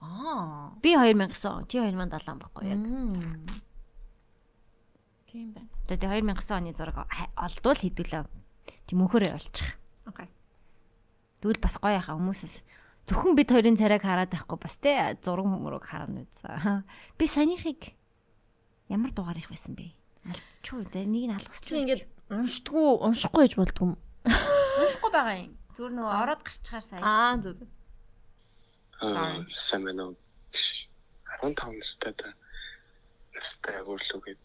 Аа. 0.00 0.76
Би 0.82 0.94
2009 0.94 1.48
он, 1.48 1.66
чи 1.66 1.78
2007 1.80 2.38
байхгүй 2.38 2.64
яг. 2.68 2.78
Тийм 5.36 5.52
байна. 5.52 5.68
За 5.84 6.00
тэгээ 6.00 6.24
2009 6.24 6.56
оны 6.56 6.72
зураг 6.72 6.96
олдвол 7.36 7.76
хэдүүлээ. 7.76 8.24
Чи 8.88 8.92
мөнхөрөө 8.96 9.36
явуулчих. 9.36 9.68
Окей. 10.08 10.32
Тэгвэл 11.44 11.60
бас 11.60 11.76
гоё 11.76 12.00
яхаа 12.00 12.16
хүмүүсээс 12.16 12.56
зөвхөн 13.04 13.36
бид 13.36 13.52
хоёрын 13.52 13.76
царайг 13.76 14.00
хараад 14.00 14.32
байхгүй 14.32 14.56
бас 14.56 14.80
те 14.80 15.12
зураг 15.20 15.44
мөрөг 15.44 15.84
харна 15.84 16.24
үзээ. 16.24 16.88
Би 17.20 17.24
санийхыг 17.28 17.92
ямар 18.88 19.12
дугаар 19.12 19.36
их 19.36 19.52
байсан 19.52 19.76
бэ? 19.76 19.92
Алдчихгүй. 20.24 20.88
За 20.88 21.04
нэг 21.04 21.28
нь 21.28 21.36
Чи 21.36 21.36
алгасчих. 21.36 21.76
ингээд 21.84 22.02
уншдаггүй 22.32 22.88
уншихгүй 23.04 23.42
гэж 23.44 23.52
болдгоо 23.60 23.84
юм. 23.92 23.94
уншихгүй 24.24 25.10
байгаа 25.12 25.36
юм. 25.36 25.52
Зүгээр 25.76 25.92
нөгөө 26.00 26.14
ороод 26.16 26.42
гарчхаар 26.48 26.84
сая. 26.88 27.04
Аа. 27.04 27.36
Аа, 29.04 29.44
сайн 29.68 29.84
байна 29.84 30.08
уу? 30.08 30.16
15 31.44 31.76
настай 31.76 32.12
та 32.16 32.32
настай 33.36 33.76
өгөрлөгээд 33.84 34.40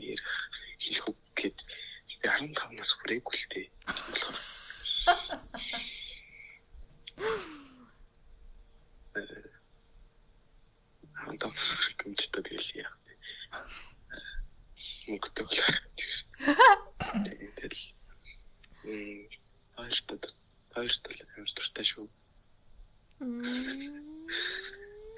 ярих 0.00 0.26
хийх 0.82 1.04
үг 1.08 1.18
гээд 1.38 1.58
би 2.22 2.28
15 2.28 2.78
нас 2.78 2.90
хүрээгүй 2.98 3.36
л 3.38 3.46
дээ. 3.52 3.66
Болохоор 3.84 4.36
Э, 9.14 9.20
15 11.14 11.54
нас 11.54 11.94
гэмчтэй 11.98 12.42
тэгэл 12.42 12.70
яах 12.82 12.96
вэ? 13.06 13.12
Мөнгөтэй 15.06 15.44
бол. 15.46 15.60
Тэгээд 17.22 17.74
м 18.90 19.30
хоёртод 19.78 20.22
хоёртод 20.74 21.18
амар 21.36 21.50
дуртай 21.54 21.84
шүү. 21.86 22.06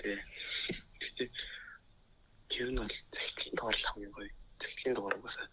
Тэгээ. 0.04 0.20
Гэтэ 1.00 1.24
тэр 2.52 2.68
нь 2.68 2.78
бол 2.84 2.92
дугаар 3.56 3.76
л 3.80 3.88
хамгийн 3.88 4.12
гоё. 4.12 4.32
Захидлын 4.66 4.94
дугаар 4.94 5.16
угаасаа. 5.18 5.48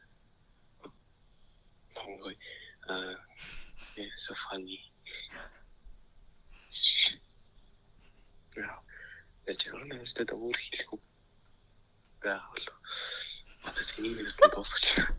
Аа, 2.88 3.16
э 3.96 4.10
funny. 4.50 4.80
Яа. 8.56 8.80
Тэр 9.46 10.02
өстэй 10.02 10.26
да 10.26 10.34
өөр 10.34 10.58
хэлэх 10.58 10.94
үг. 10.94 11.04
Яа 12.26 12.42
бол. 12.50 12.68
Одоо 13.70 13.84
тийм 13.94 14.18
нэг 14.18 14.28
л 14.28 14.36
дуусах. 14.50 15.14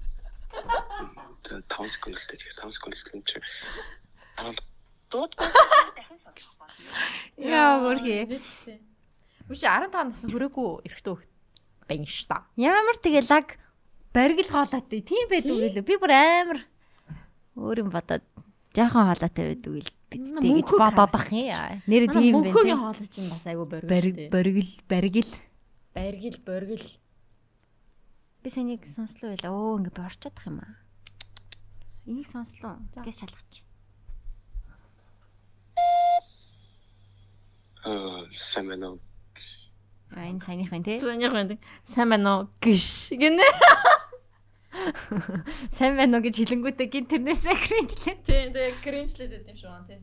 Тэр 1.46 1.62
5 1.70 1.94
секунд 1.94 2.16
л 2.18 2.28
тэгээд 2.34 2.58
5 2.58 2.74
секунд 2.74 2.94
л 2.94 3.10
юм 3.14 3.22
чи. 3.30 3.38
Болно. 4.36 4.62
Яа 7.38 7.78
гөрхий. 7.78 8.26
Үгүй 9.44 9.58
15 9.62 9.94
нас 9.94 10.24
хүрээгүй 10.26 10.68
эрэхтэн 10.88 11.14
хөхт 11.14 11.30
байна 11.88 12.06
ш 12.08 12.26
та. 12.26 12.44
Ямар 12.56 12.96
тэгээ 12.98 13.28
лаг 13.28 13.63
баригл 14.14 14.48
хоолойтой 14.48 15.02
тийм 15.02 15.26
байдаг 15.28 15.58
үлээ. 15.58 15.82
Би 15.82 15.98
бүр 15.98 16.12
амар 16.14 16.58
өөр 17.58 17.82
юм 17.82 17.90
бодоод 17.90 18.22
жоохон 18.70 19.10
хоолойтой 19.10 19.44
байдаг 19.50 19.72
ил 19.74 19.90
бидтэй 20.08 20.50
гэж 20.62 20.68
ах 20.70 21.28
юм. 21.34 21.82
Нэр 21.90 22.04
тийм 22.08 22.22
байна. 22.22 22.36
Мөнхөгийн 22.38 22.78
хоолой 22.78 23.08
чинь 23.10 23.28
бас 23.28 23.44
айгүй 23.44 23.66
боргил. 23.66 23.90
Бариг 23.90 24.16
баригл 24.30 24.70
баригл. 24.86 25.32
баргил 25.94 26.38
боргил. 26.46 26.86
Би 28.42 28.48
санийг 28.50 28.86
сонслоо 28.86 29.34
байла. 29.34 29.50
Өө 29.50 29.78
ингэ 29.82 29.90
би 29.90 30.00
орчод 30.06 30.34
ах 30.38 30.46
юм 30.46 30.62
аа. 30.62 30.78
Энийг 32.06 32.28
сонслоо. 32.28 32.78
Гэс 33.02 33.18
шалгач. 33.18 33.64
аа, 37.84 38.28
сайн 38.52 38.68
байна 38.68 38.90
уу? 38.92 39.00
А 40.10 40.28
энэ 40.28 40.40
саяных 40.40 40.70
байна 40.70 40.84
те. 40.84 41.00
Зөнийг 41.00 41.32
байна. 41.32 41.58
Сайн 41.84 42.08
байна 42.10 42.30
уу? 42.38 42.48
Гиш 42.60 43.10
гинэ. 43.10 43.42
Сайн 45.76 45.94
байна 45.96 46.18
уу 46.18 46.24
гэж 46.26 46.36
хэлэнгүүтээ 46.42 46.88
гин 46.90 47.06
тэрнээсээ 47.06 47.54
кринжлээ. 47.54 48.16
Тийм 48.26 48.48
тийм 48.54 48.74
кринжлээд 48.82 49.32
байт 49.32 49.48
юм 49.50 49.56
шиг 49.58 49.70
байна 49.70 49.86
тийм. 49.86 50.02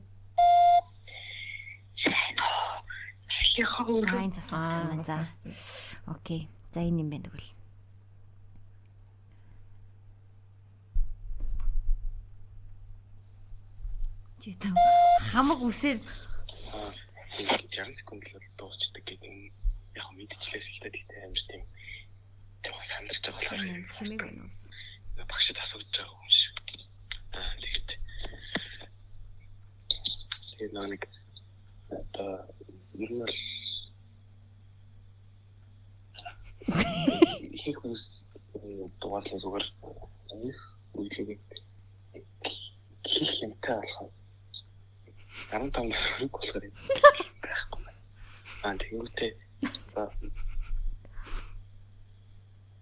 Аа 4.15 4.24
энэ 4.24 4.36
зассан 4.39 4.88
байна. 4.88 5.03
За. 5.03 5.28
Окей. 6.07 6.47
За 6.72 6.80
энэ 6.80 7.03
юм 7.03 7.09
байна 7.11 7.28
тэгвэл. 7.28 7.51
Чи 14.41 14.55
та 14.57 14.74
хамаг 15.30 15.61
үсээд 15.61 16.01
Аа, 16.72 16.89
60 17.38 17.99
секунд 17.99 18.24
л 18.26 18.39
дуусчдаг 18.57 19.03
гэдэг 19.05 19.30
юм. 19.30 19.51
Яг 19.99 20.07
мэдчихлээс 20.15 20.67
л 20.72 20.80
дээ 20.82 20.91
тийм 20.95 21.22
амар 21.28 21.43
тийм. 21.51 21.63
Тэр 22.63 22.74
сандарч 22.89 23.19
байгаа 23.22 23.51
болохоор 23.51 23.93
чимэг 23.99 24.19
байна 24.24 24.41
уу? 24.47 24.61
Багшд 25.30 25.57
асууж 25.63 25.88
байгаа 25.91 26.17
юм 26.22 26.30
шиг. 26.30 26.55
Аа, 27.38 27.53
тэгээд 27.61 27.89
тэгээд 30.57 30.74
нэг 30.74 31.03
одоо 31.89 32.32
ер 33.03 33.11
нь 33.11 33.19
бол 33.22 33.36
их 37.67 37.78
хүмүүс 37.80 38.03
дугаарлаа 39.01 39.39
зүгээр 39.43 39.65
үйлээ 40.99 41.39
хийх 43.11 43.32
юмтай 43.43 43.76
болох 43.82 44.11
15 45.51 45.89
нас 45.89 46.03
хүрэх 46.15 46.32
болохоор 46.32 46.65
байхгүй. 47.43 47.84
Аа 48.63 48.76
тэгвэл 48.82 49.09
за 49.93 50.01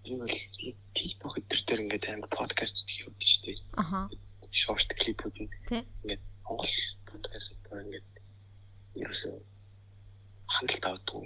энэ 0.10 0.26
бол 0.26 0.38
TikTok 0.98 1.34
дээр 1.48 1.62
дээр 1.68 1.84
ингээд 1.86 2.06
амар 2.10 2.32
подкаст 2.34 2.76
хийх 2.90 3.08
гэж 3.08 3.30
штеп. 3.30 3.60
Аха. 3.78 4.10
Шорт 4.52 4.90
клипүүд 5.00 5.36
нь 5.40 5.52
Тий. 5.70 5.84
ингээд 6.04 6.24
Монгол 6.46 6.76
подкаст 7.06 7.54
дээр 7.70 7.86
ингээд 7.86 8.10
ерөөсөө 9.02 9.36
хандлт 10.50 10.86
авдаг 10.86 11.24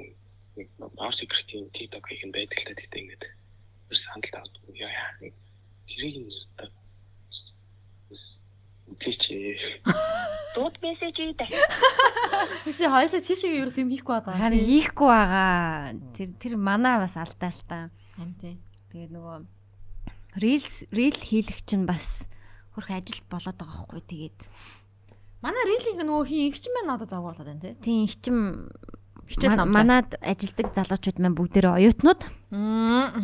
нэг 0.55 0.67
баар 0.77 1.15
секретийн 1.15 1.71
TikTok 1.71 2.03
хийх 2.07 2.23
нь 2.27 2.35
байдаг 2.35 2.59
л 2.59 2.67
та 2.67 2.73
тэгтээ 2.75 3.01
ингээд 3.03 3.23
бас 3.89 4.01
хандлт 4.11 4.35
авдаг 4.35 4.63
яа 4.75 4.91
яа 4.91 5.11
нэг 5.23 5.33
тэрийг 5.87 6.15
нь 6.21 6.31
үтээч 8.93 9.23
Дууд 10.55 10.75
мессежийг 10.83 11.33
дахин 11.39 11.57
Тийш 12.63 12.79
хоёлаа 12.83 13.21
тийшээ 13.23 13.57
юу 13.59 13.71
юм 13.71 13.89
хийхгүй 13.89 14.13
байгаа. 14.21 14.37
Харин 14.37 14.63
хийхгүй 14.63 15.09
байгаа. 15.09 15.97
Тэр 16.13 16.29
тэр 16.37 16.53
манаа 16.59 17.01
бас 17.01 17.15
алдаа 17.17 17.51
л 17.51 17.63
та. 17.65 17.77
Харин 18.15 18.35
тий. 18.37 18.55
Тэгээ 18.93 19.09
нөгөө 19.09 19.37
reels 20.37 20.85
reel 20.93 21.17
хийлэх 21.17 21.65
чинь 21.65 21.89
бас 21.89 22.29
хөрх 22.77 22.93
ажил 22.93 23.25
болоод 23.25 23.57
байгаа 23.57 23.89
хгүй 23.89 24.01
тэгээд 24.05 24.37
Манай 25.41 25.65
рилинг 25.65 25.99
нөгөө 26.05 26.25
хин 26.29 26.41
ингэч 26.53 26.65
мэн 26.69 26.93
одоо 26.93 27.09
завгүй 27.09 27.33
болоод 27.33 27.49
байна 27.49 27.61
тий. 27.61 27.73
тийм 27.81 28.05
их 28.05 28.15
чим 28.21 28.69
Хичээл 29.27 29.57
номлоо. 29.57 29.73
манад 29.73 30.09
ажилдаг 30.21 30.67
залуучууд 30.77 31.17
маань 31.19 31.35
бүгдээрээ 31.35 31.73
оюутнууд 31.89 32.21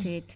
тэгээд 0.03 0.30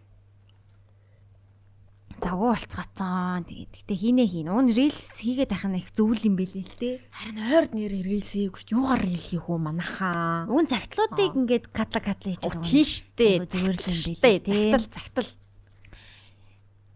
завгүй 2.24 2.50
болцгоцсон 2.56 3.44
тэгээд 3.44 3.74
гэтээ 3.84 3.98
хийнэ 4.00 4.24
хийн. 4.24 4.48
Уг 4.48 4.64
нь 4.64 4.72
reels 4.72 5.04
хийгээд 5.20 5.52
байх 5.52 5.66
нь 5.68 5.80
их 5.84 5.92
зөвл 5.92 6.24
юм 6.24 6.36
байл 6.40 6.56
л 6.56 6.76
дээ. 6.80 6.96
Харин 7.12 7.40
ойрд 7.44 7.72
нэр 7.76 7.94
рилсийг 8.00 8.56
гүрч 8.56 8.72
юугаар 8.72 9.04
рил 9.04 9.20
хийх 9.20 9.46
үү 9.52 9.60
манахаа. 9.60 10.48
Уг 10.48 10.60
нь 10.64 10.72
цагтлуудыг 10.72 11.36
ингээд 11.36 11.66
катла 11.76 12.00
катла 12.00 12.32
хийж 12.32 12.48
Оо 12.48 12.56
тийштэй. 12.64 13.44
Зүгээр 13.44 13.76
л 13.76 13.88
юм 13.92 14.16
тий. 14.24 14.72
Загтал 14.72 14.96
загтал. 14.96 15.30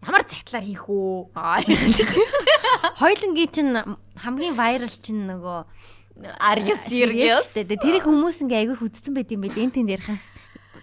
Ямар 0.07 0.23
цагтлаар 0.23 0.63
хийх 0.63 0.85
үү? 0.87 1.35
Хойлонгийн 2.95 3.51
чинь 3.51 3.75
хамгийн 4.15 4.55
viral 4.55 4.95
чинь 5.03 5.27
нөгөө 5.27 5.59
шүү 7.45 7.67
дээ. 7.67 7.77
Тэрийг 7.77 8.05
хүмүүс 8.09 8.41
ингээ 8.41 8.59
аягүй 8.65 8.77
хүдсэн 8.81 9.13
байт 9.13 9.29
юм 9.29 9.45
байл. 9.45 9.61
Энд 9.61 9.77
тэнд 9.77 9.93
ярихаас 9.93 10.33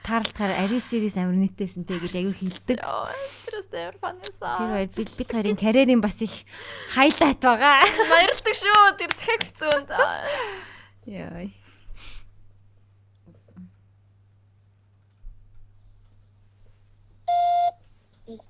таарлахаар 0.04 0.68
you 0.68 0.80
serious 0.80 1.16
амар 1.16 1.34
нийтэйсэн 1.40 1.88
те 1.88 1.96
гэж 1.96 2.12
аягүй 2.12 2.36
хилдэг. 2.36 2.76
Тэр 2.76 4.70
хоёр 4.76 4.88
бид 4.92 5.10
бид 5.16 5.30
хоёрын 5.32 5.56
карьерийн 5.56 6.04
бас 6.04 6.20
их 6.20 6.44
хайлайт 6.92 7.40
байгаа. 7.40 7.80
баярлалдаг 8.12 8.54
шүү. 8.54 9.00
Тэр 9.00 9.10
захиаг 9.16 9.42
хэцүүнд. 9.48 9.88
Яа. 11.08 11.48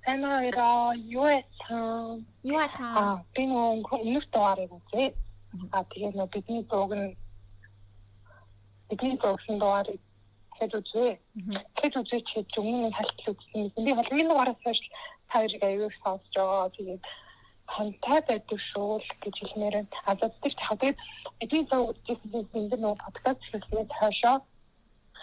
Танайраа 0.05 0.94
юу 0.94 1.26
яасан? 1.26 2.26
Юу 2.42 2.59
атаа? 2.62 2.94
Аа, 2.94 3.14
би 3.34 3.42
нөгөө 3.46 3.98
өмнөх 4.02 4.26
дугаарыг 4.30 4.70
үзээ. 4.70 5.11
Аа, 5.74 5.82
тэгээд 5.90 6.14
нөгөө 6.14 6.34
бидний 6.34 6.62
дууг 6.70 6.92
нь 6.94 7.14
бидний 8.88 9.18
дуугсан 9.18 9.59
дугаарыг 9.59 10.03
хэд 10.65 10.75
үзээ. 10.81 11.12
Хэд 11.81 11.95
үзээ 12.01 12.21
чи 12.25 12.41
нь 12.41 12.97
хальтал 12.97 13.37
үзсэн. 13.37 13.85
Би 13.85 13.93
хамгийн 13.93 14.29
дугаараас 14.29 14.61
хойш 14.65 14.81
хоёрыг 15.29 15.62
аягүй 15.62 15.91
сонсож 16.01 16.35
байгаа. 16.35 16.73
Тэгээд 16.77 17.03
хантай 17.75 18.21
байдаг 18.29 18.61
шүү 18.73 19.01
л 19.01 19.11
гэж 19.23 19.35
хэлмээр 19.41 19.75
байна. 19.77 19.93
А 20.09 20.17
тэр 20.17 20.55
тахад 20.57 20.83
бидний 21.41 21.65
дууг 21.69 21.97
үзсэн 22.09 22.57
энэ 22.57 22.77
нөгөө 22.81 23.05
подкаст 23.05 23.43
хийснээр 23.49 23.89
хойшоо 24.01 24.37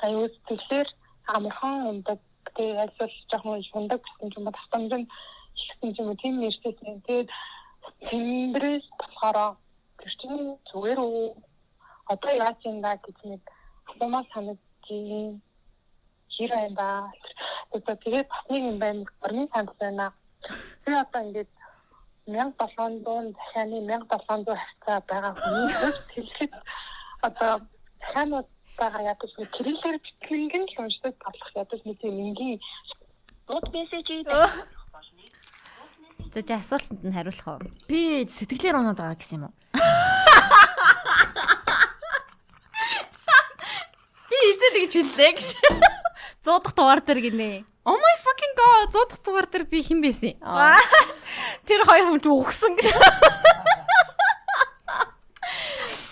аягүй 0.05 0.29
тэгэхээр 0.47 0.89
амархан 1.35 1.89
ундаг 1.91 2.19
тэгээ 2.55 2.81
альсвал 2.83 3.13
жоохон 3.29 3.61
ундаг 3.79 3.99
гэсэн 4.01 4.33
юм 4.37 4.45
ба 4.45 4.53
тастамж 4.57 4.91
нь 4.99 5.07
ихсэн 5.61 5.89
юм 6.01 6.09
тийм 6.21 6.35
нэртэйсэн. 6.41 7.01
Тэгээд 7.05 7.29
тэмдрээс 8.09 8.85
болохоор 8.99 9.37
тэр 10.01 10.13
чинь 10.19 10.57
зүгээр 10.69 10.99
үү? 11.01 11.25
Одоо 12.13 12.31
яаж 12.45 12.59
юм 12.69 12.77
да 12.81 12.97
гэж 12.97 13.17
нэг 13.23 13.41
асуумаар 13.89 14.25
санагдчих. 14.91 15.41
Хэр 16.31 16.51
юм 16.67 16.75
ба? 16.75 17.11
Тэгээд 17.71 18.27
бас 18.27 18.43
нэг 18.49 18.63
юм 18.63 18.77
байна. 18.79 19.05
Орны 19.21 19.47
санд 19.53 19.69
байна. 19.79 20.13
Би 20.85 20.93
одоо 20.93 21.21
ингээд 21.21 21.49
1700 22.27 23.33
дахианы 23.33 23.79
1700 23.87 24.57
хавцаа 24.79 25.01
байгаа 25.07 25.33
хүний 25.35 25.67
хэлэхэд 26.13 26.53
одоо 27.21 27.61
ханууд 28.13 28.47
байгаа 28.77 29.01
ядаж 29.13 29.31
нэг 29.37 29.49
кириллээр 29.51 29.97
битгэн 29.99 30.65
л 30.67 30.81
уншдаг 30.81 31.15
болох 31.23 31.51
ядаж 31.55 31.81
нэг 31.85 31.97
юм 32.03 32.17
энгийн 32.29 32.59
дууд 33.47 33.67
мессежийг 33.73 34.27
За 36.31 36.41
чи 36.41 36.53
асуултанд 36.53 37.03
нь 37.03 37.11
хариулах 37.11 37.47
уу? 37.47 37.59
Би 37.89 38.23
сэтгэлээр 38.23 38.79
унаад 38.79 38.97
байгаа 38.97 39.19
гэсэн 39.19 39.37
юм 39.37 39.45
уу? 39.49 39.53
Тэгж 44.81 44.93
хэллээ 44.97 45.31
гэж. 45.37 45.47
100 46.41 46.65
дахь 46.65 46.73
дугаар 46.73 47.01
дээр 47.05 47.21
гинэ. 47.21 47.69
Oh 47.85 47.93
my 47.93 48.15
fucking 48.17 48.53
god. 48.57 48.89
100 48.89 49.13
дахь 49.13 49.21
дугаар 49.21 49.45
дээр 49.45 49.65
би 49.69 49.85
хэн 49.85 50.01
байсан? 50.01 50.33
Тэр 51.69 51.85
хоёр 51.85 52.09
хүн 52.09 52.17
ч 52.17 52.25
угсан 52.25 52.73
гэж. 52.73 52.89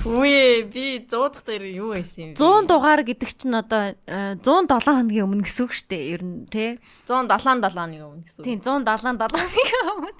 Үе 0.05 0.69
би 0.69 1.01
100 1.01 1.33
дахь 1.33 1.45
дээр 1.49 1.65
юу 1.81 1.97
байсан 1.97 2.29
юм 2.29 2.37
бэ? 2.37 2.41
100 2.45 2.69
дугаар 2.69 3.01
гэдэг 3.01 3.29
чинь 3.33 3.57
одоо 3.57 3.97
э, 4.05 4.37
107 4.37 4.85
хоногийн 4.85 5.25
өмнө 5.25 5.49
гэсэн 5.49 5.65
үг 5.65 5.73
шүү 5.73 5.89
дээ. 5.89 6.03
Ер 6.13 6.21
нь 6.21 6.45
тий. 6.45 6.77
177 7.09 7.73
оны 7.73 7.97
өмнө 8.05 8.21
гэсэн. 8.29 8.45
Тийм 8.45 8.61
177 8.61 9.33
хоногийн 9.33 9.85
өмнө 9.97 10.13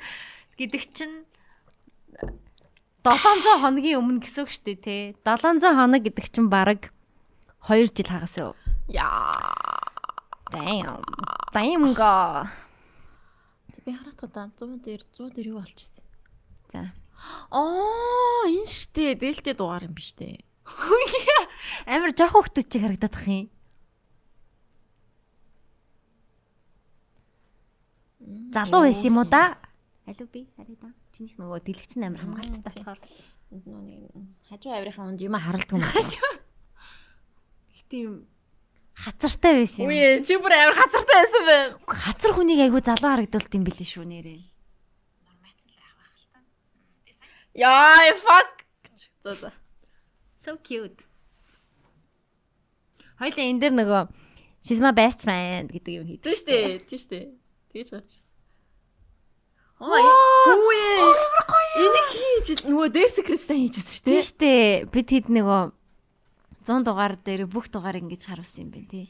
гэдэг 0.57 0.83
чинь 0.97 1.15
700 3.05 3.61
хоногийн 3.61 4.01
өмнө 4.01 4.25
гэсэн 4.25 4.41
үг 4.41 4.49
шүү 4.49 4.65
дээ 4.73 4.79
тий. 4.81 5.03
700 5.21 5.77
хоног 5.77 6.01
гэдэг 6.01 6.25
чинь 6.33 6.49
баг 6.49 6.89
2 7.67 7.85
жил 7.95 8.05
хагас 8.07 8.37
юу? 8.37 8.55
Яа. 8.87 9.33
Damn. 10.51 11.03
Damn 11.53 11.93
го. 11.93 12.49
Би 13.85 13.93
хараад 13.93 14.17
та 14.33 14.49
100 14.57 14.81
дээр 14.83 15.01
100 15.13 15.29
дээр 15.35 15.47
юу 15.53 15.59
болчихсон? 15.59 16.03
За. 16.71 16.91
Аа, 17.51 18.45
энэ 18.47 18.65
штэ 18.67 19.15
дээлтэй 19.15 19.53
дугаар 19.53 19.85
юм 19.85 19.93
биш 19.93 20.15
үү? 20.17 20.41
Амар 21.85 22.13
жоох 22.17 22.33
хөвгтүүд 22.33 22.67
чиг 22.69 22.81
харагдаад 22.81 23.15
ах 23.15 23.27
юм. 23.27 23.49
Залуу 28.53 28.81
байсан 28.85 29.05
юм 29.09 29.17
уу 29.21 29.27
да? 29.29 29.57
Алуу 30.09 30.27
би 30.33 30.49
харъя 30.57 30.77
да. 30.81 30.89
Чинийх 31.13 31.37
нөгөө 31.37 31.59
дэлгэцэн 31.65 32.03
амар 32.09 32.21
хамгаалттай 32.25 32.61
болохоор. 32.65 32.99
Хажуу 34.49 34.71
авирахын 34.73 35.13
унд 35.13 35.21
юм 35.21 35.37
харалдаг 35.37 35.73
юм 35.77 35.85
байна. 35.85 36.48
Тийм 37.89 38.29
хацартай 38.99 39.53
байсан 39.63 39.85
юм. 39.85 39.91
Үе, 39.91 40.21
чи 40.27 40.37
бүр 40.37 40.53
амар 40.53 40.77
хацартай 40.77 41.17
байсан 41.23 41.43
байна. 41.47 41.67
Хацар 41.87 42.35
хүнийг 42.35 42.63
айгүй 42.67 42.83
залуу 42.83 43.09
харагдуулт 43.15 43.55
юм 43.55 43.63
билээ 43.67 43.87
шүү 43.87 44.05
нэрээ. 44.05 44.39
Яа, 47.59 48.15
fuck. 48.23 48.63
За 49.23 49.33
за. 49.35 49.51
So 50.43 50.55
cute. 50.63 51.03
Хоёлаа 53.19 53.45
энэ 53.47 53.59
дэр 53.59 53.73
нөгөө 53.75 54.03
She's 54.59 54.79
my 54.83 54.91
best 54.91 55.23
friend 55.23 55.71
гэдэг 55.71 55.93
юм 55.95 56.05
хийдэг. 56.07 56.23
Тийм 56.23 56.35
штэ, 56.35 56.57
тийм 56.83 56.99
штэ. 56.99 57.19
Тэгж 57.71 57.89
бач. 57.95 58.11
Ой, 59.79 60.03
хүүе. 60.03 60.87
Энийг 61.79 62.07
хийж 62.11 62.47
нөгөө 62.67 62.87
дээр 62.91 63.07
секреттай 63.07 63.57
хийжсэн 63.63 63.95
штэ. 63.95 64.07
Тийм 64.11 64.23
штэ. 64.23 64.51
Бид 64.91 65.07
хэд 65.07 65.31
нөгөө 65.31 65.78
100 66.67 66.83
дугаар 66.87 67.13
дээр 67.25 67.47
бүх 67.47 67.71
дугаар 67.71 67.99
ингэж 68.01 68.21
харуулсан 68.27 68.63
юм 68.67 68.71
байна 68.73 68.89
тий. 68.91 69.07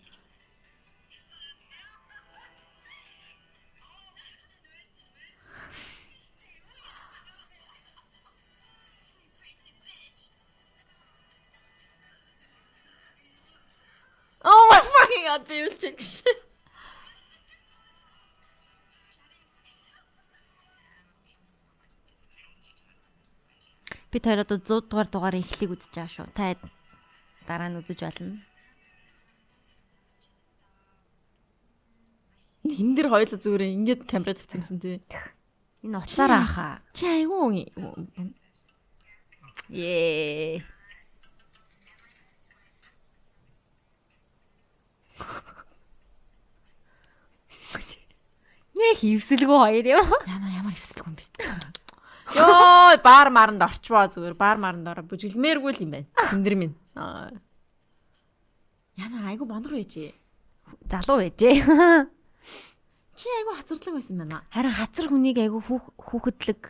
Oh 14.41 14.61
my 14.71 14.79
fucking 14.93 15.25
god, 15.27 15.43
би 15.49 15.57
үлчих 15.67 15.99
шээ. 15.99 16.35
Бид 24.09 24.23
хоёр 24.25 24.41
одоо 24.41 24.57
100 24.57 24.89
дугаар 24.89 25.09
дугаарыг 25.11 25.45
эхлэх 25.45 25.75
үзэж 25.75 25.93
байгаа 25.93 26.09
шүү. 26.09 26.27
Та 26.33 26.55
дараа 27.49 27.69
нь 27.73 27.81
үзэж 27.81 27.99
болно. 28.05 28.37
Хин 32.69 32.93
дээр 32.93 33.09
хоёул 33.09 33.33
зүгээр 33.33 33.73
ингээд 33.73 34.01
камера 34.05 34.37
тавьчихсан 34.37 34.77
тий. 34.77 35.01
Энэ 35.81 35.97
уцаараа 35.97 36.45
хаа. 36.45 36.75
Чи 36.93 37.09
айгүй 37.09 37.65
Ее. 39.69 40.61
Нэ 48.77 48.95
хивсэлгүй 49.01 49.57
хоёр 49.57 49.85
юм. 49.89 50.07
яна 50.29 50.47
ямар 50.53 50.73
хэвсэлгүй 50.77 51.05
юм 51.09 51.15
бэ? 51.17 51.23
Йоо, 52.37 52.97
баар 53.01 53.29
маранд 53.33 53.61
орчвоо 53.65 54.05
зүгээр. 54.07 54.37
Баар 54.37 54.57
маранд 54.61 54.87
ороо 54.87 55.03
бүжгэлмээргүй 55.03 55.71
л 55.73 55.83
юм 55.83 55.91
байна. 55.97 56.07
Сэндэр 56.29 56.55
минь. 56.55 56.75
Аа. 56.99 57.31
Яна 58.99 59.31
айгу 59.31 59.47
бондор 59.47 59.79
байжээ. 59.79 60.11
Залуу 60.91 61.23
байжээ. 61.23 61.55
Чи 63.15 63.27
айгу 63.39 63.55
хацарлаг 63.55 63.95
байсан 63.95 64.19
байна. 64.19 64.43
Харин 64.51 64.75
хацар 64.75 65.07
хүнийг 65.07 65.39
хүүх- 65.39 65.95
хүүхэдлэг 65.95 66.61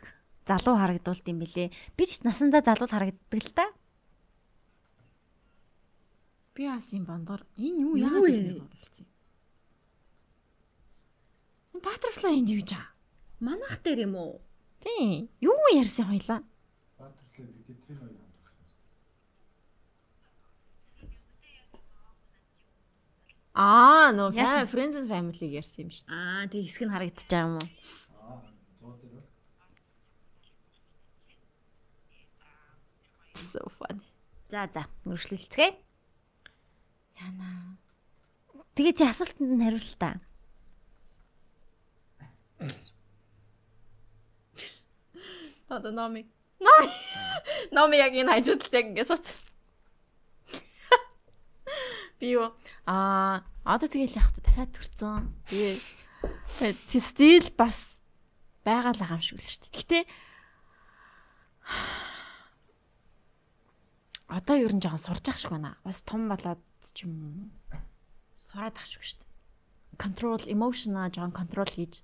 залуу 0.45 0.77
харагдуулт 0.77 1.25
юм 1.25 1.41
бэлээ. 1.41 1.73
Би 1.97 2.03
ч 2.05 2.21
насандаа 2.21 2.61
залуу 2.61 2.85
харагддаг 2.85 3.41
л 3.41 3.49
та. 3.57 3.65
Би 6.53 6.69
бас 6.69 6.93
юм 6.93 7.09
бондор. 7.09 7.41
Энэ 7.57 7.81
юу 7.81 7.97
яагаад 7.97 8.29
юм? 8.29 8.69
Энэ 8.69 9.09
Butterfly 11.79 12.37
энд 12.37 12.49
юу 12.53 12.61
жаа? 12.65 12.85
Манах 13.39 13.79
дээр 13.81 14.05
юм 14.05 14.13
уу? 14.19 14.41
Тийм. 14.83 15.29
Юу 15.39 15.55
ярьсан 15.73 16.05
хоёлаа? 16.11 16.43
Аа, 23.53 24.11
нөө? 24.13 24.67
Friends 24.69 24.95
and 24.99 25.09
Family 25.09 25.49
ярьсан 25.57 25.87
юм 25.87 25.89
шүү. 25.89 26.05
Аа, 26.07 26.45
тэг 26.47 26.69
хэсэг 26.69 26.85
нь 26.85 26.93
харагдчих 26.93 27.33
юм 27.33 27.57
уу? 27.57 27.67
So 33.49 33.65
funny. 33.73 34.05
За 34.49 34.69
за, 34.69 34.85
өргөжлөлцгээе. 35.05 35.73
Яна. 37.17 37.77
Тэгээ 38.77 38.93
чи 38.93 39.03
асуултанд 39.09 39.49
нь 39.57 39.63
хариулт 39.65 39.97
та. 39.97 40.21
Одоо 45.69 45.91
номи. 45.91 46.29
Номи. 46.59 46.89
Номи 47.71 47.97
яг 47.97 48.13
энэ 48.13 48.31
хажуудалт 48.37 48.73
яг 48.73 48.85
ингэ 48.93 49.05
сууц. 49.05 49.33
Би 52.19 52.35
юу 52.35 52.51
аа 52.83 53.47
одоо 53.63 53.87
тэгэл 53.87 54.19
яг 54.19 54.27
та 54.35 54.43
дахиад 54.43 54.75
төрцөн. 54.75 55.23
Тэг 56.59 56.99
стил 56.99 57.47
бас 57.55 58.03
байгаа 58.67 58.91
л 58.91 58.99
байгаа 58.99 59.23
юм 59.23 59.23
шиг 59.23 59.39
л 59.39 59.47
шүү 59.47 59.63
дээ. 59.63 59.79
Гэтэ 59.79 59.99
одоо 64.27 64.55
ер 64.59 64.73
нь 64.75 64.83
жоохон 64.83 64.99
сурж 64.99 65.25
ах 65.31 65.39
шиг 65.39 65.55
байна. 65.55 65.79
Бас 65.87 66.03
том 66.03 66.27
болоод 66.27 66.59
ч 66.91 67.07
юм 67.07 67.55
сураад 68.35 68.75
ах 68.75 68.83
шиг 68.83 68.99
шүү 68.99 69.23
дээ. 69.23 69.31
Control 69.95 70.43
emotion 70.51 70.99
аа 70.99 71.07
жоохон 71.07 71.31
control 71.31 71.71
хийж. 71.71 72.03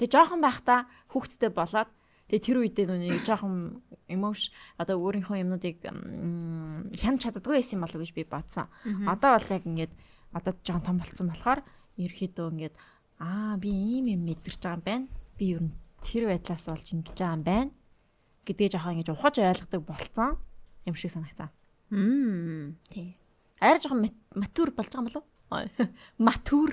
Тэгээ 0.00 0.08
жоохон 0.08 0.40
байхдаа 0.40 0.88
хүүхдтэй 1.12 1.52
болоод 1.52 1.92
тэгээ 2.30 2.46
тэр 2.46 2.56
үедээ 2.62 2.86
нүг 2.86 3.26
жоохон 3.26 3.82
emotion 4.06 4.54
одоо 4.78 4.96
өөрийнхөө 5.02 5.42
юмнуудыг 5.42 5.82
м, 5.90 6.86
хянаж 6.94 7.26
чаддгүй 7.26 7.58
байсан 7.58 7.76
юм 7.76 7.84
болов 7.84 7.98
уу 7.98 8.06
гэж 8.06 8.12
би 8.14 8.22
бодсон. 8.24 8.70
Одоо 9.10 9.34
бол 9.34 9.50
яг 9.50 9.64
ингээд 9.66 9.92
одоо 10.30 10.52
жоохон 10.62 10.86
том 10.86 10.96
болцсон 11.02 11.26
болохоор 11.34 11.60
ерөөхдөө 11.98 12.46
ингээд 12.54 12.74
аа 13.18 13.58
би 13.58 13.68
ийм 13.74 14.06
юм 14.14 14.22
мэдэрч 14.30 14.62
байгаа 14.62 14.78
юм 14.78 14.86
байна. 14.86 15.06
Би 15.36 15.44
ер 15.58 15.60
нь 15.66 15.74
тэр 16.06 16.30
байдлаас 16.30 16.64
болж 16.70 16.86
ингэж 16.94 17.18
байгаа 17.18 17.34
юм 17.34 17.42
байна 17.42 17.70
гэдгээ 18.46 18.70
жоохон 18.78 18.94
ингэж 19.02 19.08
ухаж 19.10 19.34
ойлгодог 19.42 19.82
болцсон 19.84 20.30
юм 20.86 20.94
шиг 20.94 21.10
санагцсан. 21.10 21.50
Мм. 21.90 22.78
Тий. 22.88 23.12
Арай 23.60 23.82
жоохон 23.82 24.06
мат- 24.06 24.30
матур 24.38 24.70
болж 24.70 24.88
байгаа 24.88 25.02
юм 25.02 25.08
болов 25.10 25.24
уу? 25.26 25.66
Матур. 26.26 26.70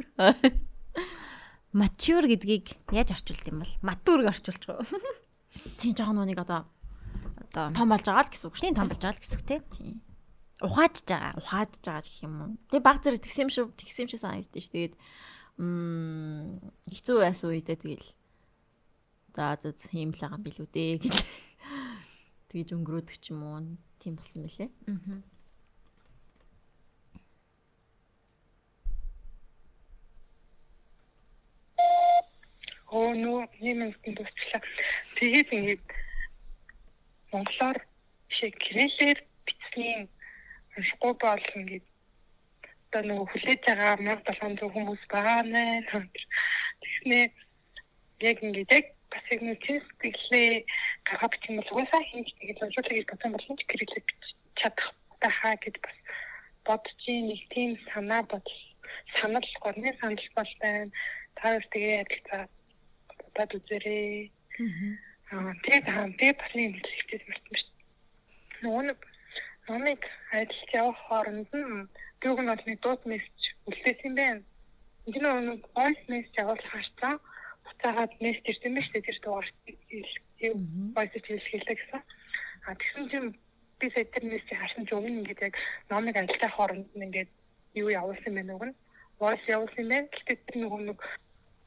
Mature 1.73 2.25
гэдгийг 2.31 2.73
яаж 2.95 3.11
орчуулт 3.11 3.45
юм 3.49 3.59
бол? 3.61 3.73
Матур 3.83 4.23
гэж 4.23 4.39
орчуулж 4.47 4.63
байгаа. 5.57 5.77
Тий 5.81 5.91
жоохон 5.97 6.23
нүг 6.23 6.41
одоо 6.45 6.61
Одоо 7.47 7.71
том 7.73 7.89
болж 7.89 8.05
байгаа 8.05 8.27
л 8.27 8.31
гэсэн 8.31 8.47
үг 8.49 8.57
тийм 8.59 8.75
том 8.75 8.87
болж 8.91 9.01
байгаа 9.01 9.17
л 9.17 9.23
гэсэн 9.23 9.37
үг 9.39 9.45
тий. 9.47 9.59
Тий. 9.73 9.93
Ухаажж 10.61 10.97
байгаа. 11.07 11.33
ухааж 11.39 11.71
байгаа 11.81 12.03
гэх 12.03 12.19
юм 12.25 12.33
уу. 12.37 12.51
Тэгээ 12.69 12.85
баг 12.85 12.97
зэрэг 13.01 13.21
тэгсэн 13.23 13.43
юм 13.47 13.51
шиг 13.53 13.67
тэгсэн 13.77 14.03
юм 14.05 14.09
шиг 14.11 14.21
санагдаж 14.21 14.63
ш. 14.63 14.69
Тэгээд 14.73 14.93
м 15.57 16.59
хэцүү 16.91 17.17
байсан 17.23 17.47
үедээ 17.49 17.77
тэгэл 17.81 18.07
за 19.33 19.57
за 19.57 19.69
ийм 19.95 20.11
л 20.11 20.21
байгаа 20.21 20.37
юм 20.37 20.45
билүү 20.45 20.67
дээ 20.69 20.91
гэж 21.03 21.15
тэгж 22.51 22.69
өнгөрөөдөг 22.75 23.17
ч 23.17 23.25
юм 23.31 23.41
уу. 23.47 23.77
Тийм 24.01 24.13
болсон 24.19 24.43
мөлий. 24.43 24.69
Аа. 24.85 25.36
Нөө 33.15 33.39
юм 33.61 33.79
юм 33.87 34.13
дуусчлаа. 34.15 34.61
Тэгээд 35.15 35.49
ингээд 35.55 35.83
монголоор 37.31 37.77
шиг 38.29 38.53
гэрэлээр 38.59 39.19
бичсэн 39.45 40.09
уншихгүй 40.75 41.13
бол 41.21 41.45
ингээд 41.55 41.85
одоо 42.87 43.01
нөгөө 43.03 43.27
хүлээж 43.31 43.61
байгаа 43.67 43.95
1700 43.99 44.73
хүмүүс 44.73 45.03
байгаа 45.11 45.41
нэ. 45.43 45.63
Тэгснээ 46.81 47.25
яг 48.29 48.37
ингээд 48.43 48.71
яг 48.71 48.85
бас 49.11 49.25
яг 49.31 49.41
нэг 49.43 49.59
тийм 49.63 49.79
сэтгэлээ 49.83 50.51
гаргаж 51.07 51.31
бичсэн 51.35 51.55
бол 51.59 51.71
угаасаа 51.71 52.03
хийж 52.07 52.29
тэгээд 52.39 52.59
гэж 52.95 53.07
бодсон 53.11 53.31
бол 53.33 53.47
ч 53.59 53.61
гэрэлээ 53.67 54.03
бичиж 54.07 54.35
чадах 54.59 54.89
тахаа 55.21 55.55
гэд 55.59 55.77
бас 55.83 55.97
бодож 56.67 57.01
нэг 57.07 57.41
тийм 57.53 57.71
санаа 57.91 58.21
бодол 58.23 58.59
санал 59.19 59.47
горны 59.63 59.89
санал 59.99 60.27
бол 60.35 60.51
байна. 60.61 60.91
Та 61.35 61.41
хоёр 61.47 61.65
тэгээ 61.71 62.01
адилцаа 62.03 62.43
бодоод 63.37 63.61
үзээрэй. 63.61 64.31
Аа 65.31 65.53
тэгээд 65.63 65.85
хаа 65.85 66.07
би 66.19 66.27
бас 66.33 66.51
нэг 66.57 66.73
хэлчихсэн 66.81 67.29
мартсан 67.29 67.55
шүү. 67.61 67.69
дээ. 67.69 68.61
Нөгөө 68.65 68.83
нэг 68.89 68.99
номыг 69.67 70.01
ажиллаж 70.31 70.71
явах 70.73 70.99
хооронд 71.07 71.51
нь 71.53 71.87
дүүг 72.21 72.39
нь 72.41 72.49
нэг 72.49 72.79
дууд 72.81 73.01
мессеж 73.05 73.41
үлдээсэн 73.69 74.07
юм 74.09 74.15
байна. 74.17 74.41
Энэ 75.07 75.29
нэг 75.51 75.61
voice 75.77 76.03
message 76.09 76.39
явуулах 76.41 76.71
харцаа 76.71 77.13
буцаагаад 77.65 78.13
мессеж 78.23 78.45
ирсэн 78.47 78.73
байна 78.73 78.85
шүү 78.87 78.93
дээ. 78.95 79.05
Тэр 79.07 79.19
дугаар 79.23 79.47
voice 80.95 81.15
хэлхийлээ 81.27 81.77
гэсэн. 81.77 82.01
А 82.65 82.75
тэгсэн 82.79 83.05
чинь 83.11 83.29
би 83.79 83.85
сая 83.93 84.05
тэр 84.09 84.23
мессеж 84.31 84.57
харсан 84.57 84.83
чинь 84.87 84.97
өмнө 84.97 85.19
ингээд 85.21 85.45
яг 85.47 85.55
номыг 85.91 86.15
ажиллах 86.17 86.53
хооронд 86.55 86.87
нь 86.95 87.05
ингээд 87.07 87.31
юу 87.75 87.89
явуулсан 87.93 88.33
байна 88.33 88.55
уг 88.55 88.65
нь 88.65 88.79
voice 89.19 89.45
явуулсан 89.51 89.83
юм 89.83 89.91
байна. 89.91 90.07
Гэхдээ 90.11 90.37
тэр 90.47 90.57
нөгөө 90.63 90.81
нэг 90.87 90.99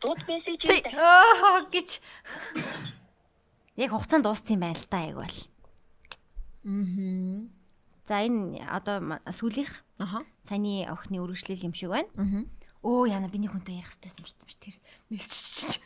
дууд 0.00 0.20
мессеж 0.28 0.60
Оо 0.96 1.64
гэж. 1.68 2.00
Яг 3.76 3.90
хугацаанд 3.92 4.24
дууссан 4.24 4.56
юм 4.56 4.64
байна 4.64 4.80
л 4.80 4.88
та 4.88 5.04
яг 5.04 5.16
бол. 5.20 5.36
Аа. 6.64 7.48
За 8.08 8.24
энэ 8.24 8.64
одоо 8.66 9.20
сүүлийнх 9.28 9.72
Аха. 10.00 10.24
саяны 10.42 10.88
охины 10.88 11.20
үргэлжлэл 11.20 11.68
юм 11.68 11.74
шиг 11.76 11.92
байна. 11.92 12.08
Аа. 12.16 12.44
Өө 12.82 13.12
яна 13.12 13.28
биний 13.28 13.48
хүнтэй 13.52 13.76
ярих 13.76 13.92
хэрэгтэйсэн 13.92 14.24
марцсан 14.24 14.48
ш 14.48 14.56
тэр. 14.56 14.76
Мессеж. 15.12 15.84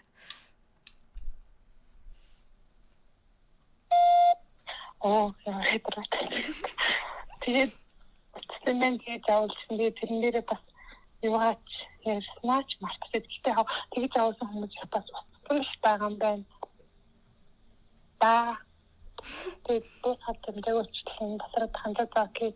Оо 5.03 5.35
яа 5.45 5.63
хэдрэг. 5.69 6.07
Тэгээд 7.43 7.73
үтсэн 8.39 8.77
мен 8.79 8.95
тэгээд 9.03 9.27
явуулсан. 9.27 9.75
Тэгээд 9.75 9.99
тэрэн 10.01 10.21
дээрээ 10.23 10.45
бас 10.47 10.63
юугаач 11.27 11.69
ярьснаач 12.05 12.71
мартчихсан. 12.81 13.23
Гэхдээ 13.25 13.55
хав 13.57 13.69
тэгж 13.93 14.13
явуулсан 14.21 14.49
хүмүүс 14.49 14.75
бас 14.93 15.07
утсан 15.09 15.59
л 15.65 15.73
байгаа 15.83 16.09
юм 16.09 16.17
байна. 16.21 16.45
Ба 18.21 18.35
тэгээд 19.65 19.87
бус 20.03 20.21
хатан 20.27 20.57
дэвчлэн 20.65 21.33
басраад 21.41 21.75
хандаад 21.81 22.13
байгаа. 22.13 22.53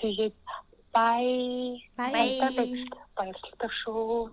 Тэгээд 0.00 0.36
бай 0.96 1.26
Бай. 1.96 2.40
баярлалаа 3.16 3.70
шүү. 3.84 4.32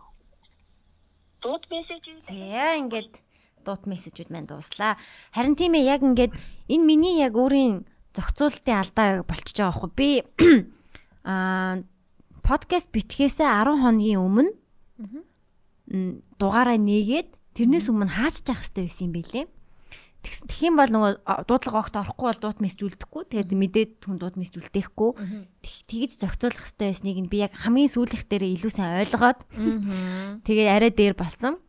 Дууд 1.41 1.63
мессеж 1.69 2.03
За 2.23 2.79
ингээд 2.79 3.21
дуут 3.67 3.83
мессежүүд 3.83 4.31
маань 4.31 4.47
дууслаа. 4.47 4.95
Харин 5.35 5.59
тийм 5.59 5.75
ээ 5.75 5.91
яг 5.91 6.01
ингээд 6.01 6.33
энэ 6.71 6.87
миний 6.87 7.19
яг 7.19 7.35
өөрийн 7.35 7.83
зохицуулалтын 8.15 8.79
алдаа 8.79 9.09
болчихж 9.27 9.59
байгаа 9.59 9.75
байхгүй 9.75 9.91
би 9.99 10.09
аа 11.27 11.83
подкаст 12.47 12.89
бичгээсээ 12.95 13.43
10 13.43 13.83
хоногийн 13.83 14.23
өмнө 14.23 14.51
дугаараа 16.39 16.79
нээгээд 16.79 17.29
тэрнээс 17.59 17.87
өмнө 17.91 18.07
хааччих 18.11 18.55
хэрэгтэй 18.55 18.83
байсан 18.87 19.05
юм 19.11 19.13
билэ. 19.19 19.41
Тэгс- 20.23 20.47
Тэгэх 20.47 20.67
юм 20.71 20.75
бол 20.79 20.91
нөгөө 20.91 21.11
дуудлага 21.47 21.79
огт 21.83 21.95
орохгүй 21.95 22.25
бол 22.31 22.41
дуут 22.41 22.59
мессеж 22.63 22.81
үлдэхгүй. 22.87 23.23
Тэгээд 23.31 23.51
мэдээд 23.51 23.91
хүн 24.03 24.17
үлдээхгүй. 24.63 25.11
Тэг- 25.63 25.83
Тэгж 25.87 26.11
зохицуулах 26.23 26.63
хэрэгтэй 26.63 26.87
байсныг 26.91 27.17
нь 27.23 27.31
би 27.31 27.37
яг 27.43 27.53
хамгийн 27.55 27.91
сүүлийнх 27.91 28.25
дээр 28.27 28.43
илүү 28.55 28.71
сайн 28.71 28.99
ойлгоод 29.05 29.39
Аа. 29.43 30.39
Тэгээ 30.47 30.67
арай 30.71 30.91
дээр 30.91 31.15
болсон. 31.15 31.59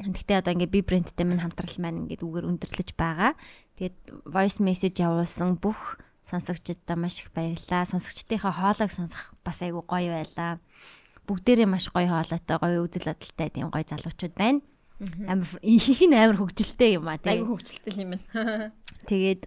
Гэхдээ 0.00 0.40
одоо 0.42 0.52
ингээд 0.56 0.72
би 0.74 0.80
брендтэй 0.82 1.26
минь 1.28 1.42
хамтрал 1.42 1.76
маань 1.78 2.08
ингээд 2.08 2.24
үгээр 2.24 2.48
өндөрлөж 2.48 2.90
байгаа. 2.96 3.36
Тэгээд 3.78 3.98
voice 4.26 4.58
message 4.64 4.98
явуулсан 4.98 5.60
бүх 5.60 6.00
сонсогчдод 6.22 6.86
маш 6.96 7.20
их 7.20 7.32
баярлалаа. 7.34 7.86
Сонсогчдынхаа 7.86 8.52
хоолойг 8.54 8.92
сонсох 8.94 9.34
бас 9.44 9.62
айгүй 9.62 9.82
гоё 9.82 10.10
байлаа. 10.14 10.58
Бүгдээрээ 11.26 11.66
маш 11.66 11.90
гоё 11.90 12.08
хоолойтой, 12.08 12.56
гоё 12.58 12.78
үзэл 12.86 13.10
бодолтой 13.10 13.48
тийм 13.50 13.70
гоё 13.70 13.84
залуучууд 13.86 14.34
байна. 14.38 14.60
Амар 15.26 15.50
их 15.66 15.98
нь 15.98 16.14
амар 16.14 16.38
хөгжилтэй 16.38 16.94
юм 16.94 17.10
а 17.10 17.18
Айгу 17.18 17.26
тийм. 17.26 17.46
хөвгчлээ 17.50 18.02
юм 18.06 18.10
байна. 18.14 18.70
Тэгээд 19.10 19.42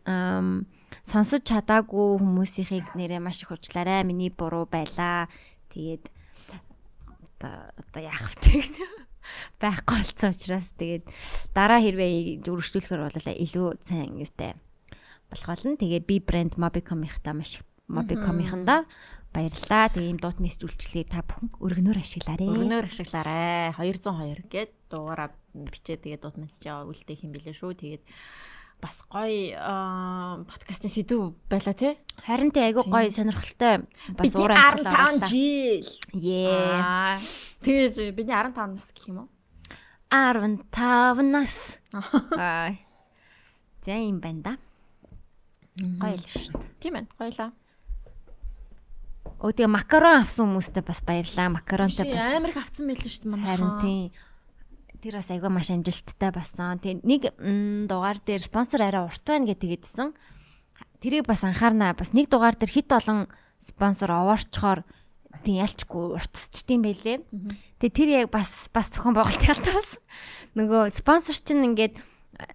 сонсож 1.08 1.42
чадаагүй 1.48 2.20
хүмүүсийнхийг 2.20 2.92
нэрээ 2.92 3.24
маш 3.24 3.40
их 3.44 3.56
уучлаарай. 3.56 4.04
Миний 4.04 4.32
буруу 4.36 4.68
байлаа. 4.68 5.32
Тэгээд 5.72 6.12
одоо 7.40 8.02
яах 8.04 8.36
вэ? 8.44 8.68
байхгүй 9.62 10.04
болсон 10.04 10.36
учраас 10.36 10.70
тэгээд 10.78 11.08
дараа 11.56 11.80
хэрвээ 11.82 12.44
үргэлжлүүлэхээр 12.46 13.02
бол 13.10 13.20
илүү 13.26 13.68
сайн 13.82 14.22
юутай 14.22 14.54
болох 15.32 15.48
болно. 15.50 15.78
Тэгээд 15.78 16.06
би 16.06 16.16
брэнд 16.22 16.56
Mobicom-ийнхаа 16.60 17.34
маш 17.34 17.62
Mobicom-ийнхандаа 17.88 18.86
баярлалаа. 19.36 19.92
Тэгээ 19.92 20.10
ийм 20.16 20.20
дуут 20.20 20.40
мессеж 20.40 20.64
үйлчлэгийг 20.64 21.12
та 21.12 21.22
бүхэн 21.28 21.52
өргөнөөр 21.60 22.00
ашиглаарай. 22.00 22.48
Өргөнөөр 22.48 22.88
ашиглаарай. 22.88 23.76
202 23.76 24.48
гээд 24.48 24.72
дугаараа 24.88 25.30
бичээ 25.52 26.00
тэгээ 26.00 26.20
дуут 26.24 26.40
мессеж 26.40 26.64
яваа 26.72 26.88
үлдээ 26.88 27.20
хэм 27.20 27.32
билээ 27.36 27.56
шүү. 27.56 27.76
Тэгээд 27.76 28.04
бас 28.80 28.98
гоё 29.12 29.60
подкастын 30.48 30.92
сэдв 30.92 31.36
байла 31.52 31.74
тий. 31.76 32.00
Харин 32.24 32.52
тий 32.52 32.64
айгүй 32.64 32.88
гоё 32.88 33.12
сонирхолтой 33.12 33.84
бас 34.16 34.36
уураа 34.36 34.80
15 34.80 35.28
жил. 35.28 35.88
Ее. 36.16 37.20
Тэгээд 37.64 38.16
бидний 38.16 38.36
15 38.36 38.80
нас 38.80 38.92
гэх 38.96 39.12
юм 39.12 39.28
уу? 39.28 39.30
15 40.12 41.24
нас. 41.28 41.80
Аа. 41.92 42.72
За 43.84 43.96
юм 43.96 44.20
байна 44.20 44.42
да. 44.42 44.54
Гоё 45.76 46.16
л 46.16 46.24
шүү. 46.24 46.56
Тийм 46.80 46.96
ээ, 46.96 47.06
гоёлаа. 47.20 47.52
Өө 49.44 49.52
тэгээ 49.52 49.68
макарон 49.68 50.24
авсан 50.24 50.48
хүмүүстээ 50.48 50.84
бас 50.88 51.02
баярлаа. 51.04 51.52
Макаронтай 51.52 52.08
бас 52.08 52.40
амар 52.40 52.56
их 52.56 52.62
авсан 52.62 52.88
байлээ 52.88 53.12
шүү 53.12 53.24
дээ 53.28 53.34
манай. 53.36 53.48
Харин 53.52 53.74
тийм 53.84 54.00
тэр 55.04 55.14
бас 55.20 55.30
айгүй 55.30 55.52
маш 55.52 55.70
амжилттай 55.70 56.32
болсон. 56.32 56.80
Тэгээ 56.80 57.04
нэг 57.04 57.22
дугаар 57.92 58.18
дээр 58.24 58.42
спонсор 58.48 58.82
арай 58.88 59.04
урт 59.04 59.22
байна 59.28 59.52
гэж 59.52 59.60
тэгэдсэн. 59.60 60.10
Тэрийг 61.04 61.28
бас 61.28 61.44
анхаарнаа. 61.44 61.94
Бас 61.94 62.16
нэг 62.16 62.32
дугаар 62.32 62.56
дээр 62.56 62.72
хит 62.72 62.90
олон 62.96 63.28
спонсор 63.60 64.16
овоорчхоор 64.16 64.88
тийм 65.44 65.60
ялчгүй 65.60 66.16
уртсчдсан 66.16 66.80
байлээ. 66.80 67.22
Тэгээ 67.84 67.92
тэр 67.92 68.10
яг 68.24 68.28
бас 68.32 68.72
бас 68.72 68.90
зөвхөн 68.96 69.14
байгуултын 69.20 69.52
алтаас 69.52 70.00
нөгөө 70.58 70.90
спонсор 70.96 71.36
чинь 71.36 71.76
ингээд 71.76 72.00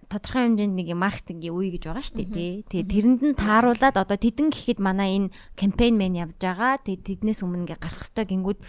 тодорхой 0.09 0.41
хэмжээнд 0.45 0.75
нэг 0.77 0.87
маркетингийн 0.93 1.55
үе 1.55 1.69
гэж 1.73 1.83
байгаа 1.89 2.05
шүү 2.05 2.17
дээ 2.21 2.29
тий. 2.29 2.51
Тэгээ 2.69 2.91
тэрэнд 2.91 3.21
нь 3.33 3.39
тааруулаад 3.39 3.95
одоо 3.97 4.17
тэдэн 4.17 4.53
гэхэд 4.53 4.79
манай 4.83 5.17
энэ 5.17 5.33
кампайн 5.57 5.95
мэн 5.97 6.13
явж 6.21 6.37
байгаа. 6.37 6.81
Тэгээ 6.85 7.21
тэднээс 7.25 7.41
өмнө 7.41 7.65
ингээ 7.65 7.79
гарах 7.81 8.05
хэвээр 8.05 8.29
гингүүд 8.29 8.59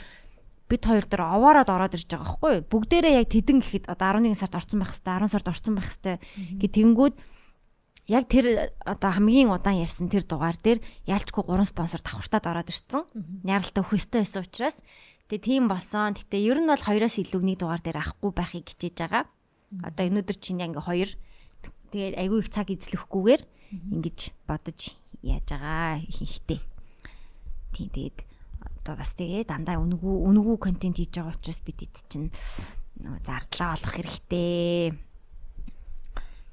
бид 0.73 0.83
хоёр 0.89 1.05
дээр 1.05 1.23
овоороод 1.29 1.69
ороод 1.69 1.97
ирж 2.01 2.09
байгаа 2.09 2.25
байхгүй 2.25 2.53
юу? 2.57 2.69
Бүгдээрээ 2.73 3.15
яг 3.21 3.29
тэдэн 3.29 3.59
гэхэд 3.61 3.85
одоо 3.93 4.09
11 4.17 4.41
сард 4.41 4.57
орсон 4.57 4.79
байх 4.81 4.93
хэвээр 4.97 5.25
10 5.29 5.33
сард 5.37 5.49
орсон 5.53 5.75
байх 5.77 5.89
хэвээр 5.93 6.19
гэ 6.65 6.69
тэнгүүд 6.73 7.15
яг 8.09 8.25
тэр 8.33 8.47
одоо 8.81 9.11
хамгийн 9.13 9.53
удаан 9.53 9.85
ярьсан 9.85 10.09
тэр 10.09 10.25
дугаар 10.25 10.57
дээр 10.57 10.81
ялчгүй 11.05 11.45
гурван 11.45 11.69
спонсор 11.69 12.01
давхартаад 12.01 12.47
ороод 12.49 12.73
ирсэн. 12.73 13.05
Яралтай 13.45 13.85
хөстэй 13.85 14.25
байсан 14.25 14.43
учраас 14.49 14.81
тэгээ 15.29 15.45
тийм 15.45 15.65
болсон. 15.69 16.17
Гэтэ 16.17 16.41
ер 16.41 16.59
нь 16.59 16.73
бол 16.73 16.81
хоёроос 16.81 17.21
илүү 17.21 17.43
нэг 17.45 17.57
дугаар 17.61 17.85
дээр 17.85 18.01
авахгүй 18.01 18.33
байхыг 18.33 18.65
хичээж 18.73 18.97
байгаа. 18.97 19.25
Одоо 19.81 20.05
өнөөдөр 20.13 20.37
чинь 20.37 20.61
ингээ 20.61 20.85
хоёр 20.85 21.11
тэгээд 21.89 22.21
айгүй 22.21 22.39
их 22.45 22.49
цаг 22.53 22.69
эзлэхгүйгээр 22.69 23.43
ингэж 23.97 24.19
бодож 24.45 24.93
яаж 25.25 25.49
байгаа 25.49 26.05
ихтэй. 26.05 26.61
Тийм 27.73 27.89
тэгээд 27.89 28.19
одоо 28.61 28.95
бас 29.01 29.17
тэгээ 29.17 29.49
дандаа 29.49 29.81
үнгүү 29.81 30.17
үнгүү 30.29 30.57
контент 30.61 31.01
хийж 31.01 31.17
байгаа 31.17 31.33
учраас 31.33 31.61
бид 31.65 31.81
эд 31.89 31.97
чинь 32.13 32.29
нөгөө 33.01 33.23
зардлаа 33.25 33.79
олох 33.81 33.93
хэрэгтэй. 33.97 34.93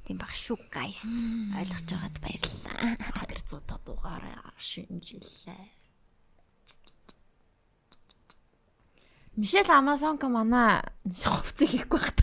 Тийм 0.08 0.18
баг 0.18 0.34
шүү 0.34 0.58
guys. 0.72 1.04
Ойлгож 1.60 1.86
байгаад 1.92 2.18
баярлалаа. 2.24 2.96
200 3.28 3.68
дахь 3.68 3.84
дугаараа 3.84 4.54
шинжилээ. 4.58 5.80
Мишель 9.40 9.72
Амазонка 9.72 10.28
манай 10.28 10.82
хувцас 11.06 11.70
хийхгүй 11.70 12.00
багт. 12.00 12.20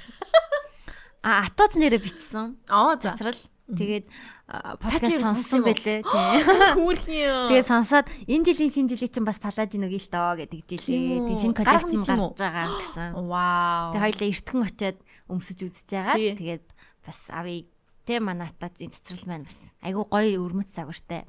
А 1.27 1.43
атоц 1.51 1.75
нэрэ 1.75 1.99
бичсэн. 1.99 2.55
Аа 2.71 2.95
зацрал. 3.03 3.35
Тэгээд 3.67 4.07
подкаст 4.47 5.19
сонссон 5.19 5.67
байлээ 5.67 6.07
тий. 6.07 6.31
Хүүрхийн. 6.79 7.51
Тэгээ 7.51 7.67
сонсоод 7.67 8.07
энэ 8.31 8.47
жилийн 8.47 8.71
шинэ 8.71 8.91
жилийн 8.95 9.11
чинь 9.11 9.27
бас 9.27 9.43
палажин 9.43 9.91
өгье 9.91 10.07
л 10.07 10.07
доо 10.07 10.39
гэдэг 10.39 10.63
жилээ. 10.71 11.27
Тэгээ 11.27 11.43
шинэ 11.43 11.59
коллекцэн 11.59 12.03
гарч 12.07 12.39
байгаа 12.39 12.67
гэсэн. 12.79 13.11
Вау. 13.27 13.91
Тэгээ 13.91 14.05
хоёлаа 14.07 14.29
эртхэн 14.31 14.63
очиод 14.71 14.99
өмсөж 15.27 15.59
үзэж 15.67 15.89
байгаа. 15.91 16.15
Тэгээд 16.15 16.67
бас 17.03 17.19
авъя 17.35 17.67
Тэ 18.07 18.23
манатаа 18.23 18.71
зин 18.71 18.95
цэцрал 18.95 19.27
маань 19.27 19.51
бас 19.51 19.59
айгу 19.83 20.07
гоё 20.07 20.39
өрмөц 20.47 20.71
загвартай. 20.71 21.27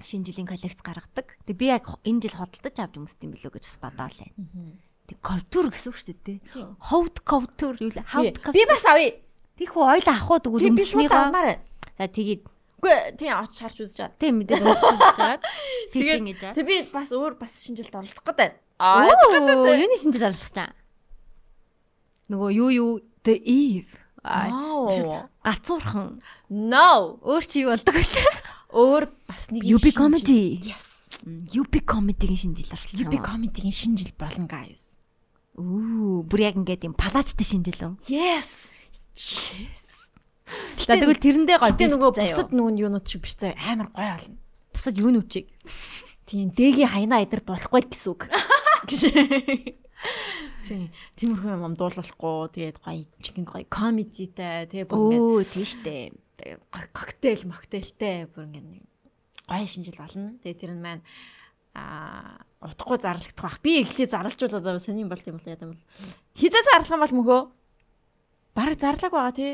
Шинэ 0.00 0.32
жилийн 0.32 0.48
коллекц 0.48 0.80
гаргадаг. 0.80 1.36
Тэг 1.44 1.60
би 1.60 1.68
яг 1.68 2.00
энэ 2.08 2.24
жил 2.24 2.40
хөдөлтөж 2.40 2.80
авч 2.80 2.96
өмсдөм 2.96 3.36
билүү 3.36 3.52
гэж 3.52 3.68
бас 3.68 3.76
бодоол 3.84 4.16
байна. 4.16 4.32
Тэг 5.04 5.18
ковтур 5.20 5.68
гэсэн 5.68 5.92
үг 5.92 5.98
шүү 6.00 6.16
дээ. 6.24 6.38
Ховд 6.80 7.20
ковтур 7.20 7.76
юу 7.76 7.92
л 7.92 8.00
хавд 8.00 8.40
ковтур. 8.40 8.56
Би 8.56 8.64
бас 8.64 8.84
авъя. 8.88 9.20
Тийх 9.60 9.76
үү 9.76 9.84
ойлоо 9.84 10.14
авах 10.16 10.30
уу 10.30 10.40
тэгвэл 10.40 10.68
өмснийгоо. 10.72 11.60
За 11.98 12.08
тэгээд 12.08 12.42
Үгүй 12.84 13.16
тийм 13.16 13.32
оч 13.40 13.56
харж 13.64 13.78
үзэж 13.80 13.96
байгаа. 13.96 14.20
Тийм 14.20 14.34
мэдээ 14.44 14.60
үзэж 14.60 15.16
байгаа. 15.16 15.40
Фитинг 15.92 16.36
гэж. 16.36 16.52
Тэг 16.52 16.64
би 16.68 16.76
бас 16.92 17.08
өөр 17.16 17.40
бас 17.40 17.52
шинжилт 17.64 17.96
оролцох 17.96 18.20
гэдэг. 18.28 18.60
Аа 18.76 19.08
юуны 19.08 19.96
шинжилт 19.96 20.28
оролцох 20.28 20.52
чам. 20.52 20.76
Нөгөө 22.28 22.50
юу 22.52 22.68
юу 22.68 22.92
the 23.24 23.40
eve. 23.40 23.96
Аа 24.20 25.28
гацуурхан. 25.40 26.20
No. 26.52 27.20
Өөр 27.24 27.44
чи 27.48 27.64
юу 27.64 27.72
болдог 27.72 27.96
вэ? 27.96 28.04
Өөр 28.72 29.08
бас 29.28 29.48
нэг 29.48 29.64
UB 29.64 29.88
comedy. 29.96 30.60
Yes. 30.60 31.08
UB 31.24 31.80
comedy-гийн 31.88 32.36
шинжил 32.36 32.68
оролцсон. 32.68 33.00
UB 33.00 33.14
comedy-гийн 33.24 33.72
шинжил 33.72 34.12
болно 34.20 34.44
guys. 34.44 34.92
Үу, 35.54 36.26
бүр 36.26 36.40
яг 36.50 36.58
ингээд 36.58 36.90
юм 36.90 36.98
палачтай 36.98 37.46
шинжил 37.46 37.78
үү? 37.78 37.94
Yes. 38.10 38.74
Yes. 39.14 40.10
За 40.82 40.98
тэгвэл 40.98 41.22
тэрэндээ 41.22 41.58
гоё. 41.62 41.70
Гэтэ 41.70 41.94
нөгөө 41.94 42.10
бусад 42.18 42.50
нөгөө 42.50 42.82
юунууд 42.82 43.06
шиг 43.06 43.22
биш 43.22 43.38
заа 43.38 43.54
амар 43.62 43.88
гоё 43.94 44.18
болно. 44.18 44.36
Бусад 44.74 44.98
юу 44.98 45.14
нүчиг? 45.14 45.46
Тийм 46.26 46.50
дэгийн 46.50 46.90
хайнаа 46.90 47.22
эдэр 47.22 47.46
дуулахгүй 47.46 47.86
гэсэн 47.86 48.10
үг. 48.12 48.26
Тийм. 50.64 50.88
Тиймэрхүү 51.16 51.54
юм 51.54 51.76
дуулахгүй 51.76 52.50
тэгээд 52.56 52.78
гоё 52.82 53.04
чихэн 53.20 53.46
гоё 53.46 53.64
комедитэй 53.68 54.68
тэгээ 54.68 54.88
бүр 54.88 54.98
ингээд 55.00 55.22
Өө 55.22 55.44
тийм 55.46 55.66
штэ. 55.68 56.12
Коктейл 56.92 57.44
моктейлтэй 57.48 58.26
бүр 58.32 58.48
ингээд 58.48 58.84
гоё 59.46 59.66
шинжил 59.68 60.00
болно. 60.00 60.36
Тэгээ 60.40 60.60
тэр 60.60 60.72
нь 60.76 60.82
маань 60.82 61.04
аа 61.74 62.40
утахгүй 62.64 62.98
зарлагдах 63.02 63.44
бах. 63.44 63.58
Би 63.60 63.82
эхлээ 63.82 64.08
зарлжуулаад 64.08 64.80
сонирн 64.80 65.10
болт 65.10 65.26
юм 65.28 65.36
бол 65.36 65.50
яа 65.50 65.58
гэвэл 65.60 65.84
хизээ 66.38 66.62
зарлах 66.64 66.94
юм 66.94 67.02
бол 67.04 67.16
мөхөө 67.20 67.40
бараг 68.54 68.78
зарлаг 68.80 69.12
байгаа 69.12 69.34
тий. 69.34 69.52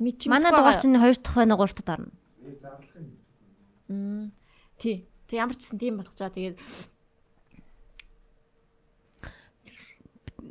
Мич 0.00 0.26
манай 0.26 0.50
дугаар 0.50 0.80
чинь 0.80 0.96
2 0.96 1.22
дахь 1.22 1.36
байна 1.36 1.56
3 1.56 1.72
дахь 1.76 1.92
орно. 1.94 2.12
Зарлах 2.60 2.94
юм. 2.96 3.06
Мм. 3.88 4.32
Тий. 4.80 5.08
Тэг 5.28 5.36
ямар 5.38 5.56
ч 5.56 5.68
гэсэн 5.68 5.78
тийм 5.78 6.00
болгож 6.00 6.18
байгаа. 6.18 6.34
Тэгээд 6.34 6.56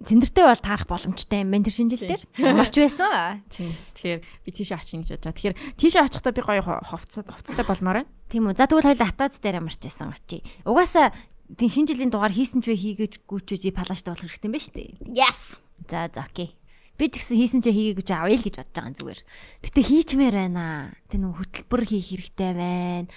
цэндэртэй 0.06 0.46
бол 0.46 0.62
таарах 0.62 0.86
боломжтой 0.86 1.42
юм 1.42 1.50
байна 1.50 1.66
тэр 1.66 1.76
шинжил 1.76 2.06
дээр. 2.06 2.24
Ямарч 2.38 2.78
байсан. 2.78 3.42
Тийм. 3.50 3.74
Тэгэхээр 3.98 4.22
би 4.22 4.50
тийшээ 4.54 4.78
очих 4.78 5.02
гэж 5.02 5.10
бодож 5.18 5.26
байгаа. 5.26 5.38
Тэгэхээр 5.42 5.58
тийшээ 5.82 6.06
очихдаа 6.06 6.34
би 6.38 6.42
гоё 6.46 6.62
хувцас 6.62 7.26
хувцастай 7.26 7.66
болмоор 7.66 7.98
байна. 8.06 8.12
Тийм 8.30 8.46
үү. 8.46 8.54
За 8.54 8.70
тэгвэл 8.70 8.90
хоёул 8.94 9.02
атаац 9.02 9.42
дээр 9.42 9.60
ямарч 9.66 9.82
байсан 9.82 10.14
очие. 10.14 10.46
Угаасаа 10.62 11.10
тийм 11.58 11.70
шинэ 11.74 11.90
жилийн 11.90 12.14
дугаар 12.14 12.34
хийсэн 12.34 12.62
ч 12.62 12.70
вэ 12.70 12.78
хийгээч 12.78 13.14
гүйчээж 13.26 13.74
палаштай 13.74 14.14
болох 14.14 14.30
хэрэгтэй 14.30 14.46
юм 14.46 14.54
байна 14.54 14.66
шүү 14.70 14.78
дээ. 14.78 14.90
Yes. 15.10 15.42
За 15.90 16.06
за 16.14 16.22
окей. 16.22 16.54
Би 16.96 17.10
ч 17.10 17.20
гэсэн 17.20 17.38
хийсэн 17.42 17.60
ч 17.66 17.74
хийгээгүй 17.74 18.06
ч 18.06 18.12
авъя 18.14 18.38
л 18.38 18.46
гэж 18.46 18.56
бодож 18.62 18.78
байгаа 18.78 18.94
зүгээр. 18.94 19.22
Гэтэ 19.66 19.82
хийчмээр 19.84 20.36
байна. 20.38 20.96
Тэ 21.10 21.18
нэг 21.18 21.34
хөтөлбөр 21.34 21.82
хийх 21.86 22.08
хэрэгтэй 22.14 22.52
байна. 22.56 23.10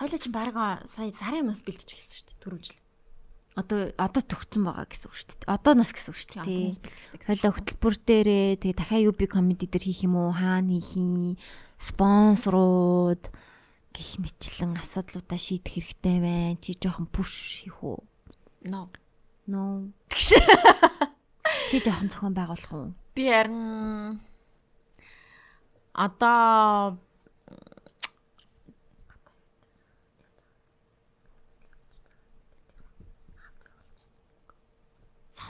Хойлоо 0.00 0.18
чи 0.18 0.28
баг 0.32 0.56
сая 0.88 1.12
сарын 1.12 1.46
нас 1.52 1.60
бэлтэж 1.60 1.92
эхэлсэн 1.92 2.16
шүү 2.18 2.26
дээ. 2.32 2.40
Түрүү 2.40 2.60
жил. 2.66 2.80
Одоо 3.58 3.90
одоо 3.98 4.22
төгссөн 4.22 4.62
байгаа 4.62 4.86
гэсэн 4.86 5.06
үг 5.10 5.14
шүү 5.18 5.26
дээ. 5.42 5.50
Одоо 5.50 5.72
нас 5.74 5.90
гэсэн 5.90 6.10
үг 6.14 6.18
шүү 6.22 6.30
дээ. 6.46 6.70
Хойлоо 7.26 7.50
хөтөлбөр 7.50 7.94
дээрээ 7.98 8.62
тэгээ 8.62 8.78
дахиад 8.78 9.06
UB 9.10 9.20
comedy 9.26 9.66
дээр 9.66 9.84
хийх 9.90 10.06
юм 10.06 10.14
уу? 10.14 10.30
Хаана 10.30 10.70
хийх 10.70 10.94
юм? 10.94 11.34
Спонсорууд 11.82 13.26
гих 13.90 14.10
мэтлэн 14.22 14.78
асуудлуудаа 14.78 15.34
шийдэх 15.34 15.82
хэрэгтэй 15.82 16.16
байна. 16.22 16.62
Чи 16.62 16.78
жоохон 16.78 17.10
push 17.10 17.66
хийх 17.66 17.82
үү? 17.82 17.98
No. 18.70 18.86
No. 19.50 19.90
Чи 21.68 21.82
жоохон 21.82 22.06
зохион 22.06 22.34
байгуулах 22.38 22.70
уу? 22.70 22.94
Би 23.18 23.26
харин 23.34 24.22
одоо 25.90 26.98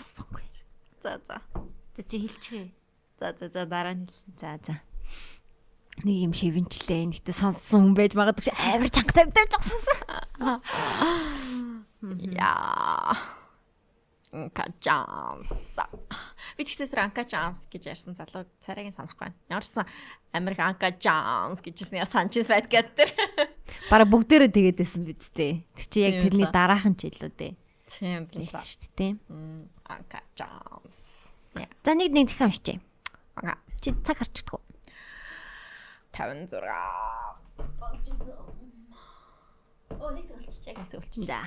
сонссонгүй. 0.01 0.45
За 1.03 1.21
за. 1.29 1.41
За 1.97 2.03
чи 2.03 2.19
хэлчихээ. 2.25 2.69
За 3.21 3.33
за 3.39 3.49
за 3.49 3.67
дараа 3.67 3.95
нь 3.95 4.09
хэл. 4.09 4.35
За 4.41 4.59
за. 4.65 4.81
Нэг 6.05 6.17
юм 6.25 6.33
шивэнчлээ. 6.33 7.21
Гэтэ 7.21 7.33
сонссон 7.37 7.93
хүн 7.93 7.97
байж 7.97 8.17
магадгүй 8.17 8.53
амар 8.57 8.89
чангатай 8.89 9.29
тавьж 9.29 9.53
байгаа 9.53 9.69
сонсон. 9.69 9.99
Яа. 12.33 13.13
Анка 14.33 14.71
Джонс. 14.81 15.75
Би 16.57 16.63
тэгсээр 16.63 17.03
Анка 17.03 17.27
Джонс 17.27 17.67
гэж 17.67 17.83
ярьсан 17.91 18.15
залуу 18.15 18.47
царайгийн 18.63 18.95
санахгүй 18.95 19.27
байна. 19.27 19.37
Ямарсан 19.51 19.87
Америк 20.31 20.61
Анка 20.63 20.95
Джонс 20.95 21.59
гэжсэн 21.59 21.99
яа 21.99 22.07
Санчес 22.07 22.47
байт 22.47 22.71
гэдэг. 22.71 23.11
Бараг 23.91 24.07
бүгдээрээ 24.07 24.55
тэгээдсэн 24.55 25.03
биз 25.03 25.35
дээ. 25.35 25.67
Тэр 25.75 25.87
чи 25.91 25.99
яг 26.07 26.23
тэрний 26.23 26.47
дараахан 26.47 26.95
ч 26.95 27.11
илүү 27.11 27.33
дээ. 27.35 27.53
Тийм 27.91 28.31
Лээс 28.31 28.55
шүү 28.55 28.95
дээ. 28.95 29.13
Анка 29.91 30.23
Джонс. 30.39 31.35
За 31.83 31.95
нэг 31.99 32.15
нэг 32.15 32.31
захиан 32.31 32.55
уншчээ. 32.55 32.79
Ага. 33.43 33.59
Чи 33.83 33.91
цаг 34.07 34.23
харчихдаг 34.23 34.63
уу? 34.63 34.65
56. 36.15 36.63
Оо 39.99 40.11
нэг 40.15 40.25
цаг 40.31 40.39
болчихжээ. 40.39 40.75
Нэг 40.79 40.87
цаг 40.87 41.01
болчихжээ. 41.03 41.27
За. 41.27 41.43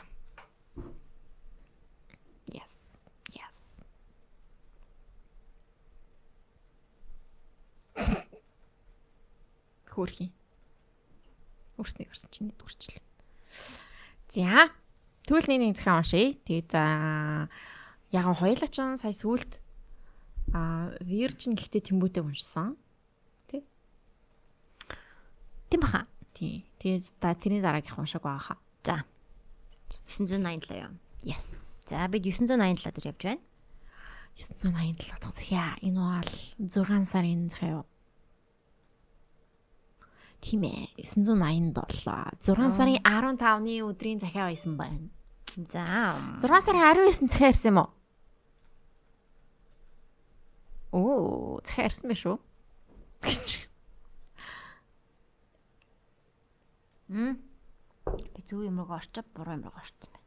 Yes. 2.52 3.00
Yes. 3.32 3.80
Хөрхи. 9.96 10.36
Үрснийг 11.80 12.12
орсон 12.12 12.28
чинь 12.28 12.52
дүрчил. 12.60 13.00
За. 14.28 14.68
Тэгвэл 15.24 15.48
нэг 15.48 15.60
нэг 15.64 15.80
захиан 15.80 16.04
уншия. 16.04 16.36
Тэгээ 16.44 16.68
за 16.68 16.84
яг 18.14 18.30
хоёулаа 18.38 18.70
ч 18.70 18.78
сая 18.78 19.12
сүулт 19.12 19.60
а 20.54 20.94
Virgin 21.02 21.58
гэхдээ 21.58 21.90
тэмбүүтэй 21.90 22.22
уншсан. 22.22 22.78
Тийм 25.74 25.82
баха. 25.82 26.06
Тий. 26.38 26.70
Тэгээ 26.78 27.02
та 27.18 27.34
тэрний 27.34 27.58
дараагийнх 27.66 27.98
уншааг 27.98 28.22
байгаа 28.22 28.46
хаа. 28.54 28.60
За. 28.86 29.02
987 30.06 30.86
юу? 30.86 30.94
Yes. 31.26 31.90
За 31.90 32.06
бид 32.06 32.22
987 32.30 32.94
дээр 32.94 33.10
явж 33.10 33.22
байна. 33.26 33.42
987 34.38 35.18
дахь 35.18 35.34
захиа. 35.34 35.74
Энэ 35.82 35.98
бол 35.98 36.30
6 36.62 37.10
сарын 37.10 37.50
захиа 37.50 37.82
юу? 37.82 37.86
Тийм 40.46 40.62
ээ. 40.62 40.94
987. 41.02 41.74
6 42.38 42.78
сарын 42.78 43.02
15-ны 43.02 43.82
өдрийн 43.82 44.22
захиа 44.22 44.54
байсан 44.54 44.78
байна. 44.78 45.10
За. 45.58 46.38
6 46.38 46.70
сарын 46.70 46.86
19 46.86 47.34
захиа 47.34 47.50
ирсэн 47.50 47.74
юм 47.74 47.82
уу? 47.82 47.90
Оо, 50.94 51.58
захиа 51.66 51.90
ирсэн 51.90 52.10
байх 52.12 52.20
шүү. 52.22 52.38
М. 57.10 57.38
Би 58.34 58.42
зөв 58.46 58.62
юм 58.62 58.78
руу 58.82 58.94
орчоо, 58.94 59.26
буруу 59.34 59.58
юм 59.58 59.64
руу 59.66 59.74
орсон 59.74 60.14
байна. 60.14 60.22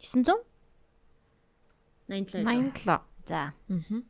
Тэсэн 0.00 0.22
87. 0.24 0.44
87. 2.08 3.00
За. 3.26 3.52
Мгм. 3.68 4.04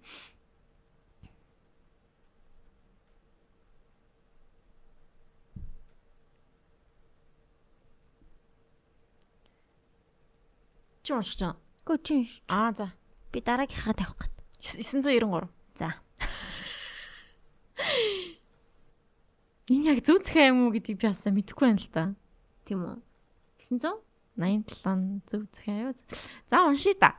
Чи 11.07 11.15
уншиж 11.15 11.39
байгаа. 11.39 11.55
Гү 11.87 11.95
чи 12.03 12.15
ш- 12.27 12.43
Аа 12.51 12.75
за. 12.75 12.91
би 13.31 13.39
дараагийнхаа 13.41 13.95
тавих 13.95 14.19
гээд. 14.19 14.35
993. 14.83 15.47
За. 15.79 15.95
Энэ 19.71 19.87
яг 19.95 19.99
захиа 20.03 20.51
юм 20.51 20.67
уу 20.67 20.75
гэдгийг 20.75 20.99
би 21.03 21.07
асаа 21.11 21.31
мэдэхгүй 21.35 21.67
байна 21.71 21.83
л 21.83 21.91
да. 21.95 22.05
Тийм 22.67 22.83
үү? 22.87 22.99
900? 23.59 24.03
87 24.39 25.23
зөв 25.31 25.43
захиа 25.55 25.91
юу? 25.91 25.95
За 26.51 26.67
уншия 26.67 26.95
та. 26.95 27.15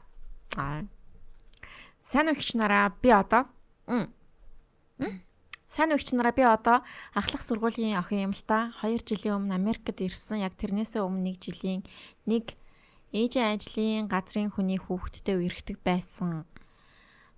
Аа. 0.56 0.84
Сайн 2.08 2.32
өгч 2.32 2.56
нараа 2.56 2.92
би 3.04 3.12
одоо 3.12 3.48
Мм. 3.88 4.12
Сайн 5.68 5.92
өгч 5.92 6.16
нараа 6.16 6.32
би 6.32 6.44
одоо 6.48 6.84
ахлах 7.16 7.44
сургуулийн 7.44 8.00
охин 8.00 8.32
юм 8.32 8.34
л 8.36 8.44
та. 8.48 8.72
2 8.80 9.04
жилийн 9.04 9.44
өмнө 9.44 9.56
Америкт 9.60 10.00
ирсэн. 10.00 10.40
Яг 10.48 10.56
тэрнээсээ 10.56 11.04
өмнө 11.04 11.36
1 11.36 11.44
жилийн 11.52 11.84
нэг 12.24 12.56
ээжийн 13.16 13.56
ажлын 13.56 14.06
газрын 14.12 14.52
хүний 14.52 14.80
хүүхэдтэй 14.80 15.36
үерхдэг 15.40 15.80
байсан. 15.84 16.44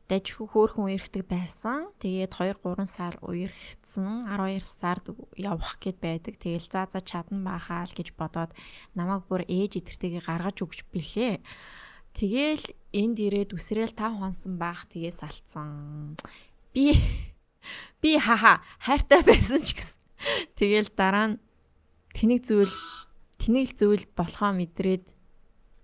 Дажгүй 0.09 0.49
хөөхөн 0.49 0.89
үерхдэг 0.89 1.29
байсан. 1.29 1.93
Тэгээд 2.01 2.33
2 2.33 2.57
3 2.65 2.89
сар 2.89 3.13
үерхсэн. 3.21 4.25
12 4.25 4.65
сард 4.65 5.13
явах 5.37 5.77
гээд 5.77 5.97
байдаг. 6.01 6.33
Тэгэл 6.41 6.65
за 6.65 6.89
за 6.89 6.97
чадан 6.97 7.45
бахаа 7.45 7.85
л 7.85 7.93
гэж 7.93 8.17
бодоод 8.17 8.57
намайг 8.97 9.29
бүр 9.29 9.45
ээж 9.45 9.77
идэртэйгээ 9.85 10.25
гаргаж 10.25 10.57
өгч 10.65 10.89
билээ. 10.89 11.45
Тэгэл 12.17 12.65
энд 12.89 13.17
ирээд 13.21 13.53
үсрээл 13.53 13.93
5 13.93 14.17
хонсон 14.17 14.57
баах 14.57 14.89
тэгээ 14.89 15.13
салцсан. 15.13 16.17
Би 16.73 16.97
би 18.01 18.17
хаха 18.17 18.65
хайртай 18.81 19.21
байсан 19.21 19.61
ч 19.61 19.77
гэсэн. 19.77 19.99
Тэгэл 20.57 20.89
дараа 20.97 21.37
нь 21.37 21.39
тэнийг 22.17 22.49
зүйл 22.49 22.73
тэнийг 23.37 23.77
зүйл 23.77 24.09
болохоо 24.17 24.57
мэдрээд 24.57 25.18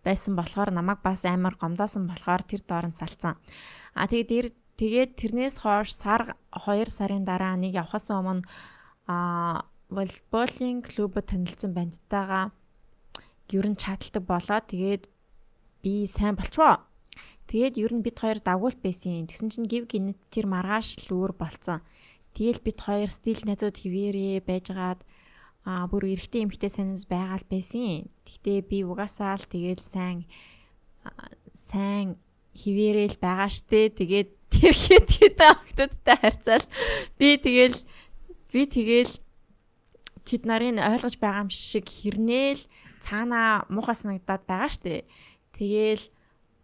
байсан 0.06 0.38
болохоор 0.38 0.70
намайг 0.70 1.02
бас 1.02 1.26
амар 1.26 1.58
гомдоосон 1.58 2.06
болохоор 2.06 2.46
тэр 2.46 2.62
дооронд 2.62 2.96
салцсан. 2.96 3.36
А 3.98 4.06
тэгээд 4.06 4.30
дэр 4.30 4.48
тэгээд 4.78 5.12
тэрнээс 5.18 5.66
хойш 5.66 5.90
сар 5.98 6.38
2 6.54 6.86
сарын 6.88 7.26
дараа 7.26 7.58
нэг 7.58 7.74
явхаас 7.74 8.14
өмнө 8.14 8.46
а 9.10 9.66
волейболын 9.90 10.86
клубд 10.86 11.26
танилцсан 11.26 11.74
бандтайгаа 11.74 12.54
ер 13.58 13.66
нь 13.66 13.82
чадалдаг 13.82 14.24
болоо 14.26 14.60
тэгээд 14.62 15.04
би 15.82 16.06
сайн 16.10 16.36
болчихоо. 16.38 16.82
Тэгээд 17.46 17.78
ер 17.78 17.94
нь 17.94 18.02
бид 18.02 18.18
хоёр 18.18 18.42
дагуулт 18.42 18.82
байсан. 18.82 19.30
Тэгсэн 19.30 19.50
чинь 19.54 19.70
гів 19.70 19.86
гинэт 19.86 20.18
тэр 20.34 20.50
маргааш 20.50 21.06
л 21.06 21.14
өөр 21.14 21.34
болцсон. 21.38 21.86
Тэгэл 22.34 22.60
бид 22.66 22.82
хоёр 22.82 23.10
стил 23.14 23.38
найзууд 23.46 23.78
хിവэрээ 23.78 24.42
байжгаад 24.42 25.06
а 25.66 25.90
бүр 25.90 26.14
эрэгтэй 26.14 26.46
эмэгтэй 26.46 26.70
санаас 26.70 27.10
байгаа 27.10 27.42
л 27.42 27.50
байсан. 27.50 28.06
Гэхдээ 28.24 28.60
би 28.70 28.78
угаасаа 28.86 29.42
л 29.42 29.50
тэгэл 29.50 29.82
сайн 29.82 30.30
сайн 31.66 32.22
хിവэрэл 32.54 33.18
байгаа 33.18 33.50
штэ. 33.50 33.90
Тэгээд 33.98 34.30
тэр 34.54 34.76
хэд 34.78 35.08
хэдэн 35.10 35.52
охтуудтай 35.58 36.18
харьцаал 36.22 36.66
би 37.18 37.36
тэгэл 37.42 37.82
би 38.54 38.62
тэгэл 38.70 39.14
тэд 40.22 40.46
нарын 40.46 40.78
ойлгож 40.78 41.18
байгаа 41.18 41.50
юм 41.50 41.52
шиг 41.52 41.90
хэрнээл 41.90 42.62
цаанаа 43.02 43.66
муухай 43.74 43.98
санагдаад 43.98 44.44
байгаа 44.46 44.70
штэ. 44.70 45.10
Тэгээл 45.58 46.06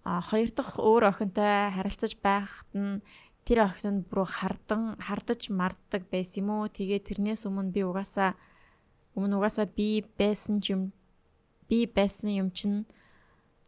а, 0.05 0.21
хоёр 0.21 0.49
дахь 0.53 0.77
өөр 0.77 1.09
охинтой 1.09 1.73
харилцаж 1.73 2.13
байхад 2.21 2.69
нь 2.77 3.01
тэр 3.45 3.65
охин 3.65 4.01
нь 4.01 4.05
бүр 4.05 4.29
хардан 4.29 4.95
хардаж 5.01 5.49
марддаг 5.49 6.05
байсан 6.09 6.45
юм 6.45 6.49
уу? 6.53 6.69
Тэгээ 6.69 7.01
тэрнээс 7.01 7.49
өмнө 7.49 7.73
би 7.73 7.81
угаасаа 7.81 8.37
өмнө 9.15 9.37
угаасаа 9.37 9.67
би 9.67 10.03
байсан 10.19 10.61
юм 10.63 10.91
би 11.69 11.87
байсан 11.87 12.29
юм 12.31 12.49
чинь 12.51 12.85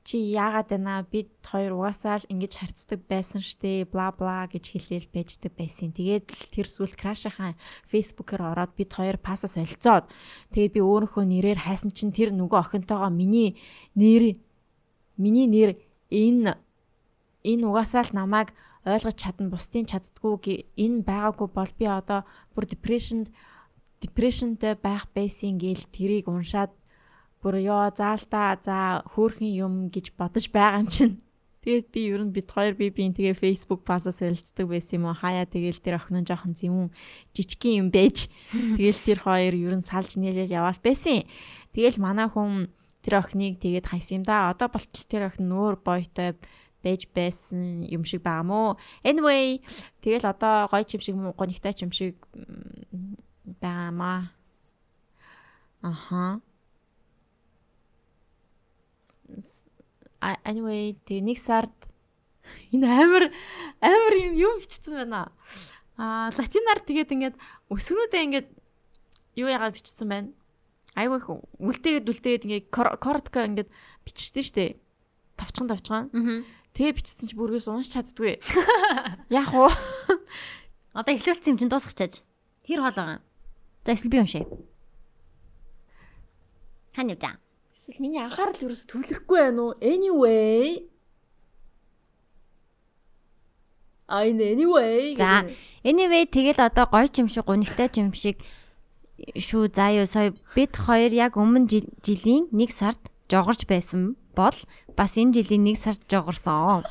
чи 0.04 0.20
яагаад 0.36 0.68
байна 0.68 1.08
бид 1.08 1.32
хоёр 1.48 1.80
угаасаа 1.80 2.20
л 2.20 2.28
ингэж 2.28 2.54
харцдаг 2.60 3.00
байсан 3.08 3.40
штэ 3.40 3.88
бла 3.88 4.12
бла 4.12 4.44
гэж 4.52 4.76
хэлээл 4.76 5.08
байждаг 5.16 5.56
байсан. 5.56 5.96
Тэгээд 5.96 6.28
л 6.28 6.44
тэр 6.52 6.68
сүлт 6.68 7.00
крашийнхаа 7.00 7.56
фейсбүүкээр 7.88 8.44
ороод 8.44 8.76
бид 8.76 8.92
хоёр 8.92 9.16
пасаа 9.16 9.48
солилцоод 9.48 10.12
тэгээд 10.52 10.76
би 10.76 10.82
өөрийнхөө 10.84 11.24
нэрээр 11.24 11.60
хайсан 11.64 11.96
чинь 11.96 12.12
тэр 12.12 12.36
нөгөө 12.36 12.60
охинтойгоо 12.60 13.12
миний 13.16 13.56
нэр 13.96 14.36
миний 15.16 15.48
нэр 15.48 15.80
энэ 16.12 16.60
энэ 17.48 17.64
угаасаа 17.64 18.04
л 18.04 18.12
намайг 18.12 18.52
ойлгож 18.84 19.16
чадна 19.16 19.48
бусдын 19.48 19.88
чаддгүй 19.88 20.68
энэ 20.76 21.08
байгаагүй 21.08 21.48
бол 21.48 21.72
би 21.80 21.88
одоо 21.88 22.28
бүр 22.52 22.68
депрешнд 22.68 23.32
депрешнтэй 24.04 24.76
байх 24.76 25.08
байсан 25.16 25.56
гээл 25.56 25.88
тэрийг 25.96 26.28
уншаад 26.28 26.76
бүр 27.40 27.64
ёо 27.64 27.88
заалтаа 27.96 28.60
за 28.60 28.78
хөөхөн 29.16 29.52
юм 29.64 29.74
гэж 29.88 30.12
бодож 30.20 30.52
байгаа 30.52 30.84
юм 30.84 30.90
чинь 30.92 31.16
Тэгээд 31.64 31.88
би 31.96 32.02
ер 32.12 32.22
нь 32.28 32.36
бит 32.36 32.52
хоёр 32.52 32.76
би 32.76 32.92
бийн 32.92 33.16
тэгээ 33.16 33.40
Facebook 33.40 33.88
пасаа 33.88 34.12
солилцдог 34.12 34.68
байсан 34.68 35.00
юм 35.00 35.08
уу 35.08 35.16
хаяа 35.16 35.48
тэгэл 35.48 35.80
тэр 35.80 35.96
охин 35.96 36.20
нь 36.20 36.28
жоохон 36.28 36.60
зэвүүн 36.60 36.92
жижигхэн 37.32 37.80
юм 37.80 37.88
байж 37.88 38.28
тэгэл 38.76 39.00
тэр 39.00 39.20
хоёр 39.24 39.54
ер 39.56 39.76
нь 39.80 39.88
салж 39.88 40.20
нийлэл 40.20 40.52
яваал 40.52 40.76
байсан. 40.84 41.24
Тэгэл 41.72 42.04
манай 42.04 42.28
хүн 42.28 42.68
тэр 43.00 43.24
охиныг 43.24 43.64
тэгээд 43.64 43.88
хайсан 43.88 44.20
юм 44.20 44.24
да. 44.28 44.52
Одоо 44.52 44.68
болтол 44.76 45.08
тэр 45.08 45.32
охин 45.32 45.48
нөөр 45.48 45.80
бойтой 45.80 46.36
байж 46.84 47.08
байсан 47.16 47.88
юм 47.88 48.04
шиг 48.04 48.28
байгаа 48.28 48.44
мó. 48.44 48.76
Anyway, 49.08 49.64
тэгэл 50.04 50.36
одоо 50.36 50.68
гоё 50.68 50.84
ч 50.84 51.00
юм 51.00 51.04
шиг 51.04 51.16
гонигтай 51.16 51.72
ч 51.72 51.88
юм 51.88 51.96
шиг 51.96 52.20
байгаамаа. 53.46 54.32
Аха. 55.82 56.42
Anyway, 60.46 60.96
тэг 61.04 61.24
нэг 61.24 61.38
сард 61.40 61.76
энэ 62.72 62.88
амар 62.88 63.24
амар 63.82 64.14
юм 64.16 64.34
юу 64.40 64.60
бичсэн 64.60 64.96
байна. 64.96 65.32
Аа 66.00 66.32
латинаар 66.32 66.80
тэгээд 66.80 67.12
ингээд 67.12 67.36
өсгнүүдээ 67.68 68.24
ингээд 68.24 68.48
юу 69.36 69.48
яагаад 69.52 69.76
бичсэн 69.76 70.08
байна? 70.08 70.30
Айгүй 70.96 71.18
их 71.20 71.28
үлдээгээд 71.60 72.10
үлдээгээд 72.10 72.46
ингээд 72.48 72.66
коротко 72.72 73.44
ингээд 73.44 73.70
бичсэн 74.06 74.44
штэ. 74.46 74.78
Тавчхан 75.36 75.68
тавчхан. 75.68 76.06
Тэгээ 76.74 76.96
бичсэн 76.96 77.28
чи 77.28 77.36
бүргээс 77.36 77.68
унш 77.68 77.92
чаддгүй. 77.92 78.40
Яах 79.34 79.52
вэ? 79.54 79.74
Одоо 80.94 81.14
эхлүүлсэн 81.14 81.54
юм 81.54 81.60
чинь 81.60 81.70
дуусчихаж. 81.74 82.22
Хэр 82.66 82.82
хоол 82.82 82.98
байгаа. 82.98 83.20
За 83.86 83.94
эсвэл 83.94 84.12
би 84.12 84.20
уншъя. 84.20 84.46
Тань 86.96 87.12
явж. 87.12 87.36
Эсвэл 87.76 88.00
миний 88.00 88.24
анхаарал 88.24 88.56
ерөөс 88.56 88.88
төвлөрөхгүй 88.88 89.40
байна 89.44 89.62
уу? 89.62 89.76
Anyway. 89.84 90.88
I 94.08 94.32
anyway. 94.32 95.16
За 95.20 95.44
anyway 95.84 96.24
тэгэл 96.30 96.64
одоо 96.64 96.88
гоё 96.88 97.12
юм 97.12 97.28
шиг 97.28 97.44
гунигтай 97.44 97.92
юм 98.00 98.16
шиг 98.16 98.40
шүү 99.20 99.68
юу 99.68 100.08
сая 100.08 100.32
бид 100.56 100.76
хоёр 100.76 101.12
яг 101.12 101.36
өмнө 101.36 101.68
жилийн 102.00 102.48
1 102.52 102.72
сард 102.72 103.12
жогорч 103.28 103.68
байсан 103.68 104.16
бол 104.36 104.56
бас 104.96 105.20
энэ 105.20 105.44
жилийн 105.44 105.68
1 105.68 105.76
сард 105.76 106.02
жогорсон. 106.08 106.88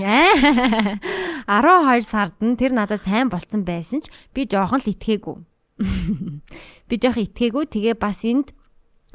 12 0.00 2.04
сард 2.04 2.36
нь 2.44 2.56
тэр 2.56 2.72
надад 2.72 3.00
сайн 3.00 3.28
болцсон 3.28 3.64
байсан 3.64 4.00
ч 4.04 4.12
би 4.34 4.44
жоохон 4.44 4.80
л 4.80 4.92
итгээгүй. 4.92 5.49
Би 5.80 6.94
жоохон 7.00 7.24
итгээгүй 7.24 7.64
тэгээ 7.72 7.96
бас 7.96 8.20
энд 8.28 8.52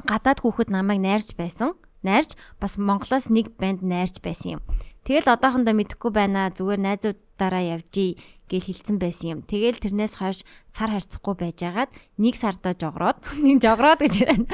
гадаад 0.02 0.42
хүүхэд 0.42 0.74
намайг 0.74 1.00
найрч 1.00 1.38
байсан. 1.38 1.78
Найрч 2.02 2.34
бас 2.60 2.76
Монголоос 2.76 3.30
нэг 3.30 3.54
банд 3.56 3.86
найрч 3.86 4.18
байсан 4.20 4.58
юм. 4.58 4.62
Тэгэл 5.06 5.30
одоохондоо 5.30 5.70
мэдэхгүй 5.70 6.10
байна. 6.10 6.50
Зүгээр 6.50 6.82
найзуудаараа 6.82 7.78
явжий 7.78 8.18
гэж 8.50 8.62
хэлсэн 8.66 8.98
байсан 8.98 9.26
юм. 9.38 9.40
Тэгэл 9.46 9.78
тэрнээс 9.78 10.18
хойш 10.18 10.42
сар 10.70 10.90
харьцахгүй 10.90 11.34
байжгаад 11.38 11.90
нэг 12.18 12.34
сардаа 12.34 12.74
жогроод 12.74 13.22
нэг 13.46 13.62
жогроод 13.62 14.02
гэж 14.02 14.14
байна. 14.26 14.46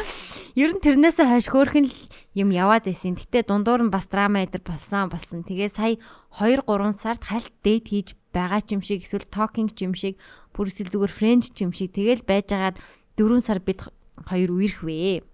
Ер 0.52 0.76
нь 0.76 0.84
тэрнээсээ 0.84 1.28
хойш 1.28 1.48
хөөхөн 1.48 1.88
л 1.88 1.96
юм 2.36 2.52
яваад 2.52 2.84
байсан. 2.84 3.16
Гэтэ 3.16 3.48
дундуур 3.48 3.88
нь 3.88 3.92
бас 3.92 4.08
драма 4.12 4.44
эдэр 4.44 4.60
болсон 4.60 5.08
болсон. 5.08 5.44
Тэгээ 5.44 5.72
сая 5.72 5.96
2 6.36 6.64
3 6.68 6.92
сард 6.92 7.24
хальт 7.24 7.52
дэйт 7.64 7.88
хийж 7.88 8.08
байгаа 8.32 8.60
ч 8.64 8.76
юм 8.76 8.84
шиг 8.84 9.04
эсвэл 9.04 9.28
talking 9.28 9.68
ч 9.68 9.84
юм 9.84 9.92
шиг 9.92 10.16
бүр 10.54 10.68
эсвэл 10.70 10.92
зүгээр 10.92 11.12
friend 11.12 11.42
ч 11.52 11.64
юм 11.64 11.72
шиг 11.72 11.92
тэгэл 11.96 12.22
байжгаад 12.24 12.76
4 13.16 13.40
сар 13.40 13.60
бид 13.60 13.88
хоёр 14.28 14.50
үерх 14.52 14.84
вэ. 14.84 15.24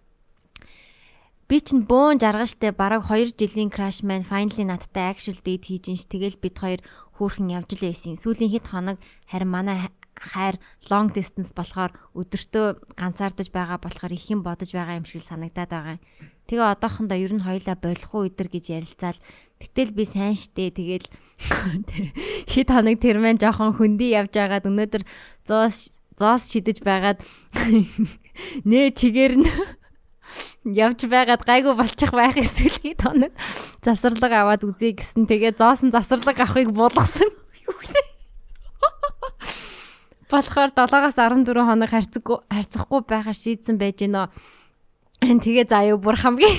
Би 1.49 1.57
чинь 1.65 1.89
бөөн 1.89 2.21
жаргалжтай 2.21 2.73
бараг 2.77 3.09
2 3.09 3.33
жилийн 3.39 3.73
crash 3.73 4.05
man 4.05 4.23
finally 4.23 4.65
надтай 4.69 5.13
actual 5.13 5.39
date 5.41 5.67
хийж 5.69 5.85
инш 5.89 6.05
тэгэл 6.05 6.37
бид 6.37 6.57
хоёр 6.61 6.81
хөөрхөн 7.17 7.57
явж 7.57 7.73
л 7.75 7.85
байсан. 7.89 8.21
Сүүлийн 8.21 8.53
хэд 8.53 8.67
хоног 8.69 9.01
харин 9.27 9.49
манай 9.49 9.89
хайр 10.19 10.59
long 10.91 11.09
distance 11.09 11.51
болохоор 11.55 11.95
өдөртөө 12.15 12.99
ганцаардаж 12.99 13.49
байгаа 13.55 13.79
болохоор 13.81 14.13
их 14.13 14.29
юм 14.31 14.43
бодож 14.43 14.71
байгаа 14.75 14.99
юм 14.99 15.07
шиг 15.07 15.23
санагдаад 15.23 15.71
байгаа. 15.71 15.99
Тэгээ 16.51 16.73
одоохондоо 16.75 17.19
ер 17.19 17.33
нь 17.35 17.47
хоёлаа 17.47 17.77
болох 17.79 18.11
уу 18.15 18.27
өдр 18.27 18.49
гэж 18.51 18.65
ярилцаал. 18.79 19.19
Гэтэл 19.59 19.91
би 19.91 20.05
сайн 20.07 20.39
штэ 20.39 20.71
тэгэл 20.71 21.07
хэд 22.53 22.69
хоног 22.71 22.99
тэр 23.03 23.19
мэн 23.19 23.43
жоохон 23.43 23.75
хөндөй 23.75 24.15
явж 24.15 24.35
байгаад 24.39 24.71
өнөөдөр 24.71 25.03
100 25.47 25.91
100 26.19 26.51
шидэж 26.51 26.79
байгаад 26.83 27.23
нээ 28.69 28.95
чигээр 28.95 29.35
нь 29.43 29.47
явж 30.87 31.07
байгаад 31.07 31.43
гайгүй 31.43 31.75
болчих 31.75 32.11
байх 32.15 32.39
эсвэл 32.39 32.79
хэд 32.83 33.01
хоног 33.03 33.33
завсарлага 33.83 34.43
аваад 34.47 34.63
үзье 34.67 34.95
гэсэн. 34.95 35.27
Тэгээ 35.27 35.59
зоосон 35.59 35.91
завсарлага 35.95 36.47
авахыг 36.47 36.71
буулгасан. 36.75 37.31
Болохоор 40.29 40.71
7-аас 40.77 41.17
14 41.17 41.57
хоног 41.57 41.89
харьцахгүй 41.89 42.39
харьцахгүй 42.53 43.01
байхаар 43.09 43.39
шийдсэн 43.39 43.81
байж 43.81 44.05
гинөө. 44.05 44.29
Тэгээ 45.25 45.67
заа 45.73 45.89
юу 45.89 45.99
бүр 46.03 46.21
хамгийн 46.21 46.53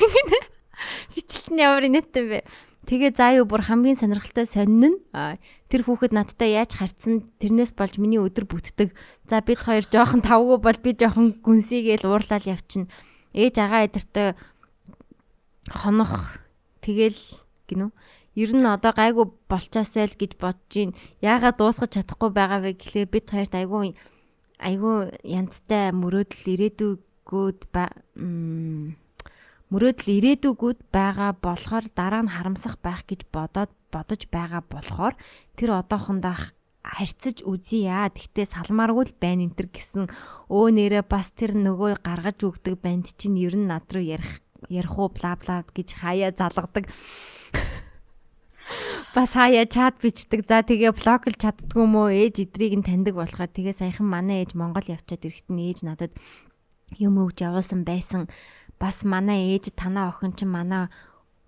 бичлэлт 1.14 1.54
нь 1.54 1.62
ямар 1.62 1.86
нэттэй 1.86 2.26
бэ? 2.26 2.40
Тэгээ 2.90 3.14
заа 3.14 3.38
юу 3.38 3.46
бүр 3.46 3.62
хамгийн 3.70 4.02
сонирхолтой 4.02 4.50
сонин 4.50 4.98
нь? 4.98 4.98
Тэр 5.70 5.86
хүүхэд 5.86 6.10
надтай 6.10 6.58
яаж 6.58 6.74
харьцсан 6.74 7.22
тэрнээс 7.38 7.78
болж 7.78 8.02
миний 8.02 8.18
өдөр 8.18 8.50
бүтдэг. 8.50 8.98
За 9.30 9.46
бид 9.46 9.62
хоёр 9.62 9.86
жоохон 9.86 10.26
тавгүй 10.26 10.58
бол 10.58 10.80
би 10.82 10.98
жоохон 10.98 11.38
гүнсийгээл 11.38 12.10
уурлал 12.10 12.42
явчихна. 12.42 12.90
Ээж 13.38 13.56
агаа 13.62 13.86
эдэртэй 13.86 14.34
хонох. 15.70 16.42
Тэгэл 16.82 17.22
гинүү. 17.70 17.94
Ер 18.34 18.52
нь 18.58 18.66
одоо 18.66 18.90
гайгүй 18.98 19.38
болчаасай 19.46 20.10
л 20.10 20.18
гэж 20.18 20.42
бодож 20.42 20.66
гин 20.74 20.98
яагаад 21.22 21.62
дуусгаж 21.62 21.94
чадахгүй 21.94 22.34
байгаа 22.34 22.66
вэ 22.66 22.74
гэхлээр 22.74 23.10
бид 23.14 23.30
хоёрт 23.30 23.54
айгүй 23.54 23.94
айгүй 24.60 25.14
янзтай 25.24 25.94
мөрөөдөл 25.94 26.46
ирээдүгүүд 26.58 27.60
мөрөөдөл 29.70 30.10
ирээдүгүүд 30.18 30.80
байгаа 30.90 31.38
болохоор 31.38 31.86
дараа 31.94 32.26
нь 32.26 32.34
харамсах 32.34 32.82
байх 32.82 33.06
гэж 33.06 33.30
бодоод 33.30 33.70
бодож 33.94 34.26
байгаа 34.34 34.66
болохоор 34.66 35.14
тэр 35.54 35.78
одоохондоо 35.78 36.58
харьцаж 36.82 37.46
үзье 37.46 37.86
яа. 37.86 38.10
Тэгтээ 38.10 38.50
салмааргүй 38.50 39.14
л 39.14 39.22
байна 39.22 39.46
энэ 39.46 39.58
төр 39.58 39.70
гэсэн 39.70 40.04
өө 40.50 40.68
нэрээ 40.74 41.06
бас 41.06 41.30
тэр 41.38 41.54
нөгөө 41.54 42.02
гаргаж 42.02 42.42
өгдөг 42.42 42.82
банд 42.82 43.14
чинь 43.14 43.38
ер 43.38 43.54
нь 43.54 43.70
над 43.70 43.86
руу 43.94 44.02
ярих 44.02 44.42
ярих 44.74 44.98
уу 44.98 45.14
бла 45.14 45.38
бла 45.38 45.62
гэж 45.62 46.02
хаяа 46.02 46.34
залгадаг. 46.34 46.90
Бас 49.16 49.34
хаяа 49.34 49.66
чат 49.66 49.98
бичдэг. 50.02 50.46
За 50.46 50.62
тэгээ 50.62 50.94
блоклж 50.94 51.38
чаддгүй 51.42 51.86
мó 51.86 52.10
ээж 52.10 52.46
идрийг 52.46 52.78
нь 52.78 52.86
таньдаг 52.86 53.18
болохоор 53.18 53.50
тэгээ 53.50 53.74
саяхан 53.74 54.10
манай 54.10 54.46
ээж 54.46 54.54
Монгол 54.54 54.86
явчаад 54.86 55.26
ирэхэд 55.26 55.50
нь 55.50 55.66
ээж 55.70 55.80
надад 55.86 56.14
юм 56.98 57.22
өгж 57.22 57.46
явуулсан 57.46 57.86
байсан. 57.86 58.30
Бас 58.80 59.04
манай 59.04 59.54
ээж 59.54 59.76
танаа 59.76 60.10
охин 60.10 60.34
чинь 60.34 60.50
манай 60.50 60.88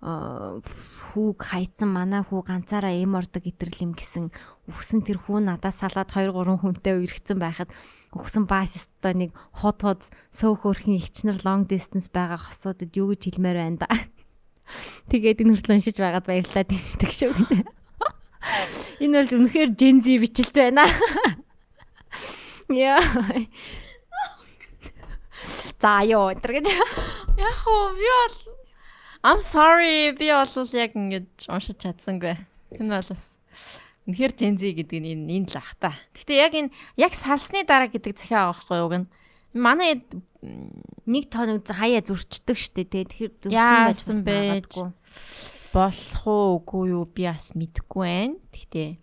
хүүг 0.02 1.38
хайцсан 1.38 1.94
манай 1.94 2.26
хүү 2.26 2.42
ганцаараа 2.50 2.92
эм 2.98 3.14
ордог 3.14 3.46
итрэл 3.46 3.86
юм 3.86 3.94
гэсэн 3.94 4.34
өгсөн 4.66 5.06
тэр 5.06 5.22
хүү 5.22 5.46
надаас 5.46 5.78
салаад 5.78 6.10
2 6.10 6.34
3 6.34 6.58
хүнтэй 6.58 6.98
үргэцэн 7.06 7.38
байхад 7.38 7.70
өгсөн 8.18 8.50
басистаа 8.50 9.14
нэг 9.14 9.30
хот 9.62 9.86
хот 9.86 10.02
сөөх 10.34 10.66
өрхийн 10.66 10.98
ихчнэр 10.98 11.46
long 11.46 11.70
distance 11.70 12.10
байгаа 12.10 12.50
хосуудад 12.50 12.90
юу 12.98 13.14
гэж 13.14 13.30
хэлмээр 13.30 13.58
байна 13.62 13.78
да. 13.86 13.90
Тэгээд 15.14 15.46
энэ 15.46 15.54
хүртэл 15.54 15.76
уншиж 15.78 15.96
байгаад 16.02 16.26
баярлалаа 16.26 16.66
дэмждэг 16.66 17.12
шүү. 17.14 17.32
Энэ 19.06 19.16
бол 19.22 19.36
үнэхээр 19.38 19.72
Gen 19.78 20.02
Z 20.02 20.18
бичлэлт 20.18 20.58
байна. 20.58 20.90
Яа. 22.74 23.00
За 25.82 26.02
ёо 26.06 26.34
энэ 26.34 26.62
гэж. 26.62 26.68
Яг 27.38 27.62
уу 27.68 27.96
би 27.96 28.08
бол 28.08 28.38
I'm 29.24 29.42
sorry 29.42 30.12
би 30.18 30.32
бол 30.34 30.68
яг 30.76 30.92
ингэж 30.98 31.48
уншиж 31.48 31.78
чадсангүй. 31.80 32.36
Энэ 32.76 32.98
бол 32.98 33.10
бас 33.14 33.24
үнэхээр 34.10 34.34
Gen-Z 34.36 34.62
гэдэг 34.76 35.00
нь 35.00 35.30
энэ 35.30 35.48
л 35.48 35.58
ах 35.62 35.78
та. 35.78 35.96
Гэтэ 36.18 36.34
яг 36.36 36.54
энэ 36.58 36.74
яг 36.98 37.14
салсны 37.16 37.64
дараа 37.64 37.88
гэдэг 37.88 38.18
захиа 38.18 38.50
байгаа 38.50 38.58
байхгүй 38.58 38.78
юу 38.82 38.90
гэн. 38.92 39.06
Манай 39.54 40.02
нэг 41.06 41.30
тоног 41.30 41.64
хаяа 41.70 42.02
зурчдаг 42.02 42.58
штэ 42.58 42.84
тий. 42.84 43.06
Тэгэхээр 43.06 43.34
зурсан 43.48 43.86
байсан 43.94 44.18
байгаагүй. 44.26 44.88
Болох 45.72 46.22
уу 46.28 46.60
үгүй 46.60 46.84
юу 46.92 47.06
би 47.06 47.30
бас 47.30 47.54
мэдэхгүй 47.56 48.04
байна. 48.04 48.36
Гэтэ 48.52 48.98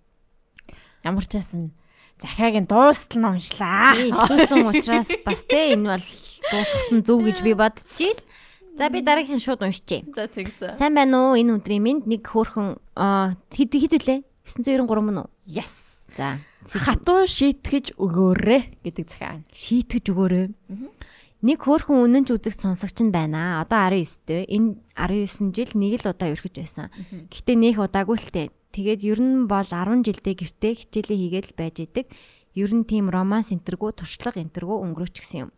ямар 1.07 1.25
ч 1.25 1.39
байсан 1.39 1.71
захиаг 2.21 2.55
нь 2.63 2.69
дуустал 2.69 3.19
нь 3.23 3.29
уншлаа. 3.31 3.95
Дууссан 4.29 4.67
учраас 4.67 5.09
бас 5.25 5.43
те 5.47 5.75
энэ 5.75 5.87
бол 5.97 6.07
дуусгасан 6.51 6.99
зөв 7.07 7.19
гэж 7.25 7.39
би 7.43 7.53
бодчих. 7.55 8.19
За 8.79 8.91
би 8.91 9.03
дараагийн 9.03 9.43
шууд 9.43 9.63
уншчихъя. 9.63 10.07
За 10.15 10.27
тэг 10.27 10.55
за. 10.59 10.73
Сайн 10.75 10.95
байна 10.95 11.31
уу? 11.31 11.39
Энэ 11.39 11.59
өдрийн 11.59 11.83
минь 11.83 12.03
нэг 12.07 12.27
хөөхөн 12.27 12.79
хэд 13.51 13.73
хэд 13.75 13.95
үлээ? 13.99 14.21
993 14.47 15.03
мөн 15.03 15.19
үү? 15.23 15.29
Yes. 15.51 16.07
За. 16.15 16.39
Хатуу 16.63 17.27
шийтгэж 17.27 17.99
өгөөрэй 17.99 18.83
гэдэг 18.87 19.07
захиа. 19.11 19.43
Шийтгэж 19.55 20.05
өгөөрэй. 20.11 20.47
Нэг 21.43 21.59
хөөхөн 21.63 22.03
үнэнч 22.07 22.35
үзэх 22.35 22.55
сонсогч 22.55 22.99
нь 23.03 23.15
байна. 23.15 23.63
Одоо 23.63 23.79
19 23.95 24.27
дэ. 24.27 24.47
Энэ 24.47 24.79
19 24.95 25.55
жил 25.55 25.71
нэг 25.79 26.03
л 26.03 26.11
удаа 26.11 26.35
өрхөж 26.35 26.55
байсан. 26.59 26.91
Гэхдээ 27.31 27.57
нөх 27.59 27.79
удаагүй 27.79 28.19
л 28.19 28.31
тээ. 28.35 28.47
Тэгээд 28.73 29.01
ер 29.05 29.21
нь 29.23 29.49
бол 29.49 29.65
10 29.65 30.05
жилдээ 30.05 30.35
гэртээ 30.37 30.73
хичээлээ 30.77 31.19
хийгээл 31.19 31.53
байж 31.57 31.77
идэг. 31.83 32.07
Ер 32.53 32.71
нь 32.75 32.85
тийм 32.85 33.09
романс 33.09 33.55
энтергүй 33.55 33.97
туршлага 33.97 34.43
энтергүй 34.43 34.77
өнгөрөөч 34.85 35.17
гсэн 35.25 35.41
юм. 35.49 35.51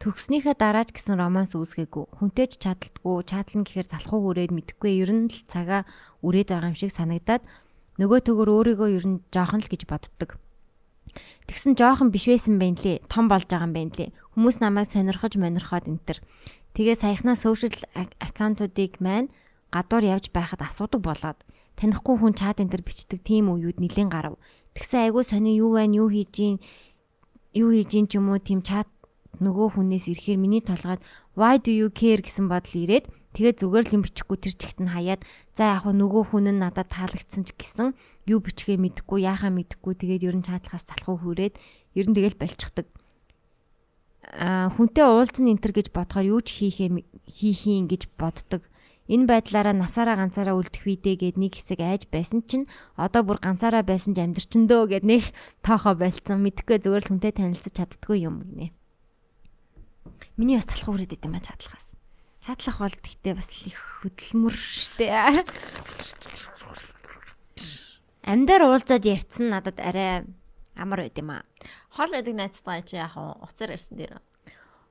Төгснийхээ 0.00 0.56
дараач 0.56 0.96
гэсэн 0.96 1.20
романс 1.20 1.52
үүсгээгүй. 1.52 2.16
Хүнтэйч 2.16 2.56
чадалтгүй, 2.56 3.16
чадлна 3.28 3.68
гэхээр 3.68 3.88
залхуу 3.92 4.32
хүрээд 4.32 4.52
мэдхгүй 4.56 5.04
ер 5.04 5.12
нь 5.12 5.28
л 5.28 5.44
цагаа 5.44 5.84
үрээд 6.24 6.56
байгаа 6.56 6.72
юм 6.72 6.78
шиг 6.80 6.96
санагдаад 6.96 7.44
нөгөө 8.00 8.20
төгөр 8.24 8.48
өөрийгөө 8.48 8.88
ер 8.96 9.04
нь 9.04 9.20
жоохон 9.28 9.60
л 9.60 9.68
гэж 9.68 9.84
боддог. 9.84 10.40
Тэгсэн 11.44 11.76
жоохон 11.76 12.08
биш 12.08 12.32
байсан 12.32 12.56
байх 12.56 12.80
лээ. 12.80 13.04
Том 13.12 13.28
болж 13.28 13.44
байгаа 13.44 13.68
юм 13.68 13.76
байна 13.76 13.92
лээ. 13.92 14.10
Хүмүүс 14.32 14.56
намайг 14.64 14.88
сонирхож 14.88 15.36
монирхоод 15.36 15.84
энтер. 15.84 16.24
Тэгээ 16.72 16.96
саяхнаа 16.96 17.36
сошиал 17.36 17.76
аккаунтуудыг 18.24 19.04
маань 19.04 19.28
гадуур 19.68 20.04
явж 20.06 20.32
байхад 20.32 20.64
асуудаг 20.64 21.04
болоод 21.04 21.38
танихгүй 21.80 22.16
хүн 22.20 22.36
чат 22.36 22.60
энтер 22.60 22.84
бичдэг 22.84 23.24
тийм 23.24 23.48
үеуд 23.48 23.80
нэлен 23.80 24.12
гарав. 24.12 24.36
Тэгсэн 24.76 25.08
айгуу 25.08 25.24
сони 25.24 25.56
юу 25.56 25.74
байна, 25.80 25.96
юу 25.96 26.12
хийж 26.12 26.28
гин 26.30 26.54
юу 27.56 27.72
хийж 27.72 27.88
гин 27.88 28.06
ч 28.06 28.20
юм 28.20 28.28
уу 28.28 28.38
тийм 28.38 28.60
чат 28.60 28.86
нөгөө 29.40 29.80
хүнээс 29.80 30.12
ирэхээр 30.12 30.38
миний 30.38 30.60
толгойд 30.60 31.00
why 31.34 31.56
do 31.56 31.72
you 31.72 31.88
care 31.88 32.20
гэсэн 32.20 32.46
бодол 32.52 32.76
ирээд 32.76 33.08
тэгээ 33.32 33.56
зүгээр 33.64 33.84
л 33.88 33.94
юм 33.96 34.02
бичихгүй 34.04 34.36
тэр 34.36 34.54
чигт 34.60 34.78
нь 34.84 34.92
хаяад 34.92 35.24
за 35.56 35.72
яг 35.72 35.88
хөө 35.88 35.96
нөгөө 35.96 36.22
хүн 36.30 36.46
нь 36.52 36.60
надад 36.60 36.92
таалагдсан 36.92 37.48
ч 37.48 37.56
гэсэн 37.56 37.96
юу 38.28 38.44
бичгээ 38.44 38.76
мэдэхгүй 38.76 39.24
яахаа 39.24 39.48
мэдэхгүй 39.54 39.94
тэгээд 39.96 40.26
ер 40.28 40.36
нь 40.36 40.44
чатлахаас 40.44 40.84
залхуу 40.84 41.16
хүрээд 41.24 41.56
ер 41.96 42.06
нь 42.10 42.14
тэгэл 42.14 42.36
болчихдаг 42.36 42.86
а 44.30 44.70
хүнтэй 44.76 45.06
уулзсан 45.06 45.50
энтер 45.50 45.72
гэж 45.74 45.90
бодохоор 45.90 46.38
юу 46.38 46.40
ч 46.44 46.62
хийхээ 46.62 47.02
хийхийн 47.26 47.90
гэж 47.90 48.14
боддог. 48.14 48.62
Энэ 49.10 49.26
байдлаараа 49.26 49.74
насаараа 49.74 50.14
ганцаараа 50.22 50.54
үлдэх 50.54 50.86
үедээ 50.86 51.34
гээд 51.34 51.36
нэг 51.42 51.58
хэсэг 51.58 51.82
айж 51.82 52.06
байсан 52.06 52.46
чинь 52.46 52.70
одоо 52.94 53.26
бүр 53.26 53.42
ганцаараа 53.42 53.82
байсан 53.82 54.14
ч 54.14 54.22
амьдрчэндөө 54.22 54.82
гээд 54.86 55.02
нэг 55.02 55.34
тоохоо 55.66 55.98
болцсон. 55.98 56.38
Мэдхгүй 56.46 56.78
зүгээр 56.78 57.02
л 57.02 57.10
хүнтэй 57.10 57.34
танилцаж 57.34 57.74
чаддгүй 57.74 58.22
юм 58.22 58.46
гинэ. 58.46 58.70
Миний 60.38 60.54
бас 60.54 60.70
талах 60.70 60.94
үрээд 60.94 61.18
идэм 61.18 61.34
ба 61.34 61.42
чадлахаас. 61.42 61.90
Чадлах 62.38 62.78
бол 62.78 62.94
гэхдээ 63.02 63.34
бас 63.34 63.50
их 63.66 63.78
хөдөлмөр 64.06 64.54
штэ. 64.54 65.10
Амьдаар 68.22 68.62
уулзаад 68.70 69.02
ярьсан 69.10 69.50
надад 69.50 69.82
арай 69.82 70.22
амар 70.78 71.02
байд 71.02 71.18
юм 71.18 71.34
аа. 71.34 71.42
Хол 71.98 72.14
байдаг 72.14 72.38
найзтайгаа 72.38 72.86
чи 72.86 72.94
вэ? 72.94 73.10
Уцаар 73.42 73.74
ярьсан 73.74 73.98
дээр. 73.98 74.22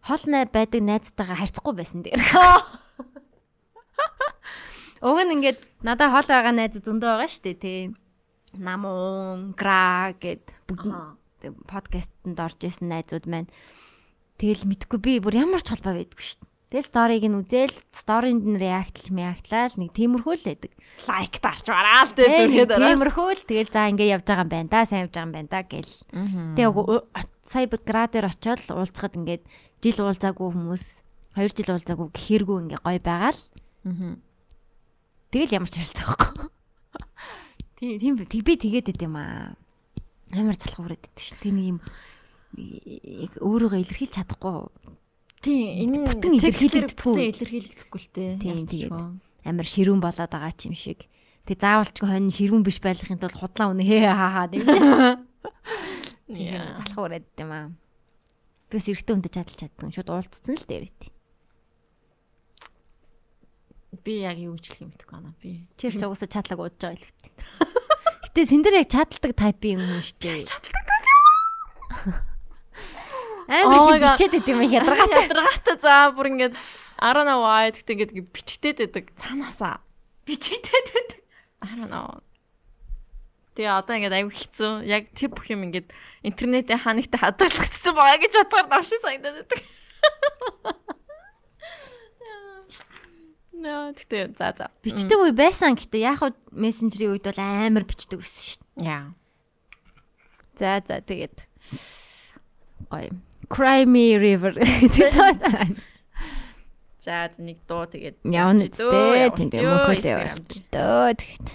Хол 0.03 0.23
най 0.27 0.43
байдаг 0.43 0.83
найзтайгаа 0.83 1.39
харьцахгүй 1.39 1.71
байсан 1.71 2.03
дээр. 2.03 2.19
Уг 4.99 5.17
нь 5.23 5.33
ингээд 5.39 5.59
надад 5.83 6.11
хол 6.11 6.27
байгаа 6.27 6.53
найз 6.53 6.75
зөндөө 6.75 7.09
байгаа 7.09 7.31
штэ 7.31 7.55
тий. 7.55 7.79
Намун, 8.57 9.55
гра 9.55 10.11
гэд 10.19 10.43
подкастэнд 11.69 12.39
орж 12.39 12.59
исэн 12.67 12.91
найзууд 12.91 13.25
маань. 13.29 13.49
Тэгэл 14.35 14.67
мэдгүй 14.67 14.99
би 14.99 15.13
бүр 15.23 15.39
ямар 15.39 15.63
ч 15.63 15.71
холбоо 15.71 15.95
байдгүй 15.95 16.25
штэ. 16.35 16.49
Тэгэл 16.69 16.85
сториг 16.85 17.25
нь 17.25 17.33
үзэл, 17.33 17.73
сторинд 17.89 18.45
нь 18.45 18.61
реактлж, 18.61 19.09
реактлал 19.09 19.73
нэг 19.73 19.89
тиймэрхүү 19.89 20.33
л 20.37 20.45
байдаг. 20.45 20.71
Лайк 21.09 21.33
дарч 21.41 21.65
бараал 21.65 22.13
тэ 22.13 22.29
зүрхэд 22.29 22.77
тиймэрхүү 22.77 23.29
л 23.33 23.43
тэгэл 23.49 23.73
за 23.73 23.89
ингэ 23.89 24.05
явж 24.05 24.25
байгаа 24.29 24.45
юм 24.45 24.53
байна 24.53 24.69
да, 24.69 24.85
сайн 24.85 25.09
явж 25.09 25.17
байгаа 25.17 25.25
юм 25.25 25.33
байна 25.33 25.49
да 25.49 25.61
гэл. 25.65 25.95
Тэгээ 26.53 26.69
сая 27.41 27.65
градер 27.73 28.29
очоод 28.29 28.61
уулзахад 28.69 29.17
ингээд 29.17 29.43
жил 29.81 29.97
уулзаагүй 29.97 30.49
хүмүүс 30.53 30.83
2 31.41 31.57
жил 31.57 31.73
уулзаагүй 31.73 32.07
гэхэргүй 32.13 32.57
ингээ 32.69 32.81
гоё 32.85 33.01
байгаа 33.01 33.33
л. 33.33 33.41
Тэгэл 33.83 35.55
ямар 35.55 35.69
ч 35.69 35.79
харилцаа 35.79 36.05
байхгүй. 36.09 36.47
Тийм 37.79 38.17
тийм 38.25 38.43
би 38.43 38.53
тэгээд 38.59 38.91
идэм 38.97 39.15
аа. 39.15 39.55
Амар 40.35 40.57
залхуу 40.57 40.89
хүрээд 40.89 41.07
идэв 41.07 41.23
ш. 41.23 41.33
Тэ 41.39 41.53
нэг 41.53 41.65
юм 41.75 41.79
өөрийгөө 43.39 43.79
илэрхийлж 43.79 44.13
чадахгүй 44.17 44.67
Тийм 45.39 45.95
энэ 45.95 45.97
бүтэн 46.03 46.35
илэрхийлэгдэхгүй 46.35 47.15
илэрхийлэгдэхгүй 47.31 47.99
л 48.03 48.09
дээ. 48.11 48.31
Тийм 48.43 48.67
тэгээд 48.67 48.91
амар 49.47 49.67
ширүүн 49.67 50.03
болоод 50.03 50.27
байгаа 50.27 50.51
ч 50.51 50.67
юм 50.67 50.75
шиг. 50.75 51.07
Тэг 51.47 51.63
заавалчгүй 51.63 52.07
хонь 52.11 52.27
ширүүн 52.27 52.63
биш 52.67 52.83
байхын 52.83 53.23
тулд 53.23 53.39
худлаа 53.39 53.71
үнэ 53.71 53.87
хээ 53.87 54.11
хаа 54.11 54.31
хаа 54.35 54.47
тийм. 54.51 54.67
Тийм 56.27 56.59
залах 56.75 56.99
ураад 56.99 57.27
юм 57.39 57.51
аа. 57.55 57.71
Бис 58.67 58.91
эрэгтэй 58.91 59.13
хүнтэй 59.15 59.31
чадлж 59.31 59.55
чаддаг. 59.55 59.87
Шууд 59.95 60.11
уулзсан 60.11 60.59
л 60.59 60.67
дээр 60.67 60.91
ит. 60.91 61.01
Би 64.05 64.21
яг 64.21 64.37
юу 64.37 64.53
гэж 64.53 64.65
хэлэх 64.69 64.83
юм 64.85 64.91
бэ 64.93 65.05
байна 65.09 65.33
би. 65.41 65.65
Чи 65.77 65.89
ч 65.89 66.01
угаасаа 66.05 66.29
чадлаг 66.29 66.59
уудаж 66.61 66.77
байгаа 66.77 66.97
л 66.97 67.05
гэдэг. 67.09 67.33
Гэтэ 68.29 68.41
сэн 68.45 68.61
дээр 68.61 68.79
яг 68.85 68.89
чаддаг 68.93 69.33
тайпын 69.33 69.81
юм 69.81 70.01
шүү 70.01 70.17
дээ. 70.21 70.45
Чаддаг 70.45 70.75
Амар 73.49 73.97
их 73.97 74.13
бичээд 74.13 74.31
байт 74.37 74.47
юм 74.47 74.61
ядаргатай. 74.61 75.25
Ядаргатай 75.25 75.75
за 75.81 76.13
бүр 76.13 76.29
ингээд 76.29 76.53
I 77.01 77.09
don't 77.17 77.25
know 77.25 77.41
why 77.41 77.73
гэхдээ 77.73 77.95
ингээд 77.97 78.29
бичгтээд 78.29 78.77
байдаг 78.77 79.05
цаанаасаа. 79.17 79.81
Бичгтээд 80.29 80.87
байдаг. 80.93 81.19
I 81.65 81.73
don't 81.73 81.89
know. 81.89 82.21
Тэгээ 83.57 83.73
одоо 83.73 83.93
ингээд 83.97 84.17
аюу 84.21 84.29
хэцүү. 84.29 84.85
Яг 84.85 85.09
тэр 85.17 85.33
бүх 85.33 85.49
юм 85.49 85.65
ингээд 85.65 85.89
интернетээ 86.21 86.77
ханагтай 86.77 87.19
хадгалагдсан 87.25 87.97
байгаа 87.97 88.21
гэж 88.21 88.33
бодохоор 88.37 88.67
давшин 88.69 89.01
санагдаад 89.01 89.49
байдаг. 89.49 89.61
Наа 93.59 93.91
тэгтээ 93.91 94.39
за 94.39 94.55
за. 94.55 94.71
Бичдэг 94.83 95.19
үе 95.19 95.35
байсан 95.35 95.75
гэхдээ 95.75 96.01
яг 96.07 96.23
хуу 96.23 96.31
мессенжерийн 96.55 97.19
үед 97.19 97.27
бол 97.27 97.39
амар 97.43 97.83
бичдэг 97.83 98.23
байсан 98.23 98.43
шүү. 98.55 98.63
Яа. 98.79 99.11
За 100.55 100.79
за 100.79 101.03
тэгээд 101.03 101.43
гоё. 102.87 103.11
Cry 103.49 103.83
Me 103.83 104.15
River. 104.15 104.53
За 106.99 107.31
нэг 107.39 107.63
дуу 107.63 107.87
тэгээд 107.87 108.27
явна 108.27 108.67
үстэй. 108.67 109.31
Тэгээд 109.31 109.63
мөхөлөө 109.63 110.19
явчихдөө 110.29 111.15
тэгэхэд. 111.15 111.47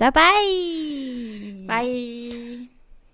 За 0.00 0.08
bye. 0.12 1.68
Bye. 1.68 2.75